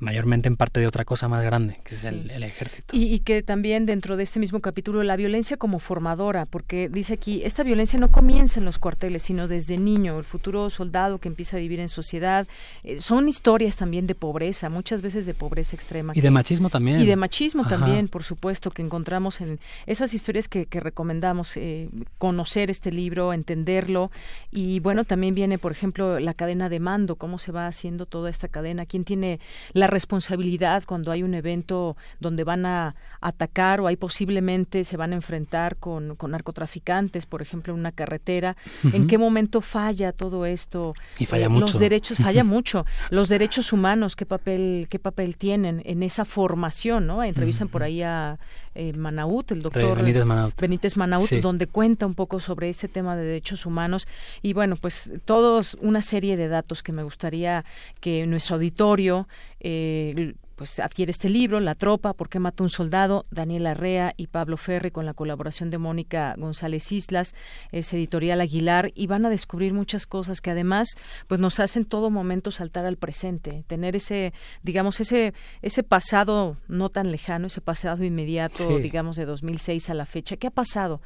[0.00, 2.96] mayormente en parte de otra cosa más grande, que es el, ejército.
[2.96, 7.14] Y, y, que también dentro de este mismo capítulo la violencia como formadora, porque dice
[7.14, 11.28] aquí, esta violencia no comienza en los cuarteles, sino desde niño, el futuro soldado que
[11.28, 12.48] empieza a vivir en sociedad.
[12.82, 16.12] Eh, son historias también de pobreza, muchas veces de pobreza extrema.
[16.16, 17.00] Y de machismo también.
[17.00, 21.88] Y de machismo también, por supuesto, que encontramos en esas historias que, que recomendamos eh,
[22.18, 24.10] conocer este libro, entenderlo.
[24.50, 28.30] Y bueno, también viene, por ejemplo, la cadena de mando, cómo se va haciendo toda
[28.30, 29.40] esta cadena, quién tiene
[29.72, 35.12] la responsabilidad cuando hay un evento donde van a atacar o hay posiblemente se van
[35.12, 38.56] a enfrentar con, narcotraficantes, por ejemplo, en una carretera.
[38.92, 40.94] ¿En qué momento falla todo esto?
[41.18, 41.66] Y falla eh, mucho.
[41.66, 42.86] Los derechos, falla mucho.
[43.10, 47.06] Los derechos humanos, ¿qué papel, qué papel tienen en esa formación?
[47.06, 47.22] ¿no?
[47.22, 48.38] Entrevistan por ahí a
[48.74, 53.16] eh, Manaut, el doctor Benítez Manaut, Benítez Manaut donde cuenta un poco sobre ese tema
[53.16, 54.06] de derechos humanos.
[54.42, 57.64] Y bueno, pues todos una serie de datos que me gustaría
[58.00, 59.26] que nuestro auditorio
[59.60, 63.24] eh, pues adquiere este libro, La Tropa, ¿Por qué mató un soldado?
[63.30, 67.34] Daniel Arrea y Pablo Ferri con la colaboración de Mónica González Islas,
[67.72, 70.88] es editorial Aguilar y van a descubrir muchas cosas que además
[71.28, 75.32] pues nos hacen todo momento saltar al presente, tener ese digamos ese
[75.62, 80.36] ese pasado no tan lejano, ese pasado inmediato, digamos de 2006 a la fecha.
[80.36, 81.00] ¿Qué ha pasado?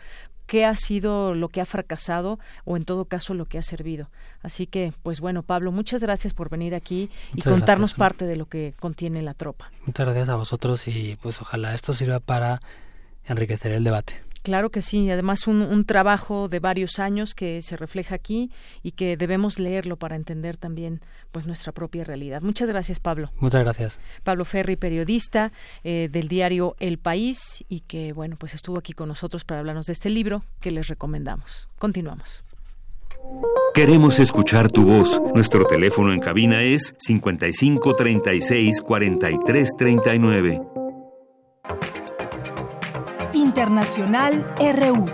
[0.46, 4.10] Qué ha sido lo que ha fracasado o en todo caso lo que ha servido.
[4.42, 8.46] Así que, pues bueno, Pablo, muchas gracias por venir aquí y contarnos parte de lo
[8.46, 9.70] que contiene la tropa.
[9.86, 12.60] Muchas gracias a vosotros y pues ojalá esto sirva para
[13.26, 14.22] enriquecer el debate.
[14.44, 18.50] Claro que sí, además un, un, trabajo de varios años que se refleja aquí
[18.82, 21.00] y que debemos leerlo para entender también
[21.32, 22.42] pues nuestra propia realidad.
[22.42, 23.32] Muchas gracias, Pablo.
[23.38, 23.98] Muchas gracias.
[24.22, 25.50] Pablo Ferri, periodista
[25.82, 29.86] eh, del diario El País y que bueno pues estuvo aquí con nosotros para hablarnos
[29.86, 31.70] de este libro que les recomendamos.
[31.78, 32.44] Continuamos.
[33.72, 35.22] Queremos escuchar tu voz.
[35.34, 40.60] Nuestro teléfono en cabina es 55 36 43 39.
[43.44, 45.04] Internacional RU.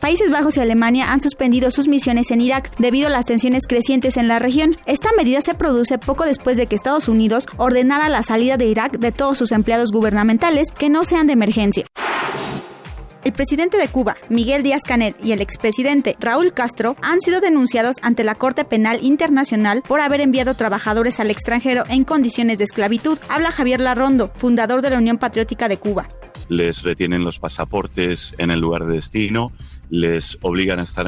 [0.00, 4.16] Países Bajos y Alemania han suspendido sus misiones en Irak debido a las tensiones crecientes
[4.16, 4.76] en la región.
[4.86, 8.98] Esta medida se produce poco después de que Estados Unidos ordenara la salida de Irak
[8.98, 11.86] de todos sus empleados gubernamentales que no sean de emergencia.
[13.24, 17.96] El presidente de Cuba, Miguel Díaz Canel, y el expresidente Raúl Castro han sido denunciados
[18.02, 23.18] ante la Corte Penal Internacional por haber enviado trabajadores al extranjero en condiciones de esclavitud.
[23.30, 26.06] Habla Javier Larrondo, fundador de la Unión Patriótica de Cuba.
[26.50, 29.52] Les retienen los pasaportes en el lugar de destino,
[29.90, 31.06] les obligan a estar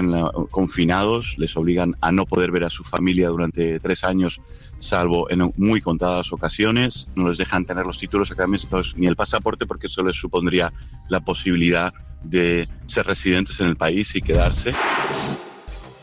[0.51, 4.41] confinados, les obligan a no poder ver a su familia durante tres años,
[4.79, 7.07] salvo en muy contadas ocasiones.
[7.15, 10.73] No les dejan tener los títulos académicos ni el pasaporte porque eso les supondría
[11.09, 11.93] la posibilidad
[12.23, 14.73] de ser residentes en el país y quedarse.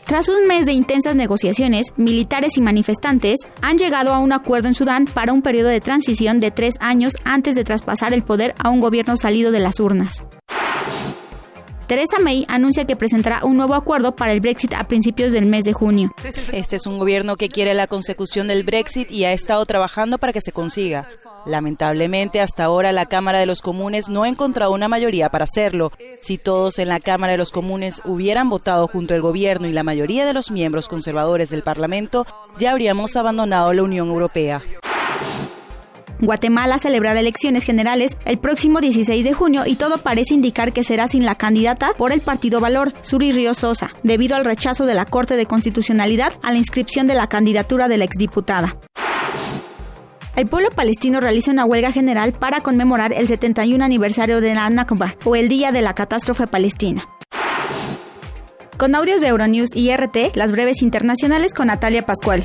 [0.06, 4.74] Tras un mes de intensas negociaciones, militares y manifestantes han llegado a un acuerdo en
[4.74, 8.68] Sudán para un periodo de transición de tres años antes de traspasar el poder a
[8.68, 10.22] un gobierno salido de las urnas.
[11.86, 15.64] Theresa May anuncia que presentará un nuevo acuerdo para el Brexit a principios del mes
[15.64, 16.14] de junio.
[16.52, 20.32] Este es un gobierno que quiere la consecución del Brexit y ha estado trabajando para
[20.32, 21.06] que se consiga.
[21.44, 25.92] Lamentablemente, hasta ahora la Cámara de los Comunes no ha encontrado una mayoría para hacerlo.
[26.22, 29.82] Si todos en la Cámara de los Comunes hubieran votado junto al gobierno y la
[29.82, 32.26] mayoría de los miembros conservadores del Parlamento,
[32.58, 34.62] ya habríamos abandonado la Unión Europea.
[36.26, 41.08] Guatemala celebrará elecciones generales el próximo 16 de junio y todo parece indicar que será
[41.08, 45.06] sin la candidata por el Partido Valor, Suri Río Sosa, debido al rechazo de la
[45.06, 48.76] Corte de Constitucionalidad a la inscripción de la candidatura de la exdiputada.
[50.36, 55.16] El pueblo palestino realiza una huelga general para conmemorar el 71 aniversario de la Nakba,
[55.24, 57.08] o el Día de la Catástrofe Palestina.
[58.76, 62.44] Con audios de Euronews y RT, las breves internacionales con Natalia Pascual.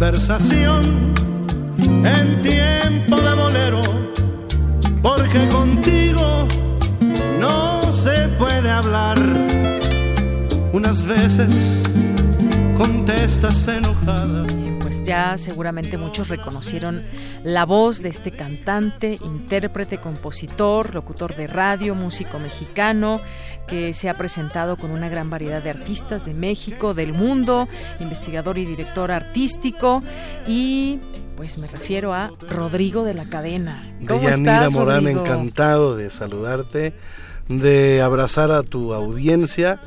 [0.00, 1.12] Conversación
[2.06, 3.82] en tiempo de bolero,
[5.02, 6.48] porque contigo
[7.38, 9.18] no se puede hablar.
[10.72, 11.54] Unas veces
[12.78, 14.46] contestas enojada.
[15.10, 17.02] Ya seguramente muchos reconocieron
[17.42, 23.20] la voz de este cantante, intérprete, compositor, locutor de radio, músico mexicano,
[23.66, 27.66] que se ha presentado con una gran variedad de artistas de México, del mundo,
[27.98, 30.00] investigador y director artístico
[30.46, 31.00] y
[31.36, 33.82] pues me refiero a Rodrigo de la Cadena.
[34.06, 35.26] ¿Cómo Deyanira estás, Morán, Rodrigo?
[35.26, 36.94] encantado de saludarte,
[37.48, 39.80] de abrazar a tu audiencia,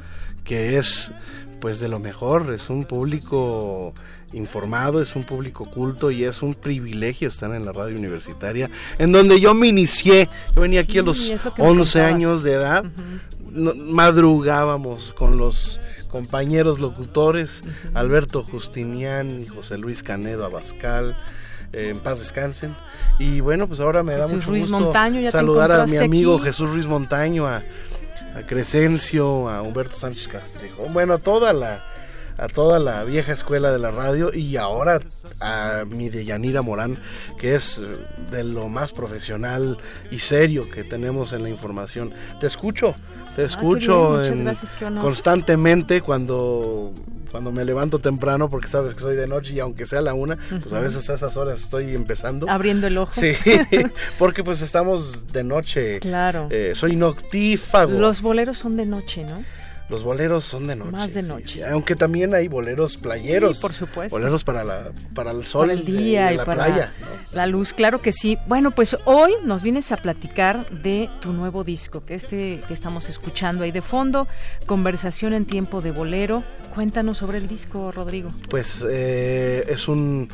[0.44, 1.14] que es
[1.62, 3.94] pues de lo mejor, es un público
[4.34, 9.12] informado, es un público culto y es un privilegio estar en la radio universitaria, en
[9.12, 12.14] donde yo me inicié, yo venía aquí a los es lo que me 11 contabas.
[12.16, 12.84] años de edad,
[13.52, 15.80] no- madrugábamos con los
[16.10, 21.16] compañeros locutores, Alberto Justinián y José Luis Canedo Abascal,
[21.72, 22.76] eh, en paz descansen.
[23.20, 26.36] Y bueno, pues ahora me da Jesús mucho Ruiz gusto Montaño, saludar a mi amigo
[26.36, 26.46] aquí.
[26.46, 27.58] Jesús Ruiz Montaño, a,
[28.36, 31.84] a Crescencio, a Humberto Sánchez Castrejón, bueno, a toda la
[32.38, 35.00] a toda la vieja escuela de la radio y ahora
[35.40, 36.98] a mi Deyanira Morán,
[37.40, 37.84] que es eh,
[38.32, 39.78] de lo más profesional
[40.12, 42.12] y serio que tenemos en la información.
[42.40, 42.96] Te escucho,
[43.36, 45.04] te escucho Ah, en- gracias, honor.
[45.04, 46.92] constantemente cuando
[47.32, 50.38] cuando me levanto temprano porque sabes que soy de noche y aunque sea la una,
[50.62, 52.48] pues a veces a esas horas estoy empezando.
[52.48, 53.12] Abriendo el ojo.
[53.14, 53.34] Sí,
[54.20, 56.00] porque pues estamos de noche.
[56.00, 56.48] Claro.
[56.52, 57.92] Eh, soy noctífago.
[58.00, 59.44] Los boleros son de noche, ¿no?
[59.90, 60.92] Los boleros son de noche.
[60.92, 61.66] Más de sí, noche.
[61.66, 63.58] Aunque también hay boleros playeros.
[63.58, 64.16] Sí, por supuesto.
[64.16, 65.68] Boleros para, la, para el sol.
[65.68, 66.92] para el día de y la para playa.
[67.34, 68.38] la luz, claro que sí.
[68.48, 73.10] Bueno, pues hoy nos vienes a platicar de tu nuevo disco, que este que estamos
[73.10, 74.28] escuchando ahí de fondo,
[74.66, 76.44] Conversación en tiempo de bolero.
[76.74, 78.32] Cuéntanos sobre el disco, Rodrigo.
[78.50, 80.30] Pues eh, es un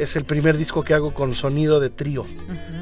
[0.00, 2.24] es el primer disco que hago con sonido de trío,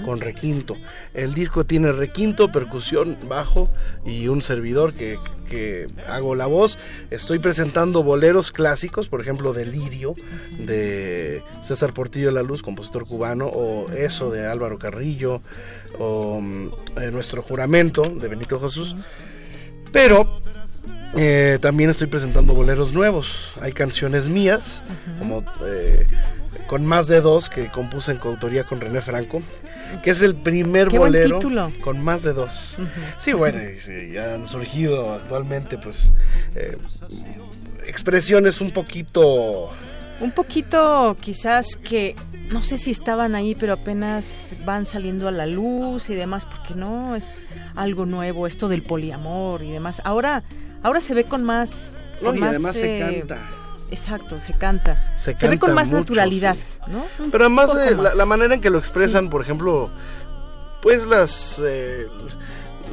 [0.05, 0.77] con requinto.
[1.15, 3.69] El disco tiene requinto, percusión, bajo
[4.07, 5.19] y un servidor que,
[5.51, 6.78] que hago la voz.
[7.11, 10.15] Estoy presentando boleros clásicos, por ejemplo, Delirio
[10.61, 15.40] de César Portillo de la Luz, compositor cubano, o Eso de Álvaro Carrillo,
[15.99, 16.70] o mm,
[17.01, 18.95] eh, Nuestro Juramento de Benito Jesús.
[19.90, 20.40] Pero
[21.16, 23.52] eh, también estoy presentando boleros nuevos.
[23.60, 24.82] Hay canciones mías,
[25.18, 26.06] como eh,
[26.66, 29.43] con más de dos que compuse en coautoría con René Franco,
[30.02, 31.39] que es el primer Qué bolero
[31.82, 32.78] con más de dos.
[33.18, 36.12] Sí, bueno, y sí, ya han surgido actualmente, pues,
[36.55, 36.76] eh,
[37.86, 39.70] expresiones un poquito.
[40.20, 42.16] Un poquito quizás que
[42.51, 46.74] no sé si estaban ahí, pero apenas van saliendo a la luz y demás, porque
[46.74, 50.02] no es algo nuevo esto del poliamor y demás.
[50.05, 50.43] Ahora,
[50.82, 53.38] ahora se ve con más, No, con y más, además se eh, canta.
[53.90, 55.12] Exacto, se canta.
[55.16, 56.62] Se ve con más mucho, naturalidad, sí.
[56.92, 57.06] ¿no?
[57.24, 58.16] Un Pero además eh, la, más.
[58.16, 59.88] la manera en que lo expresan, por ejemplo,
[60.82, 62.06] pues las eh,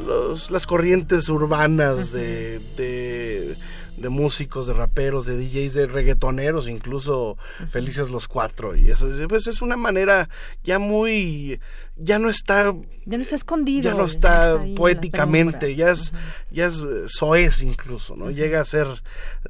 [0.05, 3.55] los- las corrientes urbanas de, de,
[3.97, 7.37] de músicos, de raperos, de DJs, de reggaetoneros, incluso
[7.69, 10.27] felices los cuatro y eso, pues es una manera
[10.63, 11.59] ya muy,
[11.95, 12.73] ya no está
[13.05, 13.89] Ya no está escondido.
[13.89, 16.13] ya no está poéticamente, ya es,
[16.51, 18.31] ya es soez incluso, ¿no?
[18.31, 18.87] Llega a ser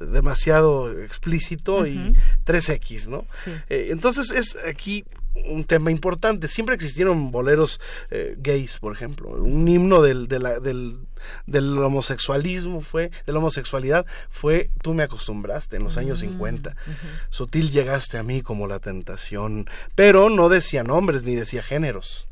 [0.00, 2.14] demasiado explícito y
[2.44, 3.24] 3X, ¿no?
[3.44, 3.50] Sí.
[3.68, 5.04] Eh, entonces es aquí
[5.46, 6.48] un tema importante.
[6.48, 9.28] Siempre existieron boleros eh, gays, por ejemplo.
[9.30, 10.98] Un himno del, de la- del
[11.46, 16.76] del homosexualismo fue, de la homosexualidad fue Tú me acostumbraste en los años Mm, 50.
[17.30, 22.28] Sutil llegaste a mí como la tentación, pero no decía nombres ni decía géneros.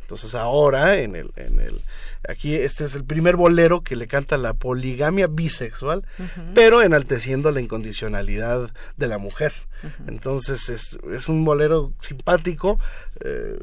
[0.00, 1.82] Entonces ahora en el, en el
[2.28, 6.04] aquí este es el primer bolero que le canta la poligamia bisexual,
[6.54, 9.52] pero enalteciendo la incondicionalidad de la mujer.
[10.08, 12.80] Entonces es, es un bolero simpático,
[13.24, 13.58] eh,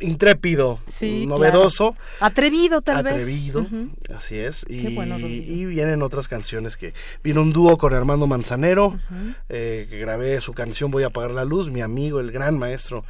[0.00, 1.92] intrépido, Sí, novedoso.
[1.92, 2.06] claro.
[2.20, 3.14] Atrevido, tal vez.
[3.14, 3.66] Atrevido,
[4.14, 4.66] así es.
[4.68, 6.94] Y, bueno, vienen otras canciones que...
[7.22, 8.98] Vino un dúo con Armando Manzanero,
[9.48, 13.04] eh, que grabé su canción Voy a apagar la luz, mi amigo, el gran maestro,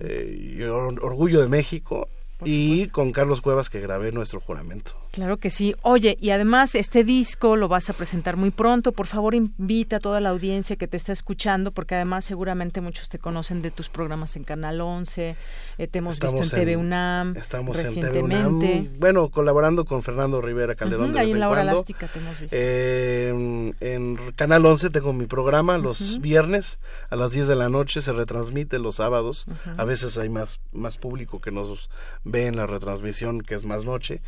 [0.00, 2.08] eh, Orgullo de México,
[2.44, 5.01] y con Carlos Cuevas que grabé nuestro juramento.
[5.12, 5.76] Claro que sí.
[5.82, 8.92] Oye, y además este disco lo vas a presentar muy pronto.
[8.92, 13.10] Por favor, invita a toda la audiencia que te está escuchando, porque además seguramente muchos
[13.10, 15.36] te conocen de tus programas en Canal 11,
[15.76, 18.22] eh, te hemos visto en TV UNAM Estamos en TV.
[18.22, 21.72] UNAM, bueno, colaborando con Fernando Rivera Calderón Ujú, de ahí en en La Hora cuando.
[21.72, 22.56] Elástica te hemos visto.
[22.58, 26.78] Eh, en Canal 11 tengo mi programa los viernes
[27.10, 29.44] a las 10 de la noche, se retransmite los sábados.
[29.76, 31.90] A veces hay más, más público que nos
[32.24, 34.22] ve en la retransmisión, que es más noche.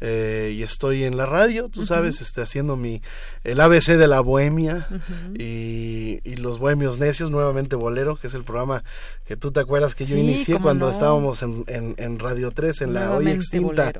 [0.00, 0.23] Eh,
[0.54, 3.02] y estoy en la radio, tú sabes, este, haciendo mi
[3.44, 4.86] el ABC de la bohemia
[5.38, 8.84] y, y los bohemios necios, nuevamente Bolero, que es el programa
[9.26, 10.90] que tú te acuerdas que yo inicié cuando no.
[10.92, 13.92] estábamos en, en, en Radio 3, en la hoy extinta.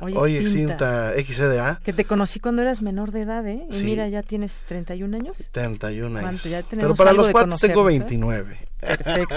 [0.00, 1.14] Hoy hoy extinta.
[1.14, 1.80] extinta XCDA.
[1.84, 3.66] Que te conocí cuando eras menor de edad, ¿eh?
[3.70, 3.84] Y Sí.
[3.84, 5.36] mira, ya tienes 31 años.
[5.38, 6.48] 71 años.
[6.70, 8.69] Pero para los cuates tengo conocernos, ¿eh?
[8.80, 9.26] 29.
[9.26, 9.34] Perfecto.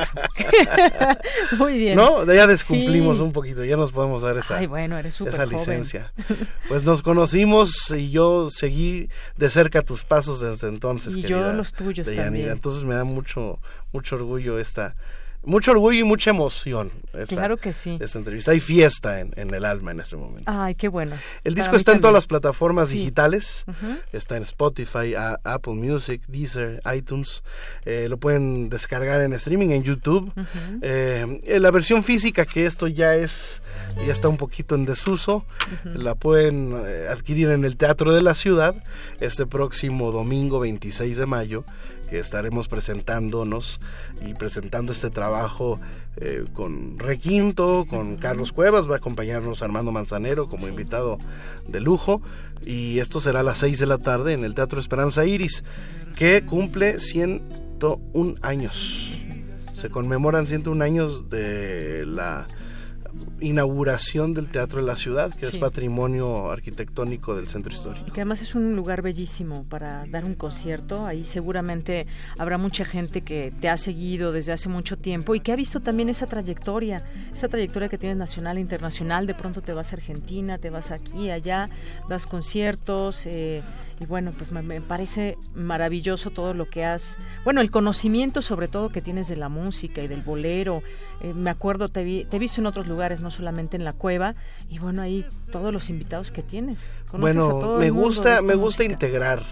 [1.58, 1.96] Muy bien.
[1.98, 2.26] ¿No?
[2.32, 3.24] Ya descumplimos Sí.
[3.24, 6.14] un poquito, ya nos podemos dar esa, Ay, bueno, eres súper esa licencia.
[6.68, 11.16] Pues nos conocimos y yo seguí de cerca tus pasos desde entonces.
[11.16, 12.26] Y yo los tuyos Deyanira.
[12.26, 12.50] también.
[12.52, 13.60] Entonces me da mucho,
[13.92, 14.96] mucho orgullo esta,
[15.46, 16.92] mucho orgullo y mucha emoción.
[17.14, 17.98] Esta, Claro que sí.
[18.02, 18.52] Esta entrevista.
[18.52, 20.52] Hay fiesta en, en el alma en este momento.
[20.52, 21.16] Ay, qué bueno.
[21.44, 22.98] El disco está en todas las plataformas Sí.
[22.98, 23.66] digitales.
[24.12, 27.44] Está en Spotify, a- Apple Music, Deezer, iTunes.
[27.86, 30.32] Eh, lo pueden descargar en streaming en YouTube.
[30.82, 33.62] Eh, eh, la versión física, que esto ya es,
[34.06, 35.46] ya está un poquito en desuso,
[35.84, 38.76] la pueden eh, adquirir en el Teatro de la Ciudad
[39.20, 41.64] este próximo domingo 26 de mayo
[42.14, 43.80] que estaremos presentándonos
[44.24, 45.80] y presentando este trabajo
[46.18, 51.18] eh, con Requinto, con Carlos Cuevas, va a acompañarnos Armando Manzanero como invitado
[51.68, 52.22] de lujo
[52.64, 55.64] y esto será a las 6 de la tarde en el Teatro Esperanza Iris,
[56.16, 59.12] que cumple 101 años.
[59.74, 62.48] Se conmemoran 101 años de la
[63.40, 65.56] inauguración del Teatro de la Ciudad, que Sí.
[65.56, 68.06] es patrimonio arquitectónico del centro histórico.
[68.08, 71.06] Y que además es un lugar bellísimo para dar un concierto.
[71.06, 72.08] Ahí seguramente
[72.38, 75.80] habrá mucha gente que te ha seguido desde hace mucho tiempo y que ha visto
[75.82, 77.04] también esa trayectoria,
[77.34, 79.28] esa trayectoria que tienes nacional e internacional.
[79.28, 81.70] De pronto te vas a Argentina, te vas aquí, allá,
[82.10, 83.26] das conciertos.
[83.26, 83.62] eh,
[84.00, 87.18] y bueno, pues me, me parece maravilloso todo lo que has.
[87.44, 90.82] Bueno, el conocimiento sobre todo que tienes de la música y del bolero.
[91.22, 93.94] Eh, me acuerdo, te, vi- te he visto en otros lugares, no solamente en la
[93.94, 94.36] cueva.
[94.70, 96.80] Y bueno, ahí todos los invitados que tienes.
[97.10, 99.44] Conoces a Bueno, todo me el mundo de gusta, me gusta integrar.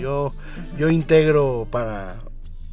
[0.00, 0.32] Yo,
[0.78, 2.16] yo integro para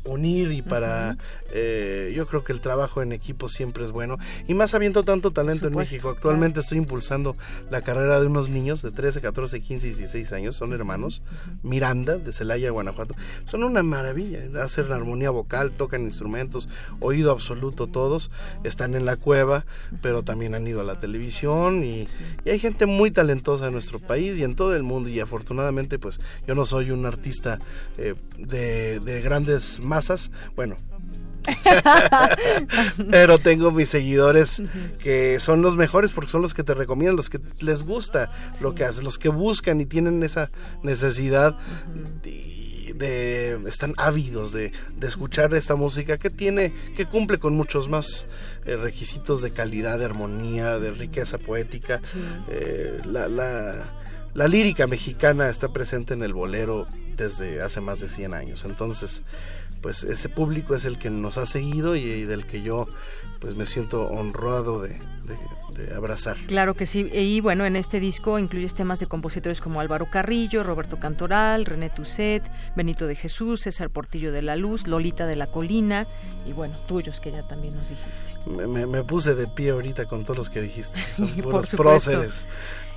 [0.05, 1.17] unir y para
[1.51, 4.17] eh, yo creo que el trabajo en equipo siempre es bueno.
[4.47, 7.35] Y más habiendo tanto talento en México actualmente estoy impulsando
[7.69, 10.55] la carrera de unos niños de 13, 14, 15 y 16 años.
[10.55, 11.21] Son hermanos.
[11.63, 13.15] Miranda de Celaya Guanajuato.
[13.45, 14.39] Son una maravilla.
[14.61, 16.67] Hacen armonía vocal tocan instrumentos
[16.99, 18.31] oído absoluto todos.
[18.63, 19.65] Están en la cueva
[20.01, 21.83] pero también han ido a la televisión.
[21.83, 22.05] Y,
[22.45, 25.09] y hay gente muy talentosa en nuestro país y en todo el mundo.
[25.09, 27.59] Y afortunadamente pues yo no soy un artista
[27.97, 30.31] eh, de, de grandes masas.
[30.55, 30.77] Bueno
[33.11, 34.61] pero tengo mis seguidores
[35.01, 38.75] que son los mejores porque son los que te recomiendan, los que les gusta lo
[38.75, 40.49] que haces, los que buscan y tienen esa
[40.83, 41.57] necesidad
[42.23, 42.57] de
[43.67, 48.27] están ávidos de, de escuchar esta música que tiene que cumple con muchos más
[48.65, 52.01] eh, requisitos de calidad, de armonía, de riqueza poética.
[52.49, 53.93] Eh, la, la,
[54.33, 58.65] la lírica mexicana está presente en el bolero desde hace más de 100 años.
[58.65, 59.23] Entonces,
[59.81, 62.87] pues ese público es el que nos ha seguido y, y del que yo
[63.39, 66.37] pues me siento honrado de, de- de abrazar.
[66.47, 67.07] Claro que sí.
[67.13, 71.91] Y bueno, en este disco incluyes temas de compositores como Álvaro Carrillo, Roberto Cantoral, René
[71.91, 72.41] Tusset,
[72.75, 76.07] Benito de Jesús, César Portillo de la Luz, Lolita de la Colina
[76.47, 78.33] y bueno, tuyos que ya también nos dijiste.
[78.49, 80.99] Me, me- me puse de pie ahorita con todos los que dijiste.
[81.17, 82.47] Son Por puros próceres.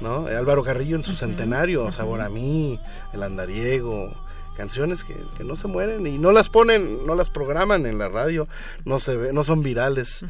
[0.01, 0.27] ¿no?
[0.29, 2.81] Álvaro Carrillo en su centenario, Sabor a mí,
[3.13, 4.15] El Andariego,
[4.61, 8.11] canciones que, que, no se mueren y no las ponen, no las programan en la
[8.11, 8.47] radio,
[8.85, 10.23] no se ve, no son virales.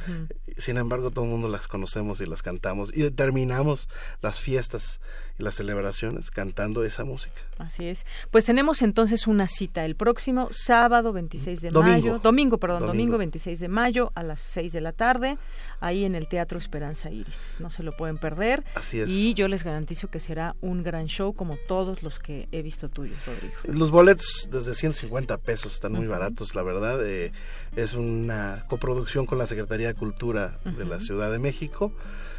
[0.60, 3.88] Sin embargo, todo el mundo las conocemos y las cantamos y terminamos
[4.22, 5.00] las fiestas
[5.38, 7.40] y las celebraciones cantando esa música.
[7.58, 8.06] Así es.
[8.30, 12.92] Pues tenemos entonces una cita el próximo sábado 26 de mayo, domingo, perdón, domingo.
[12.92, 15.38] domingo 26 de mayo a las 6 de la tarde,
[15.80, 17.56] ahí en el Teatro Esperanza Iris.
[17.58, 18.64] No se lo pueden perder.
[18.74, 19.10] Así es.
[19.10, 22.88] Y yo les garantizo que será un gran show como todos los que he visto
[22.88, 23.54] tuyos, Rodrigo.
[23.64, 27.04] Los boletos desde 150 pesos están muy baratos, la verdad.
[27.04, 27.32] Eh,
[27.76, 31.92] es una coproducción con la Secretaría de Cultura de la Ciudad de México.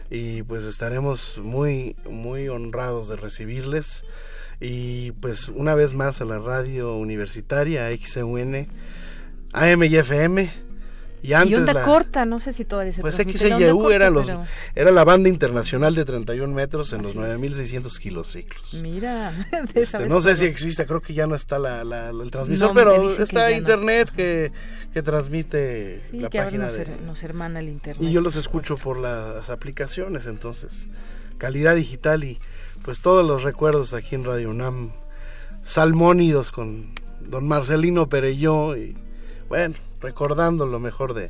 [0.10, 4.04] Y pues estaremos muy muy honrados de recibirles.
[4.60, 8.68] Y pues una vez más a la radio universitaria XUN
[9.54, 10.70] AM y FM
[11.23, 14.31] y antes onda corta, no sé si todavía se Pues XYU era, los,
[14.73, 18.73] era la banda internacional de 31 metros en los 9600 kilociclos.
[18.73, 22.72] Mira, este, no sé si existe, creo que ya no está la, la, el transmisor,
[22.73, 24.52] pero está internet que,
[24.93, 26.88] que transmite la que página nos, de...
[27.06, 28.03] nos hermana el internet.
[28.07, 30.88] Y yo los escucho por las aplicaciones, entonces,
[31.38, 32.39] calidad digital y
[32.84, 34.91] pues todos los recuerdos aquí en Radio UNAM,
[35.64, 38.98] salmónidos con don Marcelino Perelló y
[39.48, 41.30] bueno recordando lo mejor de,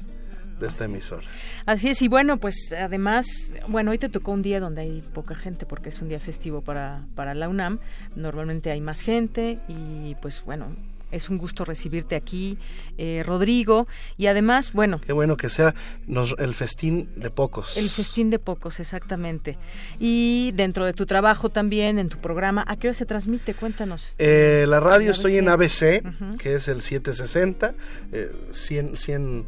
[0.59, 1.23] de esta emisora.
[1.65, 5.35] Así es, y bueno, pues además, bueno, hoy te tocó un día donde hay poca
[5.35, 7.79] gente porque es un día festivo para, para la UNAM,
[8.15, 10.75] normalmente hay más gente y pues bueno,
[11.11, 12.57] es un gusto recibirte aquí,
[12.97, 13.87] eh, Rodrigo.
[14.17, 15.01] Y además, bueno.
[15.01, 15.75] Qué bueno que sea
[16.07, 17.77] nos, el festín de pocos.
[17.77, 19.57] El festín de pocos, exactamente.
[19.99, 23.53] Y dentro de tu trabajo también, en tu programa, ¿a qué hora se transmite?
[23.53, 24.15] Cuéntanos.
[24.17, 26.03] Eh, la radio estoy en ABC,
[26.39, 27.73] que es el 760,
[28.11, 29.45] eh, 100, 100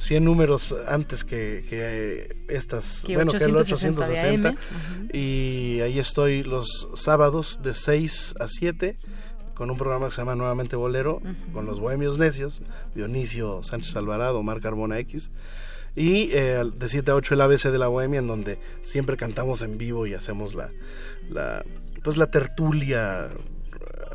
[0.00, 4.54] 100 números antes que, que estas, bueno, que el 860.
[5.12, 8.96] Y ahí estoy los sábados de 6 a 7
[9.60, 11.20] con un programa que se llama Nuevamente Bolero,
[11.52, 12.62] con los Bohemios Necios,
[12.94, 15.30] Dionisio Sánchez Alvarado, Marc Carmona X,
[15.94, 19.60] y eh, de 7 a 8 el ABC de la Bohemia, en donde siempre cantamos
[19.60, 20.70] en vivo y hacemos la,
[21.28, 21.62] la
[22.02, 23.28] pues la tertulia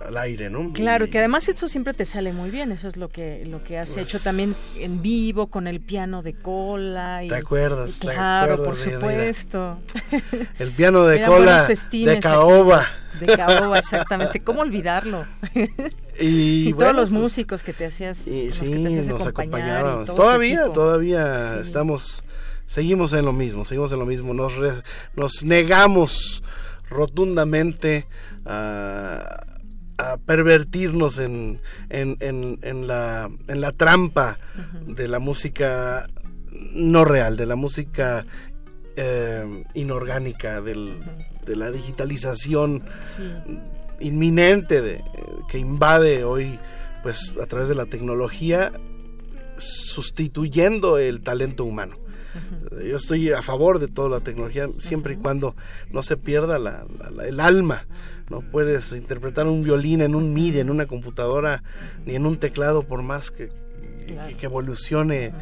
[0.04, 0.74] al aire, ¿no?
[0.74, 3.78] Claro, que además esto siempre te sale muy bien, eso es lo que lo que
[3.78, 7.98] has Pues hecho también en vivo con el piano de cola y ¿Te acuerdas?
[7.98, 9.80] y ¿Te claro, acuerdas, por supuesto.
[10.60, 12.82] El piano de cola de caoba.
[12.82, 14.40] aquellos, De caoba, exactamente.
[14.42, 15.26] ¿Cómo olvidarlo?
[16.18, 19.20] Y, todos bueno, los pues, músicos que te hacías, y sí, que te hacías nos
[19.20, 19.24] y
[20.06, 22.24] tu Todavía, todavía estamos,
[22.68, 24.34] seguimos en lo mismo, seguimos en lo mismo.
[24.34, 24.82] Nos, re-
[25.18, 26.42] nos negamos
[26.90, 28.08] rotundamente
[28.46, 29.44] a,
[29.98, 34.38] a pervertirnos en, en, en, en la, en la trampa
[34.86, 36.10] de la música
[36.74, 38.26] no real, de la música
[38.96, 41.00] eh, inorgánica, del,
[41.46, 42.84] de la digitalización
[44.00, 45.04] inminente de,
[45.50, 46.60] que invade hoy
[47.04, 48.72] pues a través de la tecnología
[49.58, 51.98] sustituyendo el talento humano.
[52.84, 55.56] Yo estoy a favor de toda la tecnología siempre y cuando
[55.91, 57.86] no se pierda la- la- la- el alma.
[58.30, 61.64] No puedes interpretar un violín en un MIDI, en una computadora,
[62.06, 63.49] ni en un teclado por más que,
[64.41, 65.34] evolucione.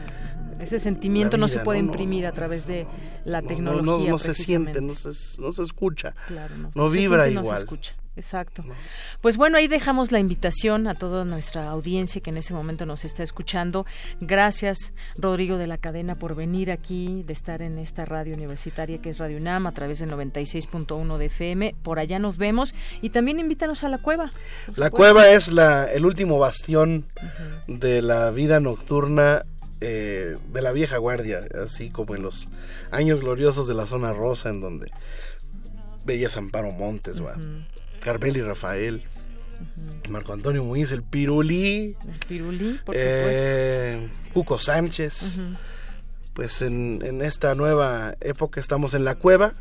[0.60, 1.88] Ese sentimiento no se puede ¿no?
[1.88, 2.88] No, imprimir a través de
[3.26, 4.06] la No, tecnología.
[4.06, 5.10] no, no se siente, no se,
[5.42, 7.60] no se escucha, Claro, no, no se vibra siente, no se igual.
[7.60, 7.96] escucha.
[8.16, 8.64] Exacto.
[9.22, 13.06] Pues bueno, ahí dejamos la invitación a toda nuestra audiencia que en ese momento nos
[13.06, 13.88] está escuchando.
[14.22, 19.10] Gracias, Rodrigo de la Cadena, por venir aquí, de estar en esta radio universitaria que
[19.10, 21.76] es Radio UNAM a través del 96.1 de FM.
[21.82, 24.32] Por allá nos vemos y también invítanos a la cueva.
[24.76, 27.06] La cueva es la, el último bastión
[27.68, 29.44] de la vida nocturna
[29.82, 32.48] eh, de la vieja guardia, así como en los
[32.92, 34.92] años gloriosos de la zona rosa, en donde
[36.06, 37.36] veías Amparo Montes, va,
[38.04, 39.04] Carmel y Rafael,
[40.10, 45.14] Marco Antonio Muñiz, el Pirulí, El Pirulí, por eh, Cuco Sánchez.
[45.14, 45.60] supuesto.
[46.34, 49.54] Pues en, en esta nueva época estamos en la cueva,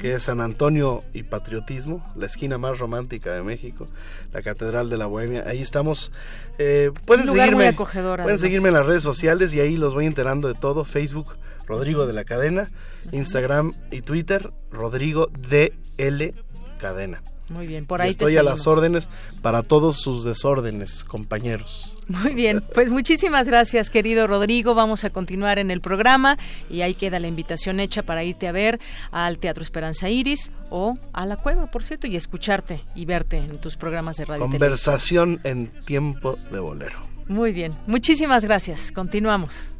[0.00, 3.86] que es San Antonio y Patriotismo, la esquina más romántica de México,
[4.32, 5.44] la Catedral de la Bohemia.
[5.46, 6.10] Ahí estamos.
[6.58, 8.40] Eh, pueden Un lugar muy seguirme, acogedor, pueden además.
[8.40, 10.84] seguirme en las redes sociales y ahí los voy enterando de todo.
[10.84, 11.36] Facebook,
[11.68, 12.68] Rodrigo de la Cadena,
[13.12, 16.34] Instagram y Twitter, Rodrigo DL
[16.80, 17.22] Cadena.
[17.50, 19.08] Muy bien, por Y ahí te estoy a las órdenes
[19.42, 21.96] para todos sus desórdenes, compañeros.
[22.08, 24.74] Muy bien, pues muchísimas gracias, querido Rodrigo.
[24.74, 26.38] Vamos a continuar en el programa
[26.70, 28.80] y ahí queda la invitación hecha para irte a ver
[29.10, 33.58] al Teatro Esperanza Iris o a la Cueva, por cierto, y escucharte y verte en
[33.58, 34.46] tus programas de radio.
[34.46, 34.50] y.
[34.50, 36.98] Conversación en tiempo de bolero.
[37.28, 38.90] Muy bien, muchísimas gracias.
[38.90, 39.74] Continuamos.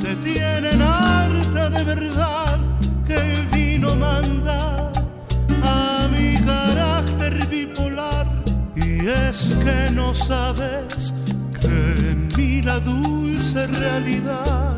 [0.00, 2.58] Te tienen harta de verdad
[3.06, 4.67] que el vino manda
[9.08, 11.14] Es que sabes
[11.62, 14.76] que en mí la dulce realidad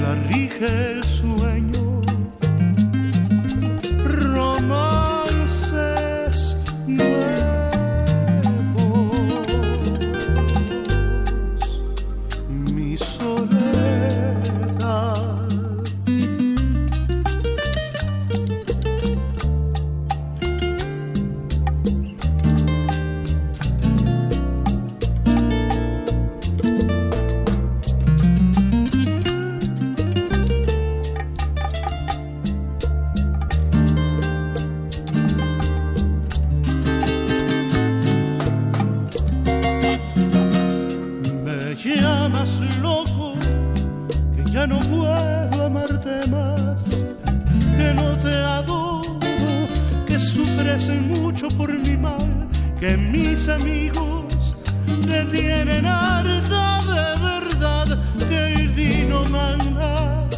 [0.00, 2.00] la rige el sueño.
[4.06, 5.11] Romances
[44.62, 46.84] que no puedo amarte más,
[47.76, 49.18] que no te adoro,
[50.06, 52.48] que sufres mucho por mi mal,
[52.78, 54.56] que mis amigos
[55.04, 57.98] te tienen harta de verdad,
[58.28, 60.28] que el vino manda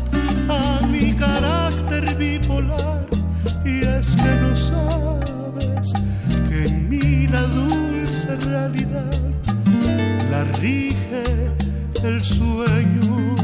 [0.48, 3.06] a mi carácter bipolar,
[3.62, 5.92] y es que no sabes
[6.48, 9.20] que en mí la dulce realidad
[10.30, 11.24] la rige
[12.02, 13.43] el sueño.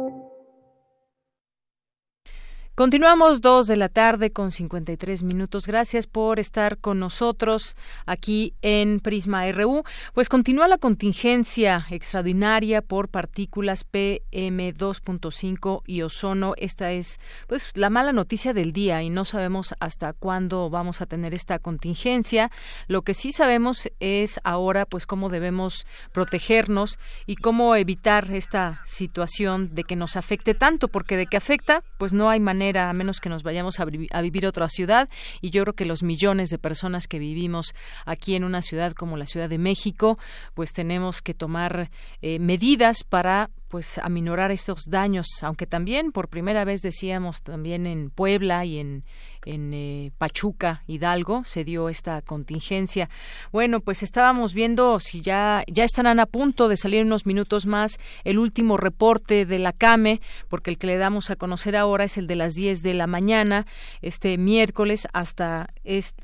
[2.81, 5.67] Continuamos dos de la tarde con 53 minutos.
[5.67, 7.75] Gracias por estar con nosotros
[8.07, 9.83] aquí en Prisma RU.
[10.15, 16.55] Pues continúa la contingencia extraordinaria por partículas PM2.5 y ozono.
[16.57, 21.05] Esta es pues la mala noticia del día y no sabemos hasta cuándo vamos a
[21.05, 22.49] tener esta contingencia.
[22.87, 26.97] Lo que sí sabemos es ahora pues cómo debemos protegernos
[27.27, 32.11] y cómo evitar esta situación de que nos afecte tanto, porque de que afecta pues
[32.11, 35.07] no hay manera a menos que nos vayamos a, vi- a vivir otra ciudad.
[35.41, 37.73] Y yo creo que los millones de personas que vivimos
[38.05, 40.17] aquí en una ciudad como la Ciudad de México
[40.53, 41.89] pues tenemos que tomar
[42.21, 48.09] eh, medidas para pues aminorar estos daños, aunque también por primera vez decíamos también en
[48.09, 49.05] Puebla y en
[49.45, 53.09] en eh, Pachuca, Hidalgo, se dio esta contingencia.
[53.51, 57.97] Bueno, pues estábamos viendo si ya ya estarán a punto de salir unos minutos más
[58.23, 62.17] el último reporte de la CAME, porque el que le damos a conocer ahora es
[62.17, 63.65] el de las 10 de la mañana,
[64.01, 65.67] este miércoles hasta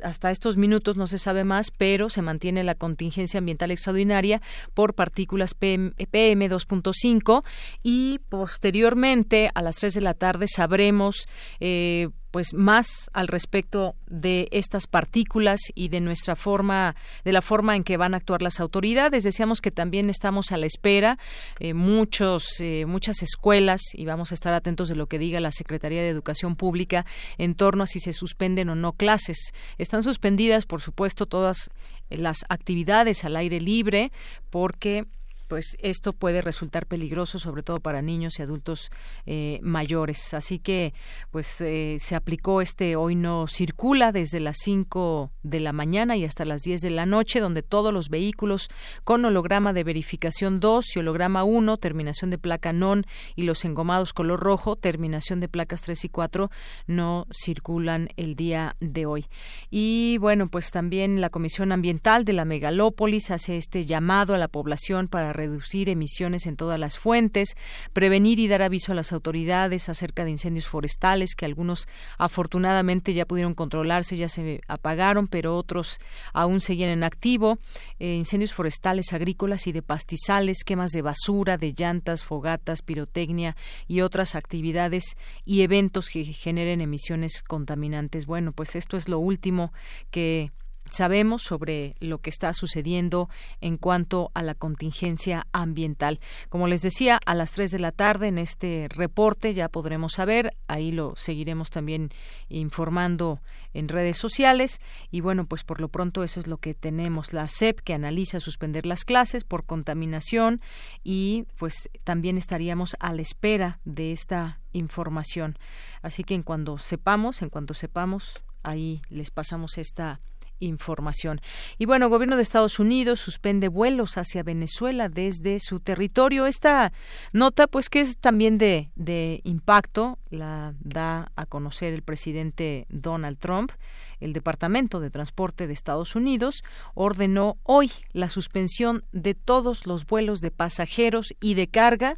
[0.04, 4.42] hasta estos minutos no se sabe más, pero se mantiene la contingencia ambiental extraordinaria
[4.74, 7.44] por partículas PM, PM 2.5
[7.84, 11.28] y posteriormente a las 3 de la tarde sabremos
[11.60, 17.76] eh, pues más al respecto de estas partículas y de nuestra forma de la forma
[17.76, 19.24] en que van a actuar las autoridades.
[19.24, 21.18] Decíamos que también estamos a la espera
[21.60, 25.52] eh, muchos eh, muchas escuelas y vamos a estar atentos de lo que diga la
[25.52, 27.06] Secretaría de Educación Pública
[27.38, 29.54] en torno a si se suspenden o no clases.
[29.78, 31.70] Están suspendidas por supuesto todas
[32.10, 34.12] las actividades al aire libre
[34.50, 35.06] porque
[35.48, 38.92] pues esto puede resultar peligroso sobre todo para niños y adultos
[39.26, 40.34] eh, mayores.
[40.34, 40.94] Así que
[41.32, 46.26] pues eh, se aplicó este hoy no circula desde las 5 de la mañana y
[46.26, 48.70] hasta las 10 de la noche donde todos los vehículos
[49.04, 53.06] con holograma de verificación 2 y holograma 1 terminación de placa non
[53.36, 56.52] y los engomados color rojo terminación de placas 3 y 4
[56.88, 59.26] no circulan el día de hoy.
[59.70, 64.48] Y bueno pues también la Comisión Ambiental de la Megalópolis hace este llamado a la
[64.48, 67.56] población para reducir emisiones en todas las fuentes,
[67.94, 71.88] prevenir y dar aviso a las autoridades acerca de incendios forestales, que algunos
[72.18, 76.00] afortunadamente ya pudieron controlarse, ya se apagaron, pero otros
[76.34, 77.60] aún seguían en activo,
[78.00, 83.56] eh, incendios forestales, agrícolas y de pastizales, quemas de basura, de llantas, fogatas, pirotecnia
[83.88, 85.16] y otras actividades
[85.46, 88.26] y eventos que generen emisiones contaminantes.
[88.26, 89.72] Bueno, pues esto es lo último
[90.12, 90.52] que
[90.92, 93.30] sabemos sobre lo que está sucediendo
[93.62, 96.20] en cuanto a la contingencia ambiental.
[96.50, 100.54] Como les decía, a las 3 de la tarde en este reporte ya podremos saber,
[100.68, 102.10] ahí lo seguiremos también
[102.50, 103.40] informando
[103.74, 104.80] en redes sociales
[105.12, 107.34] y bueno, pues por lo pronto eso es lo que tenemos.
[107.34, 110.62] La SEP que analiza suspender las clases por contaminación
[111.04, 115.58] y pues también estaríamos a la espera de esta información.
[116.02, 120.20] Así que en cuando sepamos, en cuanto sepamos, ahí les pasamos esta
[120.60, 121.42] información.
[121.78, 126.46] Y bueno, gobierno de Estados Unidos suspende vuelos hacia Venezuela desde su territorio.
[126.46, 126.92] Esta
[127.34, 133.38] nota, pues que es también de, de impacto, la da a conocer el presidente Donald
[133.38, 133.72] Trump.
[134.20, 136.64] El Departamento de Transporte de Estados Unidos
[136.96, 142.18] ordenó hoy la suspensión de todos los vuelos de pasajeros y de carga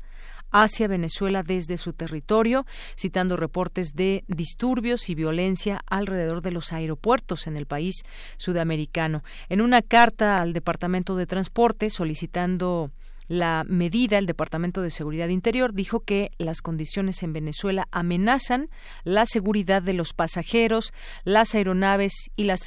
[0.51, 2.65] hacia Venezuela desde su territorio,
[2.97, 8.03] citando reportes de disturbios y violencia alrededor de los aeropuertos en el país
[8.37, 9.23] sudamericano.
[9.49, 12.91] En una carta al Departamento de Transporte solicitando
[13.29, 18.69] la medida, el Departamento de Seguridad Interior dijo que las condiciones en Venezuela amenazan
[19.03, 20.93] la seguridad de los pasajeros,
[21.25, 22.61] las aeronaves y las,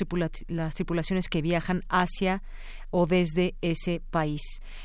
[0.46, 2.44] las tripulaciones que viajan hacia
[2.92, 4.42] o desde ese país.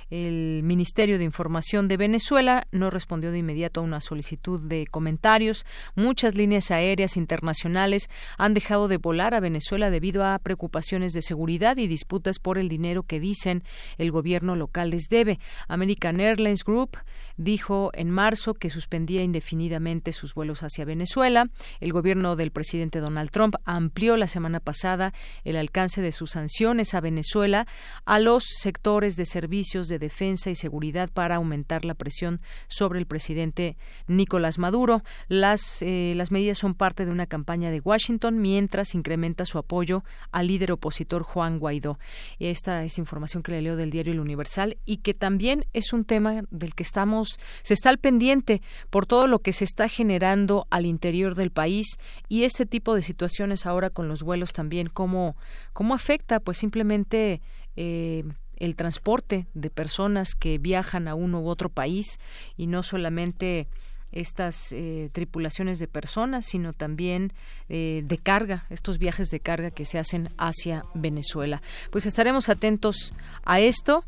[0.09, 5.65] El Ministerio de Información de Venezuela no respondió de inmediato a una solicitud de comentarios.
[5.95, 11.77] Muchas líneas aéreas internacionales han dejado de volar a Venezuela debido a preocupaciones de seguridad
[11.77, 13.63] y disputas por el dinero que dicen
[13.97, 15.39] el gobierno local les debe.
[15.67, 16.97] American Airlines Group
[17.35, 21.49] dijo en marzo que suspendía indefinidamente sus vuelos hacia Venezuela.
[21.81, 25.13] El gobierno del presidente Donald Trump amplió la semana pasada
[25.43, 27.67] el alcance de sus sanciones a Venezuela
[28.05, 33.05] a los sectores de servicios de defensa y seguridad para aumentar la presión sobre el
[33.05, 35.03] presidente Nicolás Maduro.
[35.27, 40.03] Las, eh, las medidas son parte de una campaña de Washington mientras incrementa su apoyo
[40.31, 41.99] al líder opositor Juan Guaidó.
[42.39, 46.05] Esta es información que le leo del diario El Universal y que también es un
[46.05, 50.67] tema del que estamos, se está al pendiente por todo lo que se está generando
[50.69, 51.97] al interior del país
[52.27, 55.35] y este tipo de situaciones ahora con los vuelos también, cómo,
[55.73, 57.41] cómo afecta pues simplemente
[57.77, 58.23] eh,
[58.57, 62.19] el transporte de personas que viajan a uno u otro país
[62.57, 63.67] y no solamente
[64.11, 67.33] estas eh, tripulaciones de personas, sino también
[67.69, 71.61] eh, de carga, estos viajes de carga que se hacen hacia Venezuela.
[71.91, 73.13] Pues estaremos atentos
[73.43, 74.03] a esto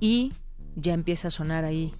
[0.00, 0.32] y
[0.76, 1.92] ya empieza a sonar ahí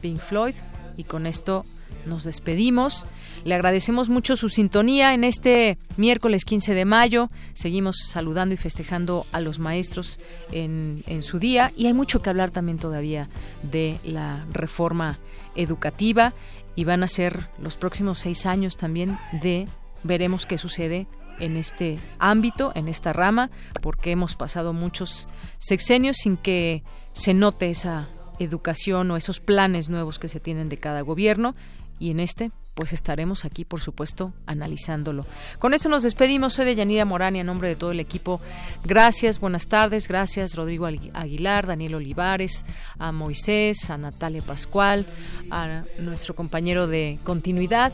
[0.00, 0.54] Pink Floyd
[0.96, 1.64] y con esto
[2.06, 3.06] nos despedimos.
[3.44, 7.28] Le agradecemos mucho su sintonía en este miércoles 15 de mayo.
[7.54, 10.20] Seguimos saludando y festejando a los maestros
[10.52, 11.72] en, su día.
[11.76, 13.28] Y hay mucho que hablar también todavía
[13.62, 15.18] de la reforma
[15.56, 16.34] educativa.
[16.76, 19.66] Y van a ser los próximos seis años también de
[20.02, 21.06] veremos qué sucede
[21.38, 23.50] en este ámbito, en esta rama,
[23.82, 26.82] porque hemos pasado muchos sexenios sin que
[27.14, 28.08] se note esa
[28.38, 31.54] educación o esos planes nuevos que se tienen de cada gobierno.
[31.98, 35.26] Y en este pues estaremos aquí, por supuesto, analizándolo.
[35.58, 36.54] Con esto nos despedimos.
[36.54, 38.40] Soy de Yanira Morán a nombre de todo el equipo.
[38.84, 40.08] Gracias, buenas tardes.
[40.08, 42.64] Gracias, Rodrigo Aguilar, Daniel Olivares,
[42.98, 45.06] a Moisés, a Natalia Pascual,
[45.50, 47.92] a nuestro compañero de continuidad,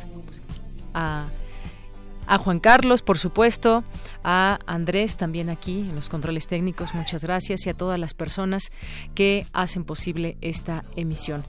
[0.94, 1.26] a
[2.26, 3.84] a Juan Carlos, por supuesto,
[4.24, 7.66] a Andrés también aquí en los controles técnicos, muchas gracias.
[7.66, 8.70] Y a todas las personas
[9.14, 11.44] que hacen posible esta emisión.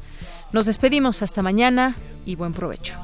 [0.52, 1.22] Nos despedimos.
[1.22, 1.96] Hasta mañana
[2.26, 2.98] y buen provecho.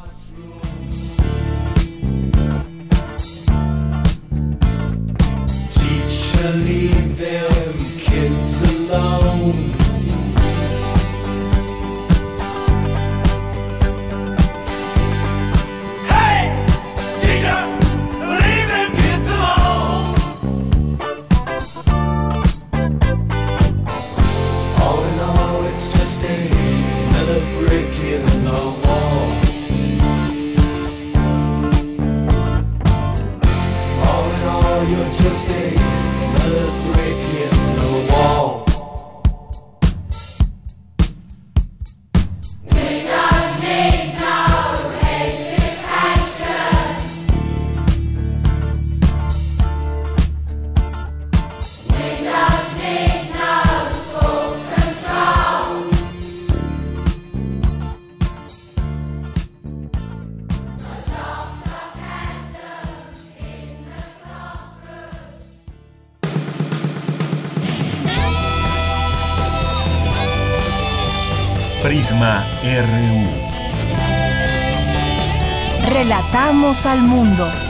[76.85, 77.62] Al mundo.